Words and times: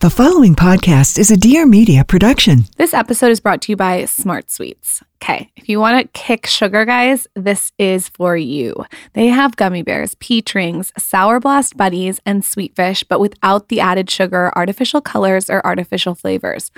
The 0.00 0.10
following 0.10 0.54
podcast 0.54 1.18
is 1.18 1.32
a 1.32 1.36
Dear 1.36 1.66
Media 1.66 2.04
production. 2.04 2.66
This 2.76 2.94
episode 2.94 3.32
is 3.32 3.40
brought 3.40 3.60
to 3.62 3.72
you 3.72 3.76
by 3.76 4.04
Smart 4.04 4.48
Sweets. 4.48 5.02
Okay, 5.20 5.50
if 5.56 5.68
you 5.68 5.80
want 5.80 6.00
to 6.00 6.20
kick 6.20 6.46
sugar, 6.46 6.84
guys, 6.84 7.26
this 7.34 7.72
is 7.78 8.08
for 8.08 8.36
you. 8.36 8.84
They 9.14 9.26
have 9.26 9.56
gummy 9.56 9.82
bears, 9.82 10.14
peach 10.20 10.54
rings, 10.54 10.92
sour 10.96 11.40
blast 11.40 11.76
buddies, 11.76 12.20
and 12.24 12.44
sweet 12.44 12.76
fish, 12.76 13.02
but 13.02 13.18
without 13.18 13.70
the 13.70 13.80
added 13.80 14.08
sugar, 14.08 14.52
artificial 14.54 15.00
colors, 15.00 15.50
or 15.50 15.66
artificial 15.66 16.14
flavors. 16.14 16.70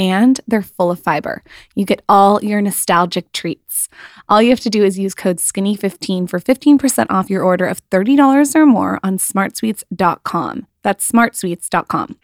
And 0.00 0.40
they're 0.48 0.62
full 0.62 0.90
of 0.90 0.98
fiber. 0.98 1.44
You 1.76 1.84
get 1.84 2.02
all 2.08 2.42
your 2.42 2.60
nostalgic 2.60 3.30
treats. 3.32 3.88
All 4.28 4.42
you 4.42 4.50
have 4.50 4.60
to 4.60 4.70
do 4.70 4.82
is 4.82 4.98
use 4.98 5.14
code 5.14 5.36
SKINNY15 5.36 6.28
for 6.28 6.40
15% 6.40 7.06
off 7.10 7.30
your 7.30 7.44
order 7.44 7.66
of 7.66 7.88
$30 7.90 8.54
or 8.56 8.66
more 8.66 8.98
on 9.04 9.18
smartsweets.com. 9.18 10.66
That's 10.82 11.10
smartsweets.com. 11.10 12.16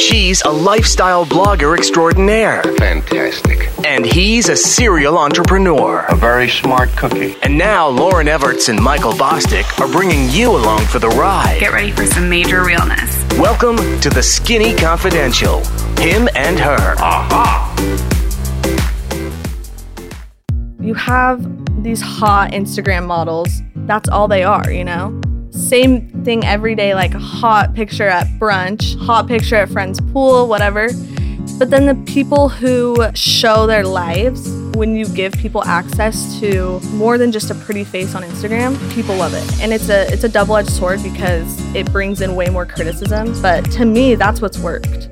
She's 0.00 0.42
a 0.42 0.50
lifestyle 0.50 1.26
blogger 1.26 1.76
extraordinaire. 1.76 2.62
Fantastic. 2.78 3.68
And 3.86 4.04
he's 4.04 4.48
a 4.48 4.56
serial 4.56 5.18
entrepreneur. 5.18 6.06
A 6.08 6.16
very 6.16 6.48
smart 6.48 6.88
cookie. 6.96 7.36
And 7.42 7.58
now 7.58 7.90
Lauryn 7.90 8.26
Evarts 8.26 8.70
and 8.70 8.82
Michael 8.82 9.12
Bosstick 9.12 9.78
are 9.78 9.92
bringing 9.92 10.28
you 10.30 10.50
along 10.56 10.86
for 10.86 10.98
the 10.98 11.10
ride. 11.10 11.60
Get 11.60 11.72
ready 11.72 11.92
for 11.92 12.06
some 12.06 12.28
major 12.28 12.64
realness. 12.64 13.29
Welcome 13.40 13.78
to 14.00 14.10
the 14.10 14.22
Skinny 14.22 14.74
Confidential. 14.74 15.64
Him 15.98 16.28
and 16.36 16.58
her. 16.58 16.94
Aha! 16.98 17.74
You 20.78 20.92
have 20.92 21.82
these 21.82 22.02
hot 22.02 22.50
Instagram 22.50 23.06
models. 23.06 23.48
That's 23.86 24.10
all 24.10 24.28
they 24.28 24.44
are, 24.44 24.70
you 24.70 24.84
know? 24.84 25.18
Same 25.48 26.10
thing 26.22 26.44
every 26.44 26.74
day, 26.74 26.94
like 26.94 27.14
a 27.14 27.18
hot 27.18 27.72
picture 27.72 28.06
at 28.06 28.26
brunch, 28.38 28.94
hot 28.98 29.26
picture 29.26 29.56
at 29.56 29.70
friend's 29.70 30.02
pool, 30.12 30.46
whatever. 30.46 30.90
But 31.60 31.68
then 31.68 31.84
the 31.84 32.10
people 32.10 32.48
who 32.48 32.96
show 33.12 33.66
their 33.66 33.84
lives, 33.84 34.50
when 34.76 34.96
you 34.96 35.06
give 35.06 35.34
people 35.34 35.62
access 35.64 36.40
to 36.40 36.80
more 36.94 37.18
than 37.18 37.32
just 37.32 37.50
a 37.50 37.54
pretty 37.54 37.84
face 37.84 38.14
on 38.14 38.22
Instagram, 38.22 38.78
people 38.94 39.14
love 39.14 39.34
it. 39.34 39.62
And 39.62 39.70
it's 39.70 39.90
a 39.90 40.10
it's 40.10 40.24
a 40.24 40.28
double-edged 40.30 40.70
sword 40.70 41.02
because 41.02 41.60
it 41.74 41.92
brings 41.92 42.22
in 42.22 42.34
way 42.34 42.48
more 42.48 42.64
criticism, 42.64 43.38
but 43.42 43.70
to 43.72 43.84
me 43.84 44.14
that's 44.14 44.40
what's 44.40 44.58
worked. 44.58 45.10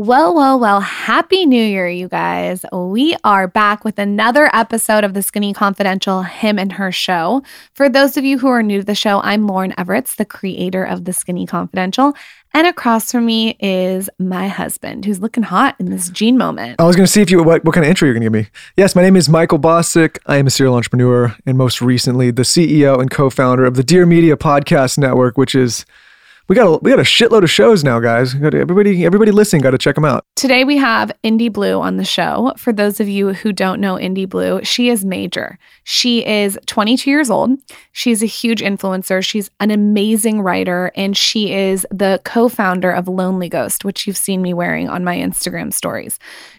Well, 0.00 0.32
well, 0.32 0.60
well, 0.60 0.78
happy 0.78 1.44
new 1.44 1.60
year, 1.60 1.88
you 1.88 2.06
guys. 2.06 2.64
We 2.72 3.16
are 3.24 3.48
back 3.48 3.84
with 3.84 3.98
another 3.98 4.48
episode 4.54 5.02
of 5.02 5.12
the 5.12 5.24
Skinny 5.24 5.52
Confidential 5.52 6.22
Him 6.22 6.56
and 6.56 6.70
Her 6.74 6.92
show. 6.92 7.42
For 7.74 7.88
those 7.88 8.16
of 8.16 8.24
you 8.24 8.38
who 8.38 8.46
are 8.46 8.62
new 8.62 8.78
to 8.78 8.84
the 8.84 8.94
show, 8.94 9.20
I'm 9.22 9.48
Lauryn 9.48 9.74
Evarts, 9.74 10.14
the 10.14 10.24
creator 10.24 10.84
of 10.84 11.04
the 11.04 11.12
Skinny 11.12 11.46
Confidential. 11.46 12.14
And 12.54 12.68
across 12.68 13.10
from 13.10 13.26
me 13.26 13.56
is 13.58 14.08
my 14.20 14.46
husband, 14.46 15.04
who's 15.04 15.18
looking 15.18 15.42
hot 15.42 15.74
in 15.80 15.90
this 15.90 16.10
jean 16.10 16.38
moment. 16.38 16.80
I 16.80 16.84
was 16.84 16.94
going 16.94 17.06
to 17.06 17.12
see 17.12 17.20
if 17.20 17.28
you 17.28 17.42
what, 17.42 17.64
what 17.64 17.74
kind 17.74 17.84
of 17.84 17.90
intro 17.90 18.06
you're 18.06 18.14
going 18.14 18.22
to 18.22 18.26
give 18.26 18.46
me. 18.46 18.50
Yes, 18.76 18.94
my 18.94 19.02
name 19.02 19.16
is 19.16 19.28
Michael 19.28 19.58
Bosstick. 19.58 20.18
I 20.26 20.36
am 20.36 20.46
a 20.46 20.50
serial 20.50 20.76
entrepreneur 20.76 21.34
and 21.44 21.58
most 21.58 21.82
recently 21.82 22.30
the 22.30 22.42
CEO 22.42 23.00
and 23.00 23.10
co-founder 23.10 23.64
of 23.64 23.74
the 23.74 23.82
Dear 23.82 24.06
Media 24.06 24.36
Podcast 24.36 24.96
Network, 24.96 25.36
which 25.36 25.56
is 25.56 25.84
we 26.48 26.54
got 26.54 26.66
a, 26.66 26.78
we 26.78 26.90
got 26.90 26.98
a 26.98 27.02
shitload 27.02 27.42
of 27.42 27.50
shows 27.50 27.84
now, 27.84 28.00
guys. 28.00 28.34
everybody 28.34 29.04
everybody 29.04 29.30
listening 29.30 29.60
got 29.60 29.72
to 29.72 29.78
check 29.78 29.94
them 29.94 30.04
out. 30.04 30.24
Today 30.34 30.64
we 30.64 30.78
have 30.78 31.12
Indy 31.22 31.50
Blue 31.50 31.78
on 31.80 31.98
the 31.98 32.04
show. 32.04 32.54
For 32.56 32.72
those 32.72 33.00
of 33.00 33.08
you 33.08 33.34
who 33.34 33.52
don't 33.52 33.80
know 33.80 33.98
Indy 33.98 34.24
Blue, 34.24 34.64
she 34.64 34.88
is 34.88 35.04
major. 35.04 35.58
She 35.84 36.24
is 36.26 36.58
22 36.66 37.10
years 37.10 37.28
old. 37.28 37.50
She's 37.92 38.22
a 38.22 38.26
huge 38.26 38.62
influencer. 38.62 39.22
She's 39.22 39.50
an 39.60 39.70
amazing 39.70 40.40
writer 40.40 40.90
and 40.96 41.14
she 41.14 41.52
is 41.52 41.86
the 41.90 42.20
co-founder 42.24 42.90
of 42.90 43.08
Lonely 43.08 43.50
Ghost, 43.50 43.84
which 43.84 44.06
you've 44.06 44.16
seen 44.16 44.40
me 44.40 44.54
wearing 44.54 44.88
on 44.88 45.04
my 45.04 45.16
Instagram 45.16 45.72
stories. 45.72 46.18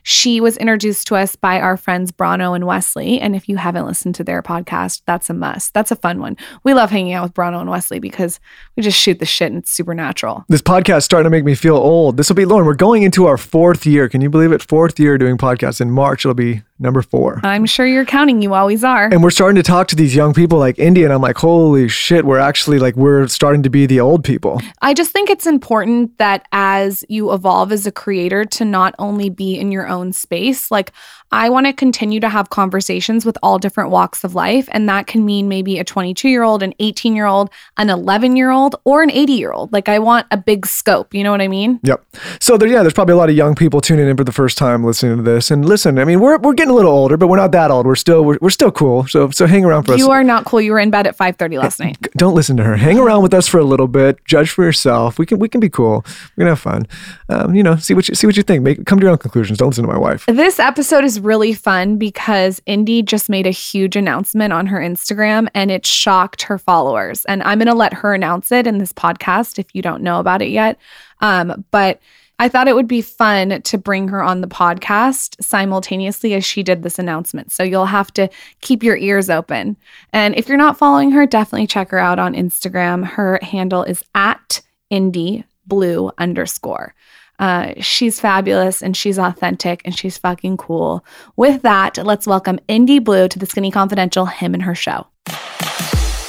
She 0.09 0.41
was 0.41 0.57
introduced 0.57 1.05
to 1.09 1.15
us 1.15 1.35
by 1.35 1.61
our 1.61 1.77
friends 1.77 2.11
Brano 2.11 2.55
and 2.55 2.65
Wesley, 2.65 3.21
and 3.21 3.35
if 3.35 3.47
you 3.47 3.57
haven't 3.57 3.85
listened 3.85 4.15
to 4.15 4.23
their 4.23 4.41
podcast, 4.41 5.03
that's 5.05 5.29
a 5.29 5.35
must. 5.35 5.75
That's 5.75 5.91
a 5.91 5.95
fun 5.95 6.19
one. 6.19 6.35
We 6.63 6.73
love 6.73 6.89
hanging 6.89 7.13
out 7.13 7.21
with 7.21 7.35
Brano 7.35 7.61
and 7.61 7.69
Wesley 7.69 7.99
because 7.99 8.39
we 8.75 8.81
just 8.81 8.99
shoot 8.99 9.19
the 9.19 9.27
shit 9.27 9.51
and 9.51 9.61
it's 9.61 9.69
supernatural. 9.69 10.45
This 10.49 10.63
podcast 10.63 10.97
is 10.97 11.05
starting 11.05 11.25
to 11.25 11.29
make 11.29 11.43
me 11.43 11.53
feel 11.53 11.75
old. 11.75 12.17
This 12.17 12.27
will 12.27 12.35
be 12.35 12.45
Lauryn. 12.45 12.65
We're 12.65 12.73
going 12.73 13.03
into 13.03 13.27
our 13.27 13.37
fourth 13.37 13.85
year. 13.85 14.09
Can 14.09 14.21
you 14.21 14.31
believe 14.31 14.51
it? 14.51 14.63
Fourth 14.63 14.99
year 14.99 15.19
doing 15.19 15.37
podcasts. 15.37 15.79
In 15.79 15.91
March, 15.91 16.25
it'll 16.25 16.33
be 16.33 16.63
number 16.79 17.01
four. 17.01 17.39
I'm 17.43 17.65
sure 17.65 17.85
you're 17.85 18.05
counting. 18.05 18.41
You 18.41 18.53
always 18.53 18.83
are. 18.83 19.05
And 19.05 19.21
we're 19.21 19.31
starting 19.31 19.55
to 19.55 19.63
talk 19.63 19.87
to 19.89 19.95
these 19.95 20.15
young 20.15 20.33
people 20.33 20.57
like 20.57 20.79
Indy, 20.79 21.03
and 21.03 21.13
I'm 21.13 21.21
like, 21.21 21.37
holy 21.37 21.87
shit, 21.87 22.25
we're 22.25 22.39
actually 22.39 22.79
like 22.79 22.95
we're 22.95 23.27
starting 23.27 23.63
to 23.63 23.69
be 23.69 23.85
the 23.85 23.99
old 23.99 24.23
people. 24.23 24.61
I 24.81 24.93
just 24.93 25.11
think 25.11 25.29
it's 25.29 25.45
important 25.45 26.17
that 26.17 26.47
as 26.51 27.03
you 27.09 27.33
evolve 27.33 27.71
as 27.71 27.85
a 27.85 27.91
creator 27.91 28.45
to 28.45 28.65
not 28.65 28.95
only 28.99 29.29
be 29.29 29.57
in 29.57 29.71
your 29.71 29.87
own 29.87 30.13
space, 30.13 30.71
like 30.71 30.91
I 31.31 31.49
want 31.49 31.67
to 31.67 31.73
continue 31.73 32.19
to 32.21 32.29
have 32.29 32.49
conversations 32.49 33.25
with 33.25 33.37
all 33.43 33.59
different 33.59 33.91
walks 33.91 34.23
of 34.23 34.33
life. 34.33 34.67
And 34.71 34.89
that 34.89 35.05
can 35.07 35.25
mean 35.25 35.47
maybe 35.47 35.77
a 35.77 35.83
22 35.83 36.27
year 36.27 36.43
old, 36.43 36.63
an 36.63 36.73
18 36.79 37.15
year 37.15 37.25
old, 37.25 37.49
an 37.77 37.89
11 37.89 38.35
year 38.35 38.49
old, 38.51 38.75
or 38.83 39.03
an 39.03 39.11
80 39.11 39.33
year 39.33 39.51
old. 39.51 39.71
Like 39.71 39.89
I 39.89 39.99
want 39.99 40.25
a 40.31 40.37
big 40.37 40.65
scope. 40.65 41.13
You 41.13 41.23
know 41.23 41.31
what 41.31 41.41
I 41.41 41.47
mean? 41.47 41.79
Yep. 41.83 42.03
So 42.39 42.57
there, 42.57 42.67
yeah, 42.67 42.81
there's 42.81 42.93
probably 42.93 43.13
a 43.13 43.17
lot 43.17 43.29
of 43.29 43.35
young 43.35 43.55
people 43.55 43.81
tuning 43.81 44.07
in 44.07 44.17
for 44.17 44.23
the 44.23 44.31
first 44.31 44.57
time 44.57 44.83
listening 44.83 45.17
to 45.17 45.23
this. 45.23 45.51
And 45.51 45.65
listen, 45.65 45.99
I 45.99 46.05
mean, 46.05 46.19
we're, 46.19 46.39
we're 46.39 46.53
getting 46.53 46.68
a 46.69 46.73
little 46.73 46.91
older, 46.91 47.17
but 47.17 47.27
we're 47.27 47.37
not 47.37 47.51
that 47.51 47.71
old. 47.71 47.85
We're 47.85 47.95
still, 47.95 48.23
we're, 48.23 48.37
we're 48.41 48.49
still 48.49 48.71
cool. 48.71 49.07
So, 49.07 49.29
so 49.31 49.45
hang 49.45 49.65
around 49.65 49.83
for 49.83 49.93
us. 49.93 49.99
You 49.99 50.11
are 50.11 50.23
not 50.23 50.45
cool. 50.45 50.61
You 50.61 50.71
were 50.71 50.79
in 50.79 50.89
bed 50.89 51.07
at 51.07 51.17
5.30 51.17 51.61
last 51.61 51.79
night. 51.79 51.97
Don't 52.17 52.35
listen 52.35 52.57
to 52.57 52.63
her. 52.63 52.75
Hang 52.75 52.99
around 52.99 53.23
with 53.23 53.33
us 53.33 53.47
for 53.47 53.59
a 53.59 53.63
little 53.63 53.87
bit. 53.87 54.23
Judge 54.25 54.49
for 54.49 54.63
yourself. 54.63 55.19
We 55.19 55.25
can, 55.25 55.39
we 55.39 55.49
can 55.49 55.59
be 55.59 55.69
cool. 55.69 56.05
We're 56.35 56.43
gonna 56.43 56.51
have 56.51 56.59
fun. 56.59 56.87
Um, 57.29 57.55
you 57.55 57.63
know, 57.63 57.75
see 57.75 57.93
what 57.93 58.07
you, 58.07 58.15
see 58.15 58.27
what 58.27 58.37
you 58.37 58.43
think. 58.43 58.63
Make, 58.63 58.85
come 58.85 58.99
to 58.99 59.05
your 59.05 59.11
own 59.11 59.17
conclusions. 59.17 59.59
Don't 59.59 59.69
listen 59.69 59.85
to 59.85 59.91
my 59.91 59.97
wife. 59.97 60.25
This 60.27 60.59
episode 60.59 61.03
is 61.03 61.19
really 61.19 61.53
fun 61.53 61.97
because 61.97 62.61
Indy 62.65 63.01
just 63.01 63.29
made 63.29 63.47
a 63.47 63.51
huge 63.51 63.95
announcement 63.95 64.53
on 64.53 64.67
her 64.67 64.79
Instagram 64.79 65.47
and 65.53 65.71
it 65.71 65.85
shocked 65.85 66.43
her 66.43 66.57
followers. 66.57 67.25
And 67.25 67.43
I'm 67.43 67.59
going 67.59 67.67
to 67.67 67.73
let 67.73 67.93
her 67.93 68.13
announce 68.13 68.51
it 68.51 68.67
in 68.67 68.77
this 68.77 68.93
podcast 68.93 69.59
if 69.59 69.73
you 69.73 69.81
don't 69.81 70.03
know 70.03 70.19
about 70.19 70.41
it 70.41 70.49
yet. 70.49 70.77
Um, 71.21 71.65
but 71.71 71.99
I 72.39 72.47
thought 72.47 72.69
it 72.69 72.75
would 72.75 72.87
be 72.87 73.01
fun 73.01 73.61
to 73.61 73.77
bring 73.77 74.07
her 74.07 74.23
on 74.23 74.39
the 74.39 74.47
podcast 74.47 75.35
simultaneously 75.43 76.33
as 76.33 76.45
she 76.45 76.63
did 76.63 76.81
this 76.81 76.97
announcement. 76.97 77.51
So 77.51 77.63
you'll 77.63 77.85
have 77.85 78.11
to 78.13 78.29
keep 78.61 78.81
your 78.81 78.95
ears 78.95 79.29
open. 79.29 79.75
And 80.13 80.35
if 80.35 80.47
you're 80.47 80.57
not 80.57 80.77
following 80.77 81.11
her, 81.11 81.25
definitely 81.25 81.67
check 81.67 81.89
her 81.91 81.99
out 81.99 82.17
on 82.17 82.33
Instagram. 82.33 83.05
Her 83.05 83.39
handle 83.41 83.83
is 83.83 84.03
at 84.15 84.61
Indy 84.89 85.43
Blue 85.67 86.11
underscore. 86.17 86.95
Uh, 87.39 87.73
she's 87.79 88.19
fabulous 88.19 88.81
and 88.81 88.95
she's 88.95 89.19
authentic 89.19 89.81
and 89.85 89.97
she's 89.97 90.17
fucking 90.17 90.57
cool. 90.57 91.05
With 91.35 91.61
that, 91.61 91.97
let's 91.97 92.25
welcome 92.25 92.59
Indy 92.67 92.99
Blue 92.99 93.27
to 93.27 93.39
the 93.39 93.45
Skinny 93.45 93.71
Confidential, 93.71 94.25
him 94.25 94.53
and 94.53 94.63
her 94.63 94.75
show. 94.75 95.07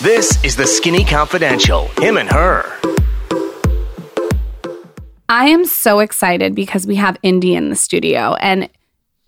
This 0.02 0.42
is 0.44 0.56
the 0.56 0.66
Skinny 0.66 1.04
Confidential, 1.04 1.88
him 1.98 2.16
and 2.16 2.30
her. 2.30 2.99
I 5.30 5.46
am 5.46 5.64
so 5.64 6.00
excited 6.00 6.56
because 6.56 6.88
we 6.88 6.96
have 6.96 7.16
Indy 7.22 7.54
in 7.54 7.70
the 7.70 7.76
studio 7.76 8.34
and 8.40 8.68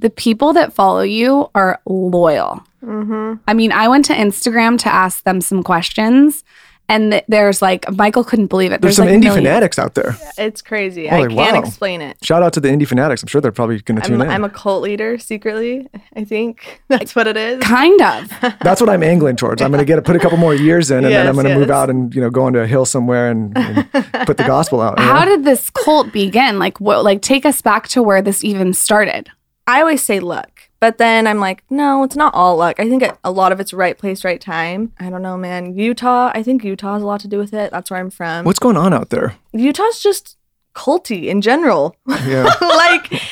the 0.00 0.10
people 0.10 0.52
that 0.54 0.72
follow 0.72 1.02
you 1.02 1.48
are 1.54 1.80
loyal. 1.86 2.64
Mm-hmm. 2.82 3.34
I 3.46 3.54
mean, 3.54 3.70
I 3.70 3.86
went 3.86 4.06
to 4.06 4.12
Instagram 4.12 4.78
to 4.80 4.92
ask 4.92 5.22
them 5.22 5.40
some 5.40 5.62
questions 5.62 6.42
and 6.88 7.12
th- 7.12 7.24
there's 7.28 7.62
like 7.62 7.90
Michael 7.92 8.24
couldn't 8.24 8.48
believe 8.48 8.72
it. 8.72 8.80
There's, 8.80 8.96
There's, 8.96 8.96
some 8.96 9.06
like 9.06 9.16
indie 9.16 9.24
millions. 9.24 9.46
fanatics 9.46 9.78
out 9.78 9.94
there. 9.94 10.16
It's 10.36 10.60
crazy. 10.60 11.06
Holy 11.06 11.24
I 11.24 11.28
can't 11.28 11.56
wow. 11.56 11.62
explain 11.62 12.00
it. 12.00 12.18
Shout 12.22 12.42
out 12.42 12.52
to 12.54 12.60
the 12.60 12.68
Indy 12.68 12.84
fanatics. 12.84 13.22
I'm 13.22 13.28
sure 13.28 13.40
they're 13.40 13.52
probably 13.52 13.80
going 13.80 14.00
to 14.00 14.06
tune 14.06 14.20
I'm, 14.20 14.28
in. 14.28 14.34
I'm 14.34 14.44
a 14.44 14.50
cult 14.50 14.82
leader 14.82 15.18
secretly. 15.18 15.88
I 16.16 16.24
think 16.24 16.82
that's 16.88 17.14
what 17.14 17.26
it 17.26 17.36
is. 17.36 17.62
Kind 17.62 18.00
of. 18.00 18.30
That's 18.62 18.80
what 18.80 18.88
I'm 18.88 19.02
angling 19.02 19.36
towards. 19.36 19.60
I'm 19.60 19.70
going 19.70 19.80
to 19.80 19.84
get 19.84 20.02
put 20.04 20.16
a 20.16 20.18
couple 20.18 20.38
more 20.38 20.54
years 20.54 20.90
in, 20.90 21.04
and 21.04 21.12
then 21.12 21.26
I'm 21.26 21.34
going 21.34 21.46
to 21.46 21.54
move 21.54 21.70
out 21.70 21.90
and 21.90 22.14
you 22.14 22.20
know 22.20 22.30
go 22.30 22.46
into 22.46 22.60
a 22.60 22.66
hill 22.66 22.84
somewhere 22.84 23.30
and, 23.30 23.56
and 23.56 23.90
put 24.26 24.36
the 24.36 24.44
gospel 24.46 24.80
out. 24.80 24.98
you 24.98 25.04
know? 25.04 25.12
How 25.12 25.24
did 25.24 25.44
this 25.44 25.70
cult 25.70 26.12
begin? 26.12 26.58
Like 26.58 26.80
what 26.80 27.04
like 27.04 27.22
take 27.22 27.44
us 27.44 27.60
back 27.60 27.88
to 27.88 28.02
where 28.02 28.22
this 28.22 28.44
even 28.44 28.72
started. 28.72 29.30
I 29.66 29.80
always 29.80 30.02
say 30.02 30.20
luck, 30.20 30.61
but 30.82 30.98
then 30.98 31.28
I'm 31.28 31.38
like, 31.38 31.62
no, 31.70 32.02
it's 32.02 32.16
not 32.16 32.34
all 32.34 32.56
luck. 32.56 32.80
I 32.80 32.88
think 32.88 33.04
a 33.22 33.30
lot 33.30 33.52
of 33.52 33.60
it's 33.60 33.72
right 33.72 33.96
place, 33.96 34.24
right 34.24 34.40
time. 34.40 34.92
I 34.98 35.10
don't 35.10 35.22
know, 35.22 35.36
man. 35.36 35.76
Utah, 35.76 36.32
I 36.34 36.42
think 36.42 36.64
Utah 36.64 36.94
has 36.94 37.04
a 37.04 37.06
lot 37.06 37.20
to 37.20 37.28
do 37.28 37.38
with 37.38 37.54
it. 37.54 37.70
That's 37.70 37.88
where 37.88 38.00
I'm 38.00 38.10
from. 38.10 38.44
What's 38.44 38.58
going 38.58 38.76
on 38.76 38.92
out 38.92 39.10
there? 39.10 39.36
Utah's 39.52 40.02
just 40.02 40.36
culty 40.74 41.26
in 41.26 41.40
general. 41.40 41.94
Yeah. 42.26 42.52
like 42.60 43.22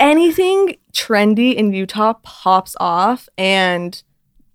anything 0.00 0.78
trendy 0.92 1.54
in 1.54 1.72
Utah 1.72 2.14
pops 2.24 2.74
off 2.80 3.28
and 3.38 4.02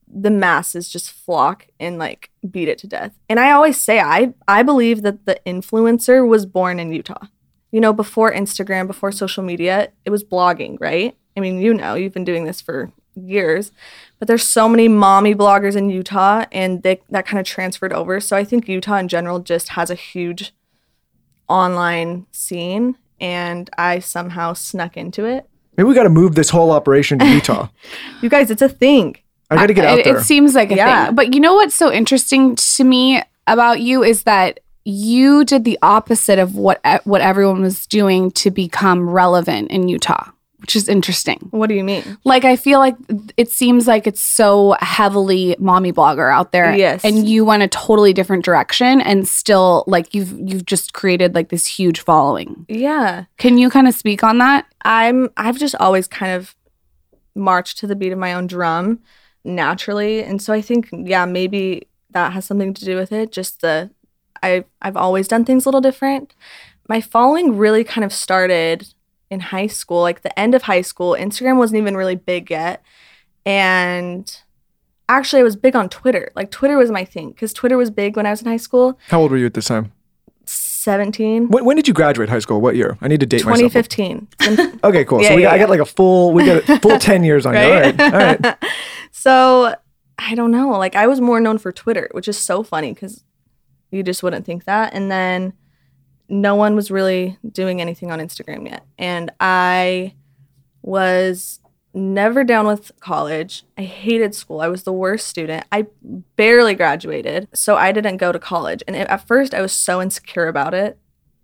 the 0.05 0.29
masses 0.29 0.89
just 0.89 1.09
flock 1.09 1.67
and 1.79 1.97
like 1.97 2.31
beat 2.49 2.67
it 2.67 2.77
to 2.79 2.87
death. 2.87 3.17
And 3.29 3.39
I 3.39 3.51
always 3.51 3.79
say 3.79 4.01
I 4.01 4.33
I 4.45 4.63
believe 4.63 5.03
that 5.03 5.25
the 5.25 5.39
influencer 5.45 6.27
was 6.27 6.45
born 6.45 6.81
in 6.81 6.91
Utah. 6.91 7.27
You 7.71 7.79
know, 7.79 7.93
before 7.93 8.33
Instagram, 8.33 8.87
before 8.87 9.13
social 9.13 9.41
media, 9.41 9.93
it 10.03 10.09
was 10.09 10.25
blogging, 10.25 10.75
right? 10.81 11.15
I 11.35 11.39
mean, 11.39 11.61
you 11.61 11.73
know, 11.73 11.93
you've 11.95 12.13
been 12.13 12.25
doing 12.25 12.45
this 12.45 12.61
for 12.61 12.91
years, 13.15 13.71
but 14.19 14.27
there's 14.27 14.43
so 14.43 14.67
many 14.69 14.87
mommy 14.87 15.33
bloggers 15.35 15.75
in 15.75 15.89
Utah 15.89 16.45
and 16.51 16.81
they, 16.83 17.01
that 17.09 17.25
kind 17.25 17.39
of 17.39 17.45
transferred 17.45 17.93
over. 17.93 18.19
So 18.19 18.35
I 18.37 18.43
think 18.43 18.67
Utah 18.67 18.97
in 18.97 19.07
general 19.07 19.39
just 19.39 19.69
has 19.69 19.89
a 19.89 19.95
huge 19.95 20.53
online 21.47 22.25
scene 22.31 22.95
and 23.19 23.69
I 23.77 23.99
somehow 23.99 24.53
snuck 24.53 24.97
into 24.97 25.25
it. 25.25 25.47
Maybe 25.77 25.87
we 25.87 25.95
got 25.95 26.03
to 26.03 26.09
move 26.09 26.35
this 26.35 26.49
whole 26.49 26.71
operation 26.71 27.19
to 27.19 27.27
Utah. 27.27 27.69
You 28.21 28.29
guys, 28.29 28.51
it's 28.51 28.61
a 28.61 28.69
thing. 28.69 29.17
I 29.49 29.55
got 29.55 29.67
to 29.67 29.73
get 29.73 29.85
out 29.85 29.99
it, 29.99 30.05
there. 30.05 30.17
it 30.17 30.23
seems 30.23 30.53
like 30.55 30.71
a 30.71 30.75
Yeah. 30.75 31.07
thing. 31.07 31.15
But 31.15 31.33
you 31.33 31.39
know 31.39 31.55
what's 31.55 31.75
so 31.75 31.91
interesting 31.91 32.55
to 32.55 32.83
me 32.83 33.21
about 33.47 33.81
you 33.81 34.03
is 34.03 34.23
that 34.23 34.59
you 34.85 35.43
did 35.43 35.63
the 35.65 35.77
opposite 35.81 36.39
of 36.39 36.55
what 36.55 36.79
e, 36.87 36.97
what 37.03 37.21
everyone 37.21 37.61
was 37.61 37.85
doing 37.85 38.31
to 38.31 38.49
become 38.51 39.09
relevant 39.09 39.69
in 39.71 39.87
Utah, 39.87 40.31
which 40.61 40.75
is 40.75 40.87
interesting. 40.87 41.47
What 41.49 41.67
do 41.67 41.75
you 41.75 41.83
mean? 41.83 42.17
Like 42.23 42.45
I 42.45 42.55
feel 42.55 42.79
like 42.79 42.95
it 43.35 43.49
seems 43.49 43.87
like 43.87 44.05
it's 44.05 44.21
so 44.21 44.75
heavily 44.79 45.55
mommy 45.57 45.91
blogger 45.91 46.31
out 46.31 46.51
there. 46.51 46.75
Yes. 46.75 47.03
And 47.03 47.27
you 47.27 47.43
went 47.43 47.63
a 47.63 47.67
totally 47.67 48.13
different 48.13 48.45
direction 48.45 49.01
and 49.01 49.27
still 49.27 49.83
like 49.87 50.13
you've 50.13 50.31
you've 50.39 50.65
just 50.65 50.93
created 50.93 51.33
like 51.33 51.49
this 51.49 51.65
huge 51.65 52.01
following. 52.01 52.65
Yeah. 52.69 53.25
Can 53.37 53.57
you 53.57 53.71
kind 53.71 53.87
of 53.87 53.95
speak 53.95 54.23
on 54.23 54.37
that? 54.37 54.67
I'm 54.83 55.29
I've 55.35 55.57
just 55.57 55.75
always 55.75 56.07
kind 56.07 56.33
of 56.33 56.55
marched 57.33 57.79
to 57.79 57.87
the 57.87 57.95
beat 57.95 58.11
of 58.11 58.19
my 58.19 58.33
own 58.33 58.45
drum 58.45 58.99
naturally. 59.43 60.23
And 60.23 60.41
so 60.41 60.53
I 60.53 60.61
think 60.61 60.89
yeah, 60.91 61.25
maybe 61.25 61.87
that 62.11 62.33
has 62.33 62.45
something 62.45 62.73
to 62.75 62.85
do 62.85 62.95
with 62.97 63.11
it. 63.11 63.31
Just 63.31 63.61
the 63.61 63.89
I 64.43 64.65
I've 64.79 64.97
always 64.97 65.27
done 65.27 65.43
things 65.43 65.65
a 65.65 65.69
little 65.69 65.81
different. 65.81 66.35
My 66.87 67.01
following 67.01 67.57
really 67.57 67.83
kind 67.83 68.05
of 68.05 68.13
started 68.13 68.93
in 69.31 69.39
high 69.39 69.65
school, 69.67 70.01
like 70.01 70.21
the 70.21 70.37
end 70.39 70.53
of 70.53 70.63
high 70.63 70.81
school. 70.81 71.15
Instagram 71.17 71.57
wasn't 71.57 71.79
even 71.79 71.97
really 71.97 72.15
big 72.15 72.51
yet. 72.51 72.83
And 73.45 74.37
actually 75.09 75.39
I 75.39 75.43
was 75.43 75.55
big 75.55 75.75
on 75.75 75.89
Twitter. 75.89 76.31
Like 76.35 76.51
Twitter 76.51 76.77
was 76.77 76.91
my 76.91 77.05
thing 77.05 77.33
cuz 77.33 77.53
Twitter 77.53 77.77
was 77.77 77.89
big 77.89 78.15
when 78.17 78.25
I 78.27 78.29
was 78.31 78.41
in 78.41 78.47
high 78.47 78.57
school. 78.57 78.99
How 79.09 79.21
old 79.21 79.31
were 79.31 79.37
you 79.37 79.47
at 79.47 79.53
this 79.55 79.65
time? 79.65 79.93
17 80.45 81.49
When, 81.49 81.63
when 81.65 81.75
did 81.75 81.87
you 81.87 81.93
graduate 81.93 82.27
high 82.29 82.39
school? 82.39 82.59
What 82.59 82.75
year? 82.75 82.97
I 83.01 83.07
need 83.07 83.19
to 83.21 83.25
date 83.25 83.45
myself. 83.45 83.71
2015. 83.71 84.27
Okay, 84.83 85.05
cool. 85.05 85.21
Yeah, 85.23 85.29
so 85.29 85.35
we 85.35 85.43
yeah, 85.43 85.49
got, 85.49 85.55
I 85.55 85.57
got 85.59 85.69
like 85.69 85.79
a 85.79 85.85
full, 85.85 86.33
we 86.33 86.45
got 86.45 86.67
a 86.69 86.79
full 86.81 86.99
10 86.99 87.23
years 87.23 87.45
on 87.45 87.53
you. 87.53 87.59
All 87.61 87.69
Right? 87.69 87.99
right. 87.99 88.13
All 88.13 88.19
right. 88.19 88.57
So 89.11 89.75
I 90.19 90.35
don't 90.35 90.51
know. 90.51 90.71
Like 90.71 90.95
I 90.95 91.07
was 91.07 91.21
more 91.21 91.39
known 91.39 91.57
for 91.57 91.71
Twitter, 91.71 92.09
which 92.11 92.27
is 92.27 92.37
so 92.37 92.63
funny 92.63 92.93
because 92.93 93.23
you 93.91 94.03
just 94.03 94.23
wouldn't 94.23 94.45
think 94.45 94.65
that. 94.65 94.93
And 94.93 95.09
then 95.11 95.53
no 96.31 96.55
one 96.55 96.75
was 96.75 96.89
really 96.89 97.37
doing 97.51 97.81
anything 97.81 98.09
on 98.09 98.19
Instagram 98.19 98.67
yet. 98.67 98.85
And 98.97 99.31
I 99.39 100.15
was 100.81 101.59
never 101.93 102.45
down 102.45 102.65
with 102.65 102.91
college. 103.01 103.65
I 103.77 103.81
hated 103.81 104.33
school. 104.33 104.61
I 104.61 104.69
was 104.69 104.83
the 104.83 104.93
worst 104.93 105.27
student. 105.27 105.65
I 105.73 105.87
barely 106.37 106.73
graduated. 106.73 107.49
So 107.53 107.75
I 107.75 107.91
didn't 107.91 108.17
go 108.17 108.31
to 108.31 108.39
college. 108.39 108.81
And 108.87 108.95
at 108.95 109.27
first 109.27 109.53
I 109.53 109.61
was 109.61 109.73
so 109.73 110.01
insecure 110.01 110.47
about 110.47 110.73
it. 110.73 110.97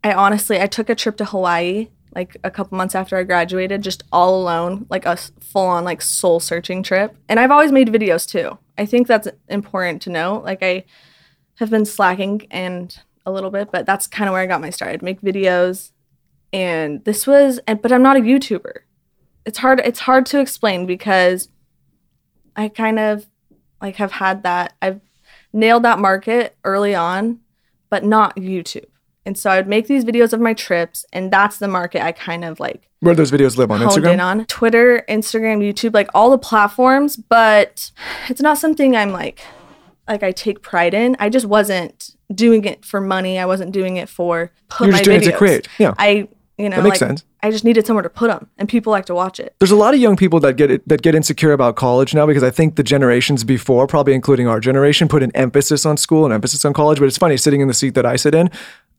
I 0.05 0.13
honestly 0.13 0.61
I 0.61 0.67
took 0.67 0.89
a 0.89 0.95
trip 0.95 1.17
to 1.17 1.25
Hawaii 1.25 1.89
like 2.15 2.37
a 2.45 2.49
couple 2.49 2.77
months 2.77 2.95
after 2.95 3.17
I 3.17 3.23
graduated, 3.23 3.83
just 3.83 4.03
all 4.11 4.41
alone, 4.41 4.87
like 4.89 5.05
a 5.05 5.17
full 5.17 5.67
on 5.67 5.83
like 5.83 6.01
soul 6.01 6.39
searching 6.39 6.81
trip. 6.81 7.15
And 7.27 7.41
I've 7.41 7.51
always 7.51 7.73
made 7.73 7.89
videos 7.89 8.27
too. 8.27 8.57
I 8.77 8.85
think 8.85 9.05
that's 9.05 9.27
important 9.49 10.01
to 10.03 10.09
know. 10.09 10.41
Like 10.43 10.63
I 10.63 10.85
have 11.55 11.69
been 11.69 11.85
slacking 11.85 12.47
and 12.49 12.97
a 13.27 13.31
little 13.31 13.51
bit, 13.51 13.69
but 13.71 13.85
that's 13.85 14.07
kind 14.07 14.27
of 14.27 14.33
where 14.33 14.41
I 14.41 14.47
got 14.47 14.61
my 14.61 14.71
start. 14.71 14.93
I'd 14.93 15.01
make 15.03 15.21
videos 15.21 15.91
and 16.53 17.03
this 17.03 17.27
was 17.27 17.59
and 17.67 17.81
but 17.81 17.91
I'm 17.91 18.01
not 18.01 18.17
a 18.17 18.21
YouTuber. 18.21 18.79
It's 19.45 19.59
hard 19.59 19.81
it's 19.81 19.99
hard 19.99 20.25
to 20.27 20.39
explain 20.39 20.85
because 20.85 21.49
I 22.55 22.69
kind 22.69 22.97
of 22.97 23.27
like 23.81 23.97
have 23.97 24.13
had 24.13 24.43
that 24.43 24.73
I've 24.81 25.01
nailed 25.51 25.83
that 25.83 25.99
market 25.99 26.55
early 26.63 26.95
on, 26.95 27.41
but 27.89 28.03
not 28.03 28.35
YouTube. 28.37 28.85
And 29.25 29.37
so 29.37 29.49
I 29.49 29.57
would 29.57 29.67
make 29.67 29.87
these 29.87 30.05
videos 30.05 30.31
of 30.31 30.39
my 30.39 30.53
trips, 30.53 31.05
and 31.11 31.29
that's 31.29 31.57
the 31.57 31.67
market 31.67 32.01
I 32.01 32.13
kind 32.13 32.45
of 32.45 32.61
like 32.61 32.89
Where 33.01 33.13
those 33.13 33.29
videos 33.29 33.57
live 33.57 33.69
on 33.71 33.81
Instagram? 33.81 34.13
in 34.13 34.19
on 34.21 34.45
Twitter, 34.45 35.03
Instagram, 35.09 35.57
YouTube, 35.57 35.93
like 35.93 36.09
all 36.13 36.31
the 36.31 36.37
platforms. 36.37 37.17
But 37.17 37.91
it's 38.29 38.41
not 38.41 38.57
something 38.57 38.95
I'm 38.95 39.11
like, 39.11 39.41
like 40.07 40.23
I 40.23 40.31
take 40.31 40.61
pride 40.61 40.93
in. 40.93 41.17
I 41.19 41.27
just 41.27 41.45
wasn't 41.45 42.15
doing 42.33 42.65
it 42.65 42.83
for 42.85 43.01
money. 43.01 43.39
I 43.39 43.45
wasn't 43.45 43.71
doing 43.71 43.97
it 43.97 44.09
for 44.09 44.51
put 44.69 44.85
You're 44.85 44.91
my 44.91 44.97
just 44.99 45.05
doing 45.05 45.21
it 45.21 45.25
to 45.25 45.37
create. 45.37 45.67
Yeah. 45.77 45.93
I, 45.97 46.27
you 46.57 46.69
know, 46.69 46.77
That 46.77 46.83
makes 46.83 47.01
like, 47.01 47.09
sense. 47.09 47.23
I 47.43 47.51
just 47.51 47.63
needed 47.63 47.85
somewhere 47.85 48.01
to 48.01 48.09
put 48.09 48.29
them, 48.29 48.49
and 48.57 48.67
people 48.67 48.91
like 48.91 49.05
to 49.05 49.13
watch 49.13 49.39
it. 49.39 49.55
There's 49.59 49.71
a 49.71 49.75
lot 49.75 49.93
of 49.93 49.99
young 49.99 50.17
people 50.17 50.39
that 50.39 50.57
get 50.57 50.71
it, 50.71 50.87
that 50.89 51.03
get 51.03 51.13
insecure 51.13 51.51
about 51.51 51.75
college 51.75 52.15
now 52.15 52.25
because 52.25 52.41
I 52.41 52.49
think 52.49 52.77
the 52.77 52.83
generations 52.83 53.43
before, 53.43 53.85
probably 53.85 54.15
including 54.15 54.47
our 54.47 54.59
generation, 54.59 55.07
put 55.07 55.21
an 55.21 55.31
emphasis 55.35 55.85
on 55.85 55.97
school 55.97 56.25
and 56.25 56.33
emphasis 56.33 56.65
on 56.65 56.73
college. 56.73 56.97
But 56.99 57.05
it's 57.05 57.17
funny 57.17 57.37
sitting 57.37 57.61
in 57.61 57.67
the 57.67 57.75
seat 57.75 57.93
that 57.93 58.07
I 58.07 58.15
sit 58.15 58.33
in. 58.33 58.49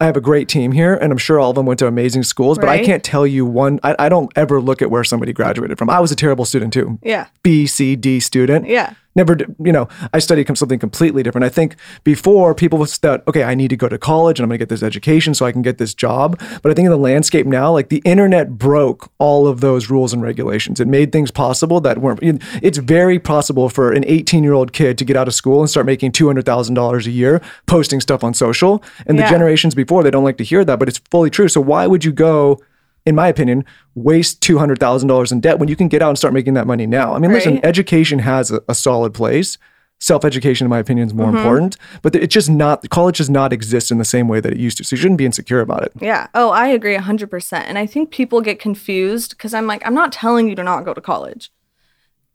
I 0.00 0.06
have 0.06 0.16
a 0.16 0.20
great 0.20 0.48
team 0.48 0.70
here, 0.70 0.94
and 0.94 1.10
I'm 1.10 1.18
sure 1.18 1.40
all 1.40 1.50
of 1.50 1.56
them 1.56 1.66
went 1.66 1.80
to 1.80 1.88
amazing 1.88 2.22
schools. 2.22 2.58
But 2.58 2.68
I 2.68 2.84
can't 2.84 3.02
tell 3.02 3.26
you 3.26 3.44
one. 3.44 3.80
I, 3.82 3.96
I 3.98 4.08
don't 4.08 4.30
ever 4.36 4.60
look 4.60 4.80
at 4.80 4.90
where 4.92 5.02
somebody 5.02 5.32
graduated 5.32 5.76
from. 5.76 5.90
I 5.90 5.98
was 5.98 6.12
a 6.12 6.16
terrible 6.16 6.44
student 6.44 6.72
too. 6.72 7.00
Yeah, 7.02 7.26
B, 7.42 7.66
C, 7.66 7.96
D 7.96 8.20
student. 8.20 8.68
yeah, 8.68 8.94
never 9.18 9.36
you 9.62 9.72
know 9.72 9.86
i 10.14 10.18
studied 10.18 10.46
something 10.56 10.78
completely 10.78 11.22
different. 11.22 11.44
I 11.44 11.50
think 11.50 11.76
before 12.04 12.54
people 12.54 12.84
thought 12.86 13.22
okay 13.28 13.42
i 13.42 13.54
need 13.54 13.68
to 13.68 13.76
go 13.76 13.88
to 13.88 13.98
college 13.98 14.38
and 14.38 14.44
i'm 14.44 14.48
going 14.48 14.58
to 14.58 14.62
get 14.62 14.70
this 14.70 14.82
education 14.82 15.34
so 15.34 15.44
i 15.44 15.52
can 15.52 15.60
get 15.60 15.76
this 15.76 15.92
job. 15.92 16.40
But 16.62 16.70
i 16.70 16.74
think 16.74 16.86
in 16.86 16.90
the 16.90 16.96
landscape 16.96 17.46
now 17.46 17.72
like 17.72 17.90
the 17.90 18.02
internet 18.04 18.56
broke 18.56 19.10
all 19.18 19.46
of 19.46 19.60
those 19.60 19.90
rules 19.90 20.12
and 20.14 20.22
regulations. 20.22 20.80
It 20.80 20.88
made 20.88 21.12
things 21.12 21.30
possible 21.30 21.80
that 21.82 21.98
weren't 21.98 22.20
it's 22.62 22.78
very 22.78 23.18
possible 23.18 23.68
for 23.68 23.92
an 23.92 24.04
18 24.06 24.42
year 24.42 24.54
old 24.54 24.72
kid 24.72 24.96
to 24.98 25.04
get 25.04 25.16
out 25.16 25.28
of 25.28 25.34
school 25.34 25.60
and 25.60 25.68
start 25.68 25.86
making 25.86 26.12
$200000 26.12 27.06
a 27.06 27.10
year 27.10 27.42
posting 27.66 28.00
stuff 28.00 28.24
on 28.24 28.32
social. 28.32 28.82
And 29.06 29.18
the 29.18 29.24
generations 29.24 29.74
before 29.74 30.02
they 30.02 30.10
don't 30.10 30.24
like 30.24 30.38
to 30.38 30.44
hear 30.44 30.64
that 30.64 30.78
but 30.78 30.88
it's 30.88 30.98
fully 31.10 31.30
true. 31.30 31.48
So 31.48 31.60
why 31.60 31.86
would 31.86 32.04
you 32.04 32.12
go 32.12 32.60
in 33.08 33.14
my 33.14 33.26
opinion, 33.28 33.64
waste 33.94 34.40
two 34.42 34.58
hundred 34.58 34.78
thousand 34.78 35.08
dollars 35.08 35.32
in 35.32 35.40
debt 35.40 35.58
when 35.58 35.68
you 35.68 35.76
can 35.76 35.88
get 35.88 36.02
out 36.02 36.10
and 36.10 36.18
start 36.18 36.34
making 36.34 36.54
that 36.54 36.66
money 36.66 36.86
now. 36.86 37.14
I 37.14 37.18
mean, 37.18 37.32
listen, 37.32 37.64
education 37.64 38.18
has 38.20 38.50
a, 38.50 38.60
a 38.68 38.74
solid 38.74 39.14
place. 39.14 39.58
Self 40.00 40.24
education, 40.24 40.64
in 40.64 40.70
my 40.70 40.78
opinion, 40.78 41.08
is 41.08 41.14
more 41.14 41.26
Mm-hmm. 41.26 41.36
important. 41.38 41.76
But 42.02 42.14
it's 42.14 42.32
just 42.32 42.48
not 42.48 42.88
college 42.90 43.18
does 43.18 43.28
not 43.30 43.52
exist 43.52 43.90
in 43.90 43.98
the 43.98 44.04
same 44.04 44.28
way 44.28 44.38
that 44.38 44.52
it 44.52 44.58
used 44.58 44.76
to. 44.78 44.84
So 44.84 44.94
you 44.94 45.00
shouldn't 45.02 45.18
be 45.18 45.26
insecure 45.26 45.60
about 45.60 45.82
it. 45.82 45.92
yeah. 46.00 46.28
Oh, 46.34 46.50
I 46.50 46.68
agree 46.68 46.94
hundred 46.96 47.30
percent. 47.30 47.66
And 47.68 47.76
I 47.78 47.86
think 47.86 48.10
people 48.12 48.40
get 48.40 48.60
confused 48.60 49.30
because 49.30 49.52
I'm 49.54 49.66
like, 49.66 49.84
I'm 49.84 49.94
not 49.94 50.12
telling 50.12 50.48
you 50.48 50.54
to 50.54 50.62
not 50.62 50.84
go 50.84 50.94
to 50.94 51.00
college. 51.00 51.50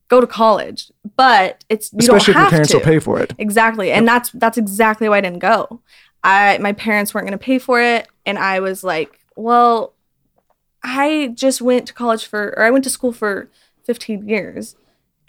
Go 0.09 0.19
to 0.19 0.27
college, 0.27 0.91
but 1.15 1.63
it's 1.69 1.91
you 1.93 1.99
Especially 1.99 2.31
if 2.31 2.35
don't 2.35 2.35
your 2.35 2.41
have 2.43 2.49
parents 2.49 2.71
to. 2.71 2.77
will 2.77 2.83
pay 2.83 2.99
for 2.99 3.19
it. 3.21 3.33
Exactly. 3.37 3.91
And 3.93 4.05
that's 4.07 4.29
that's 4.31 4.57
exactly 4.57 5.07
why 5.07 5.19
I 5.19 5.21
didn't 5.21 5.39
go. 5.39 5.79
I 6.23 6.57
my 6.59 6.73
parents 6.73 7.13
weren't 7.13 7.25
going 7.27 7.37
to 7.39 7.43
pay 7.43 7.59
for 7.59 7.81
it 7.81 8.09
and 8.25 8.37
I 8.37 8.59
was 8.59 8.83
like, 8.83 9.19
well, 9.37 9.92
I 10.83 11.31
just 11.33 11.61
went 11.61 11.87
to 11.87 11.93
college 11.93 12.25
for 12.25 12.53
or 12.57 12.63
I 12.63 12.71
went 12.71 12.83
to 12.83 12.89
school 12.89 13.13
for 13.13 13.49
15 13.85 14.27
years 14.27 14.75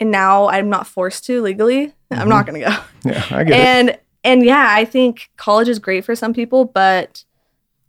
and 0.00 0.10
now 0.10 0.48
I'm 0.48 0.68
not 0.68 0.86
forced 0.86 1.24
to 1.26 1.42
legally. 1.42 1.94
I'm 2.10 2.28
not 2.28 2.46
mm-hmm. 2.46 2.54
going 2.56 2.64
to 2.64 2.70
go. 2.70 3.10
Yeah, 3.10 3.24
I 3.30 3.44
get 3.44 3.52
it. 3.52 3.66
And 3.66 3.98
and 4.24 4.44
yeah, 4.44 4.68
I 4.70 4.84
think 4.84 5.30
college 5.36 5.68
is 5.68 5.78
great 5.78 6.04
for 6.04 6.16
some 6.16 6.32
people, 6.32 6.64
but 6.64 7.24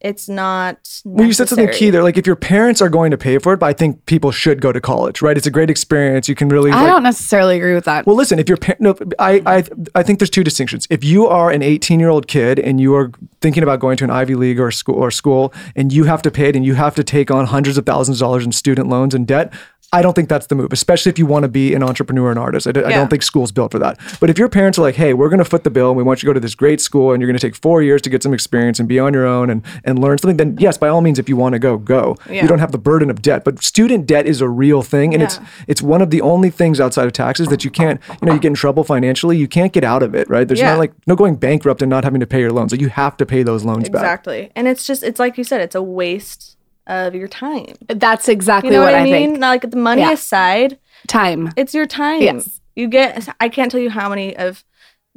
it's 0.05 0.29
not 0.29 1.01
Well, 1.03 1.25
you 1.25 1.33
said 1.33 1.49
something 1.49 1.67
key 1.69 1.89
there. 1.89 2.03
Like 2.03 2.15
if 2.15 2.27
your 2.27 2.35
parents 2.35 2.79
are 2.79 2.89
going 2.89 3.09
to 3.09 3.17
pay 3.17 3.39
for 3.39 3.53
it, 3.53 3.57
but 3.57 3.65
I 3.65 3.73
think 3.73 4.05
people 4.05 4.31
should 4.31 4.61
go 4.61 4.71
to 4.71 4.79
college, 4.79 5.23
right? 5.23 5.35
It's 5.35 5.47
a 5.47 5.51
great 5.51 5.71
experience. 5.71 6.29
You 6.29 6.35
can 6.35 6.47
really. 6.47 6.69
I 6.69 6.83
like, 6.83 6.91
don't 6.91 7.03
necessarily 7.03 7.57
agree 7.57 7.73
with 7.73 7.85
that. 7.85 8.05
Well, 8.05 8.15
listen, 8.15 8.37
if 8.37 8.47
your 8.47 8.57
parent, 8.57 8.81
no, 8.81 8.95
I, 9.17 9.41
I, 9.47 9.63
I 9.95 10.03
think 10.03 10.19
there's 10.19 10.29
two 10.29 10.43
distinctions. 10.43 10.85
If 10.91 11.03
you 11.03 11.25
are 11.25 11.49
an 11.49 11.63
18 11.63 11.99
year 11.99 12.09
old 12.09 12.27
kid 12.27 12.59
and 12.59 12.79
you 12.79 12.93
are 12.95 13.11
thinking 13.41 13.63
about 13.63 13.79
going 13.79 13.97
to 13.97 14.03
an 14.03 14.11
Ivy 14.11 14.35
League 14.35 14.59
or 14.59 14.69
school 14.69 14.95
or 14.95 15.09
school, 15.09 15.51
and 15.75 15.91
you 15.91 16.03
have 16.03 16.21
to 16.21 16.31
pay 16.31 16.49
it, 16.49 16.55
and 16.55 16.63
you 16.63 16.75
have 16.75 16.93
to 16.95 17.03
take 17.03 17.31
on 17.31 17.47
hundreds 17.47 17.77
of 17.77 17.85
thousands 17.87 18.21
of 18.21 18.25
dollars 18.25 18.45
in 18.45 18.51
student 18.51 18.87
loans 18.87 19.15
and 19.15 19.25
debt. 19.25 19.51
I 19.93 20.01
don't 20.01 20.13
think 20.13 20.27
that's 20.27 20.47
the 20.47 20.55
move, 20.55 20.73
especially 20.73 21.09
if 21.11 21.17
you 21.17 21.25
want 21.25 21.43
to 21.43 21.47
be 21.47 21.73
an 21.73 21.81
entrepreneur 21.81 22.29
and 22.29 22.37
artist. 22.37 22.67
I, 22.67 22.71
d- 22.73 22.83
I 22.83 22.89
Yeah. 22.89 22.97
don't 22.97 23.09
think 23.09 23.23
school's 23.23 23.51
built 23.53 23.71
for 23.71 23.79
that. 23.79 23.97
But 24.19 24.29
if 24.29 24.37
your 24.37 24.49
parents 24.49 24.77
are 24.77 24.81
like, 24.81 24.95
"Hey, 24.95 25.13
we're 25.13 25.29
going 25.29 25.39
to 25.39 25.45
foot 25.45 25.63
the 25.63 25.69
bill, 25.69 25.87
and 25.89 25.95
we 25.95 26.03
want 26.03 26.21
you 26.21 26.27
to 26.27 26.29
go 26.31 26.33
to 26.33 26.39
this 26.39 26.55
great 26.55 26.81
school, 26.81 27.13
and 27.13 27.21
you're 27.21 27.27
going 27.29 27.37
to 27.37 27.47
take 27.47 27.55
four 27.55 27.81
years 27.81 28.01
to 28.01 28.09
get 28.09 28.21
some 28.21 28.33
experience 28.33 28.77
and 28.79 28.89
be 28.89 28.99
on 28.99 29.13
your 29.13 29.25
own 29.25 29.49
and 29.49 29.61
and 29.85 29.97
learn 29.99 30.17
something," 30.17 30.37
then 30.37 30.57
yes, 30.59 30.77
by 30.77 30.89
all 30.89 30.99
means, 31.01 31.17
if 31.19 31.29
you 31.29 31.37
want 31.37 31.53
to 31.53 31.59
go, 31.59 31.77
go. 31.77 32.17
Yeah. 32.29 32.41
You 32.41 32.47
don't 32.47 32.59
have 32.59 32.71
the 32.73 32.77
burden 32.77 33.09
of 33.09 33.21
debt. 33.21 33.43
But 33.45 33.63
student 33.63 34.05
debt 34.05 34.25
is 34.25 34.41
a 34.41 34.49
real 34.49 34.81
thing, 34.81 35.13
and 35.13 35.23
it's 35.23 35.37
Yeah. 35.37 35.45
it's 35.67 35.81
one 35.81 36.01
of 36.01 36.09
the 36.09 36.19
only 36.21 36.49
things 36.49 36.81
outside 36.81 37.05
of 37.05 37.13
taxes 37.13 37.47
that 37.47 37.63
you 37.63 37.71
can't, 37.71 38.01
you 38.21 38.25
know, 38.27 38.33
you 38.33 38.39
get 38.39 38.49
in 38.49 38.53
trouble 38.55 38.83
financially, 38.83 39.37
you 39.37 39.47
can't 39.47 39.71
get 39.71 39.83
out 39.85 40.03
of 40.03 40.13
it, 40.13 40.29
right? 40.29 40.47
There's 40.47 40.61
not 40.61 40.77
like 40.79 40.91
no 41.07 41.15
going 41.15 41.35
bankrupt 41.35 41.81
and 41.81 41.89
not 41.89 42.03
having 42.03 42.19
to 42.19 42.27
pay 42.27 42.41
your 42.41 42.51
loans. 42.51 42.71
Like 42.73 42.81
you 42.81 42.89
have 42.89 43.15
to 43.17 43.25
pay 43.25 43.43
those 43.43 43.63
loans 43.63 43.87
back. 43.87 44.01
Exactly. 44.01 44.51
And 44.55 44.67
it's 44.67 44.85
just 44.85 45.03
it's 45.03 45.19
like 45.19 45.37
you 45.37 45.43
said, 45.45 45.61
it's 45.61 45.75
a 45.75 45.81
waste 45.81 46.54
of 46.87 47.15
your 47.15 47.27
time. 47.27 47.73
That's 47.87 48.27
exactly 48.29 48.69
You 48.69 48.73
know 48.77 48.81
what, 48.81 48.93
what, 48.93 48.95
I 48.95 48.99
I 49.01 49.03
mean? 49.03 49.13
think. 49.13 49.39
Not 49.39 49.49
like 49.49 49.69
the 49.71 49.77
money 49.77 50.01
Yeah. 50.01 50.11
aside, 50.11 50.77
Time. 51.07 51.51
it's 51.55 51.73
your 51.73 51.85
time. 51.85 52.21
Yes. 52.21 52.59
You 52.75 52.87
get 52.87 53.27
I 53.39 53.49
can't 53.49 53.71
tell 53.71 53.79
you 53.79 53.89
how 53.89 54.09
many 54.09 54.35
of 54.35 54.63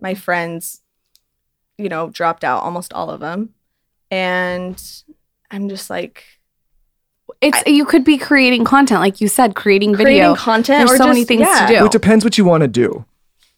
my 0.00 0.14
friends 0.14 0.80
you 1.76 1.88
know 1.88 2.10
dropped 2.10 2.44
out, 2.44 2.62
almost 2.62 2.92
all 2.92 3.10
of 3.10 3.20
them. 3.20 3.50
And 4.10 4.80
I'm 5.50 5.68
just 5.68 5.90
like 5.90 6.24
It's 7.40 7.62
you 7.66 7.84
could 7.84 8.04
be 8.04 8.16
creating 8.18 8.64
content, 8.64 9.00
like 9.00 9.20
you 9.20 9.28
said, 9.28 9.54
creating 9.54 9.94
creating 9.94 10.14
video. 10.14 10.34
content 10.34 10.80
There's 10.88 10.92
or 10.92 10.96
so 10.96 11.04
just, 11.04 11.08
many 11.08 11.24
things 11.24 11.40
yeah. 11.42 11.66
to 11.66 11.78
do. 11.78 11.84
It 11.86 11.92
depends 11.92 12.24
what 12.24 12.38
you 12.38 12.44
want 12.44 12.62
to 12.62 12.68
do. 12.68 13.04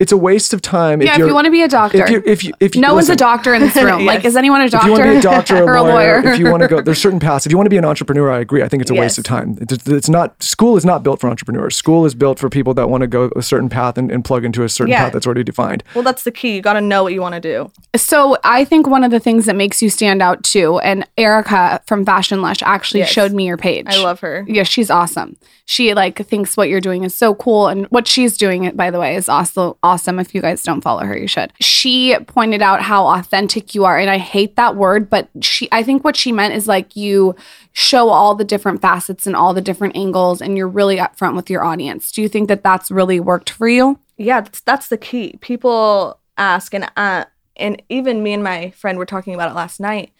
It's 0.00 0.10
a 0.12 0.16
waste 0.16 0.52
of 0.52 0.60
time. 0.62 1.00
Yeah, 1.00 1.12
if 1.12 1.18
you're- 1.18 1.28
you 1.30 1.34
want 1.34 1.44
to 1.44 1.50
be 1.52 1.62
a 1.62 1.68
doctor. 1.68 2.02
if 2.02 2.10
you 2.10 2.22
if 2.26 2.42
you 2.42 2.52
if 2.58 2.74
you 2.74 2.80
no 2.80 2.94
one's 2.94 3.08
a 3.10 3.14
doctor 3.16 3.54
in 3.54 3.60
this 3.60 3.76
room. 3.82 4.04
Like, 4.06 4.24
is 4.24 4.34
anyone 4.36 4.60
a 4.62 4.64
If 4.64 4.72
doctor? 4.72 4.86
you 4.88 4.92
want 4.92 5.04
to 5.04 5.10
be 5.12 5.16
a 5.18 5.22
doctor 5.22 5.56
or 5.58 5.64
or 5.70 5.76
a 5.76 5.82
lawyer, 5.82 6.20
lawyer? 6.22 6.32
if 6.32 6.38
you 6.40 6.50
want 6.50 6.62
to 6.62 6.68
go, 6.68 6.80
there's 6.86 7.00
certain 7.00 7.20
paths. 7.20 7.46
If 7.46 7.52
you 7.52 7.58
want 7.58 7.66
to 7.66 7.70
be 7.70 7.76
an 7.76 7.84
entrepreneur, 7.84 8.30
I 8.32 8.40
agree. 8.40 8.62
I 8.62 8.68
think 8.68 8.80
it's 8.80 8.90
a 8.90 8.94
waste 8.94 9.18
of 9.18 9.24
time. 9.24 9.56
It's, 9.60 9.86
it's 9.86 10.08
not 10.08 10.42
school 10.42 10.76
is 10.76 10.84
not 10.84 11.02
built 11.02 11.20
for 11.20 11.28
entrepreneurs. 11.30 11.76
School 11.76 12.04
is 12.06 12.14
built 12.14 12.38
for 12.40 12.48
people 12.48 12.74
that 12.74 12.88
want 12.90 13.02
to 13.02 13.06
go 13.06 13.30
a 13.36 13.42
certain 13.42 13.68
path 13.68 13.96
and, 13.98 14.10
and 14.10 14.24
plug 14.24 14.44
into 14.44 14.64
a 14.64 14.68
certain 14.68 14.90
Yeah. 14.92 15.04
path 15.04 15.12
that's 15.12 15.26
already 15.26 15.44
defined. 15.44 15.84
Well, 15.94 16.02
that's 16.02 16.24
the 16.24 16.32
key. 16.32 16.56
You 16.56 16.62
got 16.62 16.72
to 16.72 16.80
know 16.80 17.02
what 17.02 17.12
you 17.12 17.20
want 17.20 17.34
to 17.34 17.40
do. 17.40 17.70
So 17.96 18.36
I 18.42 18.64
think 18.64 18.86
one 18.88 19.04
of 19.04 19.10
the 19.10 19.20
things 19.20 19.44
that 19.46 19.54
makes 19.56 19.82
you 19.82 19.90
stand 19.90 20.22
out 20.22 20.42
too, 20.42 20.78
and 20.80 21.06
Erica 21.18 21.82
from 21.86 22.04
Fashion 22.06 22.40
Lush 22.42 22.62
actually 22.62 23.00
Yes. 23.00 23.10
showed 23.10 23.32
me 23.32 23.46
your 23.46 23.58
page. 23.58 23.86
I 23.88 24.02
love 24.02 24.20
her. 24.20 24.44
Yeah, 24.48 24.62
she's 24.62 24.90
awesome. 24.90 25.36
She 25.66 25.92
like 25.94 26.18
thinks 26.26 26.56
what 26.56 26.68
you're 26.68 26.80
doing 26.80 27.04
is 27.04 27.14
so 27.14 27.34
cool, 27.34 27.68
and 27.68 27.86
what 27.90 28.08
she's 28.08 28.36
doing, 28.38 28.64
it 28.64 28.76
by 28.76 28.90
the 28.90 28.98
way, 28.98 29.14
is 29.14 29.28
also 29.28 29.76
awesome. 29.82 29.89
If 29.96 30.34
you 30.34 30.40
guys 30.40 30.62
don't 30.62 30.80
follow 30.80 31.04
her, 31.04 31.16
you 31.16 31.26
should. 31.26 31.52
She 31.60 32.16
pointed 32.26 32.62
out 32.62 32.82
how 32.82 33.06
authentic 33.06 33.74
you 33.74 33.84
are, 33.84 33.98
and 33.98 34.10
I 34.10 34.18
hate 34.18 34.56
that 34.56 34.76
word, 34.76 35.08
but 35.08 35.28
she, 35.40 35.68
I 35.72 35.82
think 35.82 36.04
what 36.04 36.16
she 36.16 36.32
meant 36.32 36.54
is 36.54 36.68
like 36.68 36.96
you 36.96 37.34
show 37.72 38.08
all 38.08 38.34
the 38.34 38.44
different 38.44 38.82
facets 38.82 39.26
and 39.26 39.36
all 39.36 39.54
the 39.54 39.60
different 39.60 39.96
angles, 39.96 40.40
and 40.40 40.56
you're 40.56 40.68
really 40.68 40.96
upfront 40.96 41.36
with 41.36 41.50
your 41.50 41.64
audience. 41.64 42.12
Do 42.12 42.22
you 42.22 42.28
think 42.28 42.48
that 42.48 42.62
that's 42.62 42.90
really 42.90 43.20
worked 43.20 43.50
for 43.50 43.68
you? 43.68 43.98
Yeah, 44.16 44.42
that's, 44.42 44.60
that's 44.60 44.88
the 44.88 44.98
key. 44.98 45.36
People 45.40 46.18
ask, 46.36 46.74
and 46.74 46.90
uh, 46.96 47.24
and 47.56 47.82
even 47.88 48.22
me 48.22 48.32
and 48.32 48.42
my 48.42 48.70
friend 48.70 48.98
were 48.98 49.06
talking 49.06 49.34
about 49.34 49.50
it 49.50 49.54
last 49.54 49.80
night. 49.80 50.12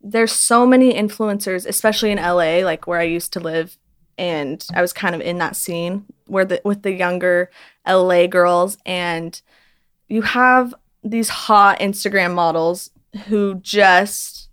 There's 0.00 0.32
so 0.32 0.66
many 0.66 0.92
influencers, 0.92 1.66
especially 1.66 2.10
in 2.10 2.18
LA, 2.18 2.58
like 2.58 2.86
where 2.86 3.00
I 3.00 3.04
used 3.04 3.32
to 3.32 3.40
live, 3.40 3.78
and 4.18 4.66
I 4.74 4.80
was 4.80 4.92
kind 4.92 5.14
of 5.14 5.20
in 5.20 5.38
that 5.38 5.56
scene 5.56 6.04
where 6.26 6.44
the 6.44 6.60
with 6.64 6.82
the 6.82 6.92
younger 6.92 7.50
LA 7.86 8.26
girls, 8.26 8.78
and 8.86 9.40
you 10.08 10.22
have 10.22 10.74
these 11.02 11.28
hot 11.28 11.80
Instagram 11.80 12.34
models 12.34 12.90
who 13.26 13.56
just 13.56 14.48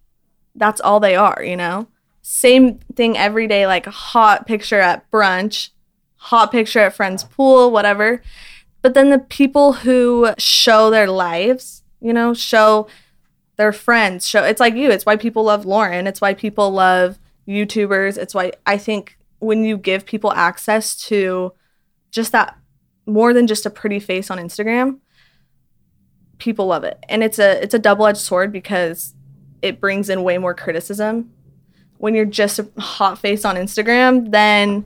that's 0.56 0.82
all 0.82 1.00
they 1.00 1.16
are, 1.16 1.42
you 1.44 1.56
know? 1.56 1.88
Same 2.22 2.80
thing 2.96 3.18
every 3.18 3.48
day, 3.48 3.66
like 3.66 3.86
hot 3.86 4.46
picture 4.46 4.80
at 4.80 5.10
brunch, 5.12 5.70
hot 6.18 6.52
picture 6.52 6.80
at 6.80 6.94
friend's 6.94 7.24
pool, 7.24 7.72
whatever. 7.72 8.22
But 8.82 8.94
then 8.94 9.10
the 9.10 9.20
people 9.20 9.74
who 9.74 10.34
show 10.38 10.90
their 10.90 11.10
lives, 11.10 11.84
you 12.00 12.14
know, 12.14 12.34
show 12.34 12.88
their 13.58 13.72
friends, 13.72 14.28
show 14.28 14.44
it's 14.44 14.60
like 14.60 14.76
you. 14.76 14.90
It's 14.90 15.06
why 15.06 15.16
people 15.16 15.44
love 15.44 15.66
Lauryn. 15.66 16.08
It's 16.08 16.22
why 16.22 16.34
people 16.34 16.72
love 16.72 17.20
YouTubers. 17.48 18.18
It's 18.18 18.34
why 18.34 18.54
I 18.66 18.78
think 18.78 19.18
when 19.42 19.66
you 19.66 19.78
give 19.78 20.06
people 20.06 20.32
access 20.32 20.96
to 21.08 21.52
just 22.12 22.32
that 22.32 22.58
more 23.06 23.34
than 23.34 23.48
just 23.48 23.66
a 23.66 23.70
pretty 23.70 24.00
face 24.00 24.32
on 24.32 24.38
Instagram, 24.38 25.00
people 26.38 26.68
love 26.68 26.84
it. 26.84 27.04
And 27.10 27.24
it's 27.24 27.40
a 27.40 27.62
it's 27.62 27.74
a 27.74 27.80
double-edged 27.80 28.18
sword 28.18 28.52
because 28.52 29.14
it 29.62 29.82
brings 29.82 30.10
in 30.10 30.24
way 30.24 30.38
more 30.38 30.54
criticism. 30.54 31.32
When 31.98 32.16
you're 32.16 32.26
just 32.26 32.60
a 32.60 32.68
hot 32.80 33.20
face 33.20 33.44
on 33.44 33.56
Instagram, 33.56 34.32
then 34.32 34.86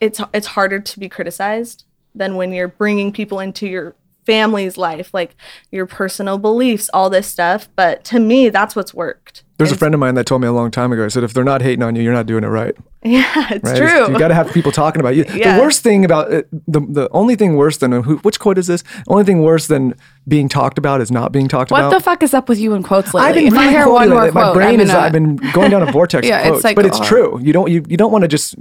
it's 0.00 0.20
it's 0.34 0.48
harder 0.48 0.80
to 0.80 1.00
be 1.00 1.08
criticized 1.08 1.84
than 2.14 2.36
when 2.36 2.52
you're 2.52 2.68
bringing 2.68 3.12
people 3.12 3.40
into 3.40 3.66
your 3.66 3.94
family's 4.26 4.76
life, 4.76 5.12
like 5.14 5.34
your 5.70 5.86
personal 5.86 6.38
beliefs, 6.38 6.90
all 6.92 7.10
this 7.10 7.26
stuff. 7.26 7.68
But 7.74 8.04
to 8.04 8.20
me, 8.20 8.48
that's 8.48 8.76
what's 8.76 8.92
worked. 8.92 9.44
There's 9.62 9.72
a 9.72 9.78
friend 9.78 9.94
of 9.94 10.00
mine 10.00 10.14
that 10.14 10.26
told 10.26 10.40
me 10.42 10.48
a 10.48 10.52
long 10.52 10.70
time 10.70 10.92
ago. 10.92 11.04
I 11.04 11.08
said, 11.08 11.24
if 11.24 11.32
they're 11.34 11.44
not 11.44 11.62
hating 11.62 11.82
on 11.82 11.94
you, 11.96 12.02
you're 12.02 12.12
not 12.12 12.26
doing 12.26 12.44
it 12.44 12.48
right. 12.48 12.74
Yeah, 13.04 13.48
it's 13.50 13.68
Right? 13.68 13.76
true. 13.78 14.12
You 14.12 14.18
got 14.20 14.28
to 14.28 14.34
have 14.34 14.52
people 14.52 14.70
talking 14.70 15.00
about 15.00 15.16
you. 15.16 15.24
Yeah. 15.34 15.56
The 15.56 15.62
worst 15.62 15.82
thing 15.82 16.04
about 16.04 16.32
it, 16.32 16.48
the 16.68 16.78
the 16.78 17.08
only 17.10 17.34
thing 17.34 17.56
worse 17.56 17.78
than 17.78 17.90
who, 17.90 18.18
which 18.18 18.38
quote 18.38 18.58
is 18.58 18.68
this? 18.68 18.84
Only 19.08 19.24
thing 19.24 19.42
worse 19.42 19.66
than 19.66 19.94
being 20.28 20.48
talked 20.48 20.78
about 20.78 21.00
is 21.00 21.10
not 21.10 21.32
being 21.32 21.48
talked 21.48 21.72
What 21.72 21.80
about. 21.80 21.90
What 21.90 21.98
the 21.98 22.04
fuck 22.04 22.22
is 22.22 22.32
up 22.32 22.48
with 22.48 22.60
you 22.60 22.74
in 22.74 22.84
quotes 22.84 23.12
lately? 23.12 23.28
I've 23.28 23.34
been 23.34 23.46
if 23.48 23.54
I 23.54 23.70
hear 23.70 23.88
one 23.90 24.08
more 24.08 24.20
quote, 24.30 24.34
My 24.34 24.52
brain 24.54 24.74
I'm 24.74 24.80
is. 24.82 24.90
gonna- 24.92 25.00
I've 25.00 25.10
been 25.12 25.34
going 25.52 25.72
down 25.72 25.82
a 25.82 25.90
vortex 25.90 26.24
Yeah, 26.28 26.46
of 26.48 26.54
it's 26.54 26.62
like, 26.64 26.76
but 26.76 26.86
it's 26.86 27.00
oh. 27.00 27.04
true. 27.04 27.40
You 27.42 27.52
don't. 27.52 27.68
You, 27.72 27.84
you 27.88 27.96
don't 27.96 28.12
want 28.12 28.22
to 28.22 28.28
just. 28.28 28.54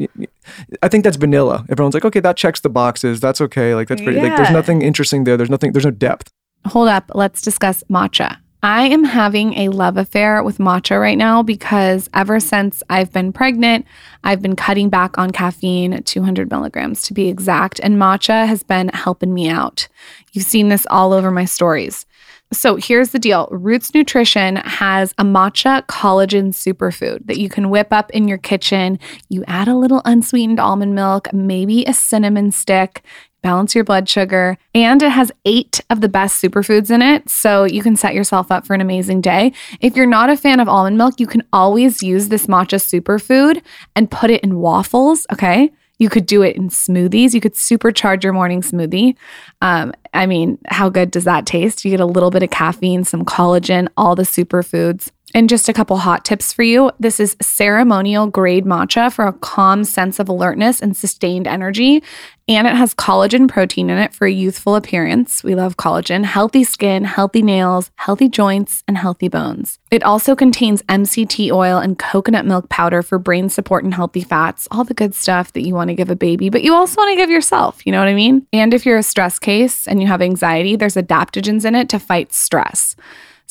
I 0.82 0.88
think 0.88 1.04
that's 1.04 1.18
vanilla. 1.18 1.64
Everyone's 1.70 1.94
like, 1.94 2.06
okay, 2.06 2.20
that 2.22 2.36
checks 2.36 2.62
the 2.62 2.70
boxes. 2.70 3.20
That's 3.20 3.42
okay. 3.42 3.76
Like 3.76 3.90
that's 3.90 4.02
pretty. 4.02 4.20
Like 4.22 4.38
there's 4.38 4.50
nothing 4.50 4.82
interesting 4.82 5.24
there. 5.26 5.38
There's 5.38 5.52
nothing. 5.52 5.72
There's 5.74 5.86
no 5.86 5.92
depth. 5.92 6.32
Hold 6.66 6.88
up, 6.90 7.12
let's 7.14 7.42
discuss 7.44 7.84
matcha. 7.92 8.38
I 8.64 8.84
am 8.84 9.04
having 9.04 9.56
a 9.56 9.70
love 9.70 9.98
affair 9.98 10.44
with 10.44 10.60
matcha 10.60 11.00
right 11.00 11.18
now 11.18 11.42
because 11.42 12.08
ever 12.14 12.40
since 12.40 12.84
I've 12.92 13.12
been 13.12 13.34
pregnant, 13.34 13.88
I've 14.24 14.40
been 14.40 14.56
cutting 14.56 14.90
back 14.90 15.18
on 15.18 15.32
caffeine, 15.32 16.04
200 16.04 16.52
milligrams 16.52 17.02
to 17.04 17.14
be 17.16 17.28
exact, 17.28 17.80
and 17.80 17.98
matcha 17.98 18.46
has 18.46 18.62
been 18.62 18.90
helping 18.90 19.34
me 19.34 19.50
out. 19.50 19.88
You've 20.34 20.46
seen 20.46 20.70
this 20.70 20.86
all 20.92 21.12
over 21.12 21.32
my 21.32 21.46
stories. 21.46 22.06
So 22.54 22.76
here's 22.76 23.10
the 23.12 23.20
deal 23.20 23.48
Rootz 23.48 23.96
Nutrition 23.96 24.58
has 24.58 25.14
a 25.18 25.24
matcha 25.24 25.84
collagen 25.88 26.50
superfood 26.50 27.26
that 27.26 27.40
you 27.40 27.50
can 27.50 27.70
whip 27.72 27.88
up 27.92 28.12
in 28.12 28.28
your 28.28 28.38
kitchen. 28.38 29.00
You 29.30 29.44
add 29.48 29.70
a 29.70 29.76
little 29.76 30.02
unsweetened 30.06 30.60
almond 30.60 30.94
milk, 30.94 31.34
maybe 31.34 31.86
a 31.86 31.94
cinnamon 31.94 32.52
stick, 32.52 33.04
balance 33.42 33.76
your 33.76 33.84
blood 33.84 34.08
sugar, 34.08 34.58
and 34.76 35.02
it 35.02 35.12
has 35.12 35.32
eight 35.46 35.82
of 35.90 36.02
the 36.02 36.10
best 36.10 36.42
superfoods 36.42 36.92
in 36.92 37.02
it. 37.02 37.30
So 37.30 37.64
you 37.64 37.82
can 37.82 37.96
set 37.96 38.14
yourself 38.14 38.52
up 38.52 38.66
for 38.66 38.74
an 38.74 38.82
amazing 38.82 39.22
day. 39.22 39.54
If 39.80 39.96
you're 39.96 40.06
not 40.06 40.30
a 40.30 40.38
fan 40.38 40.60
of 40.60 40.70
almond 40.70 40.98
milk, 40.98 41.20
you 41.20 41.28
can 41.28 41.44
always 41.52 42.02
use 42.04 42.30
this 42.30 42.48
matcha 42.48 42.80
superfood 42.80 43.62
and 43.96 44.12
put 44.12 44.30
it 44.30 44.44
in 44.44 44.58
waffles. 44.60 45.26
Okay. 45.32 45.72
You 45.98 46.10
could 46.10 46.26
do 46.26 46.42
it 46.42 46.56
in 46.56 46.70
smoothies. 46.70 47.36
You 47.36 47.42
could 47.42 47.54
supercharge 47.54 48.24
your 48.24 48.34
morning 48.34 48.62
smoothie. 48.62 49.16
Um, 49.62 49.94
I 50.16 50.26
mean, 50.26 50.58
how 50.68 50.90
good 50.90 51.12
does 51.12 51.26
that 51.26 51.46
taste? 51.46 51.86
You 51.86 51.92
get 51.92 52.00
a 52.00 52.08
little 52.08 52.32
bit 52.32 52.42
of 52.42 52.50
caffeine, 52.50 53.04
some 53.04 53.24
collagen, 53.24 53.88
all 53.98 54.16
the 54.16 54.24
superfoods. 54.24 55.12
And 55.34 55.50
just 55.50 55.70
a 55.70 55.74
couple 55.74 55.98
hot 55.98 56.26
tips 56.26 56.52
for 56.52 56.64
you. 56.64 56.92
This 57.00 57.20
is 57.20 57.38
ceremonial 57.42 58.28
grade 58.28 58.66
matcha 58.66 59.12
for 59.12 59.26
a 59.26 59.34
calm 59.34 59.84
sense 59.84 60.20
of 60.20 60.28
alertness 60.28 60.82
and 60.82 60.96
sustained 60.96 61.48
energy. 61.48 62.04
And 62.48 62.68
it 62.68 62.76
has 62.76 62.94
collagen 62.94 63.48
protein 63.48 63.90
in 63.90 63.98
it 63.98 64.14
for 64.14 64.28
a 64.28 64.32
youthful 64.32 64.76
appearance. 64.76 65.42
We 65.42 65.56
love 65.56 65.78
collagen, 65.78 66.26
healthy 66.26 66.66
skin, 66.66 67.06
healthy 67.06 67.42
nails, 67.42 67.92
healthy 67.96 68.28
joints, 68.28 68.84
and 68.88 68.98
healthy 68.98 69.30
bones. 69.30 69.80
It 69.90 70.04
also 70.04 70.36
contains 70.36 70.82
MCT 70.84 71.52
oil 71.52 71.78
and 71.78 71.98
coconut 71.98 72.46
milk 72.46 72.68
powder 72.68 73.02
for 73.02 73.20
brain 73.20 73.48
support 73.48 73.86
and 73.86 73.94
healthy 73.94 74.22
fats, 74.22 74.68
all 74.70 74.84
the 74.84 74.94
good 74.94 75.16
stuff 75.16 75.54
that 75.54 75.62
you 75.62 75.74
want 75.74 75.90
to 75.90 75.96
give 75.96 76.10
a 76.10 76.16
baby, 76.16 76.50
but 76.50 76.64
you 76.64 76.74
also 76.74 77.00
want 77.00 77.12
to 77.12 77.16
give 77.16 77.30
yourself. 77.30 77.86
You 77.86 77.94
know 77.94 78.00
what 78.00 78.10
I 78.10 78.16
mean? 78.16 78.46
And 78.52 78.74
if 78.74 78.86
you're 78.86 78.98
a 78.98 79.04
stress 79.04 79.40
case 79.40 79.88
and 79.88 80.02
you 80.02 80.08
have 80.08 80.22
anxiety, 80.22 80.76
there's 80.76 80.96
adaptogens 80.96 81.64
in 81.64 81.76
it 81.76 81.88
to 81.90 82.00
fight 82.00 82.34
stress. 82.34 82.98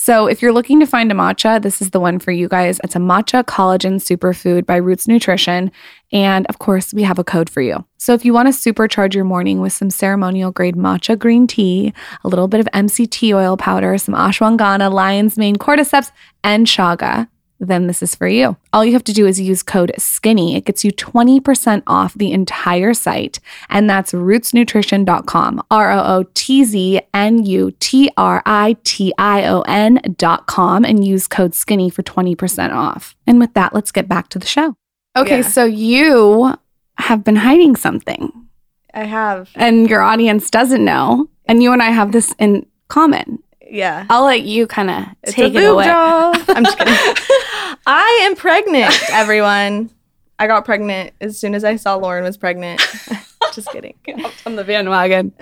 So, 0.03 0.29
if 0.29 0.41
you're 0.41 0.55
looking 0.55 0.81
to 0.81 0.87
find 0.87 1.13
a 1.13 1.15
matcha, 1.15 1.61
this 1.61 1.83
is 1.83 1.91
the 1.91 2.01
one 2.01 2.19
for 2.19 2.31
you 2.31 2.49
guys. 2.49 2.81
It's 2.83 2.97
a 2.97 2.99
matcha 2.99 3.45
collagen 3.45 3.97
superfood 3.97 4.65
by 4.65 4.81
Rootz 4.81 5.07
Nutrition. 5.07 5.71
And 6.11 6.47
of 6.47 6.59
course, 6.59 6.95
we 6.95 7.03
have 7.03 7.19
a 7.19 7.23
code 7.23 7.51
for 7.51 7.61
you. 7.61 7.85
So, 7.99 8.15
if 8.15 8.25
you 8.25 8.33
want 8.33 8.47
to 8.49 8.73
supercharge 8.73 9.13
your 9.13 9.25
morning 9.25 9.61
with 9.61 9.75
some 9.75 9.91
ceremonial 9.91 10.53
grade 10.53 10.75
matcha 10.75 11.19
green 11.19 11.47
tea, 11.47 11.93
a 12.25 12.29
little 12.29 12.49
bit 12.49 12.61
of 12.61 12.69
MCT 12.73 13.35
oil 13.35 13.59
powder, 13.59 13.99
some 13.99 14.15
ashwagandha, 14.15 14.91
lion's 14.91 15.37
mane, 15.37 15.57
cordyceps, 15.57 16.11
and 16.43 16.67
chaga, 16.67 17.29
then 17.61 17.87
this 17.87 18.03
is 18.03 18.15
for 18.15 18.27
you. 18.27 18.57
All 18.73 18.85
you 18.85 18.93
have 18.95 19.05
to 19.05 19.13
do 19.13 19.27
is 19.27 19.41
use 19.41 19.63
code 19.63 19.93
SKINNY. 19.99 20.57
It 20.57 20.65
gets 20.65 20.83
you 20.85 20.91
20% 20.93 21.83
off 21.87 22.15
the 22.15 22.33
entire 22.33 22.95
site, 22.95 23.39
and 23.69 23.89
that's 23.89 24.13
rootznutrition.com. 24.13 25.63
R 25.71 25.91
O 25.93 25.99
O 25.99 26.25
T 26.35 26.65
Z 26.65 27.01
N 27.15 27.45
U 27.45 27.71
T 27.81 28.11
R 28.17 28.43
I 28.47 28.77
T 28.85 29.13
I 29.19 29.45
O 29.47 29.61
N.com, 29.63 30.85
and 30.85 31.05
use 31.07 31.29
code 31.29 31.53
SKINNY 31.53 31.91
for 31.93 32.03
20% 32.03 32.73
off. 32.73 33.15
And 33.27 33.39
with 33.39 33.55
that, 33.55 33.75
let's 33.75 33.93
get 33.93 34.09
back 34.09 34.29
to 34.31 34.39
the 34.39 34.47
show. 34.47 34.75
Okay, 35.17 35.39
Yeah. 35.41 35.49
so 35.49 35.65
you 35.65 36.55
have 36.99 37.25
been 37.25 37.37
hiding 37.37 37.77
something, 37.77 38.33
I 38.95 39.05
have. 39.05 39.51
and 39.55 39.89
your 39.89 40.03
audience 40.03 40.51
doesn't 40.51 40.85
know, 40.85 41.29
and 41.47 41.63
you 41.63 41.73
and 41.73 41.83
I 41.83 41.91
have 41.91 42.13
this 42.13 42.35
in 42.39 42.67
common. 42.89 43.43
Yeah. 43.71 44.07
I'll 44.11 44.25
let 44.25 44.43
you 44.43 44.67
kind 44.67 44.91
of 44.91 45.05
take 45.33 45.55
a 45.55 45.59
it 45.59 45.65
away. 45.65 45.85
job. 45.85 46.37
I'm 46.49 46.65
just 46.65 46.79
kidding. 46.79 46.95
I 47.87 48.21
am 48.23 48.37
pregnant, 48.37 48.95
everyone. 49.11 49.91
I 50.39 50.47
got 50.47 50.65
pregnant 50.65 51.13
as 51.21 51.39
soon 51.39 51.55
as 51.55 51.65
I 51.65 51.77
saw 51.77 51.99
Lauryn 51.99 52.23
was 52.23 52.37
pregnant. 52.37 52.81
just 53.53 53.71
kidding. 53.71 53.95
on 54.47 54.57
the 54.57 54.65
bandwagon. 54.65 55.33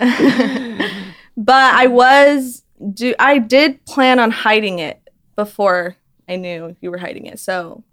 But 1.39 1.73
I 1.73 1.87
was 1.87 2.63
do 2.93 3.15
I 3.17 3.37
did 3.37 3.83
plan 3.85 4.19
on 4.19 4.29
hiding 4.29 4.79
it 4.79 5.01
before 5.37 5.95
I 6.27 6.35
knew 6.35 6.75
you 6.81 6.91
were 6.91 6.97
hiding 6.97 7.27
it. 7.27 7.39
So 7.39 7.83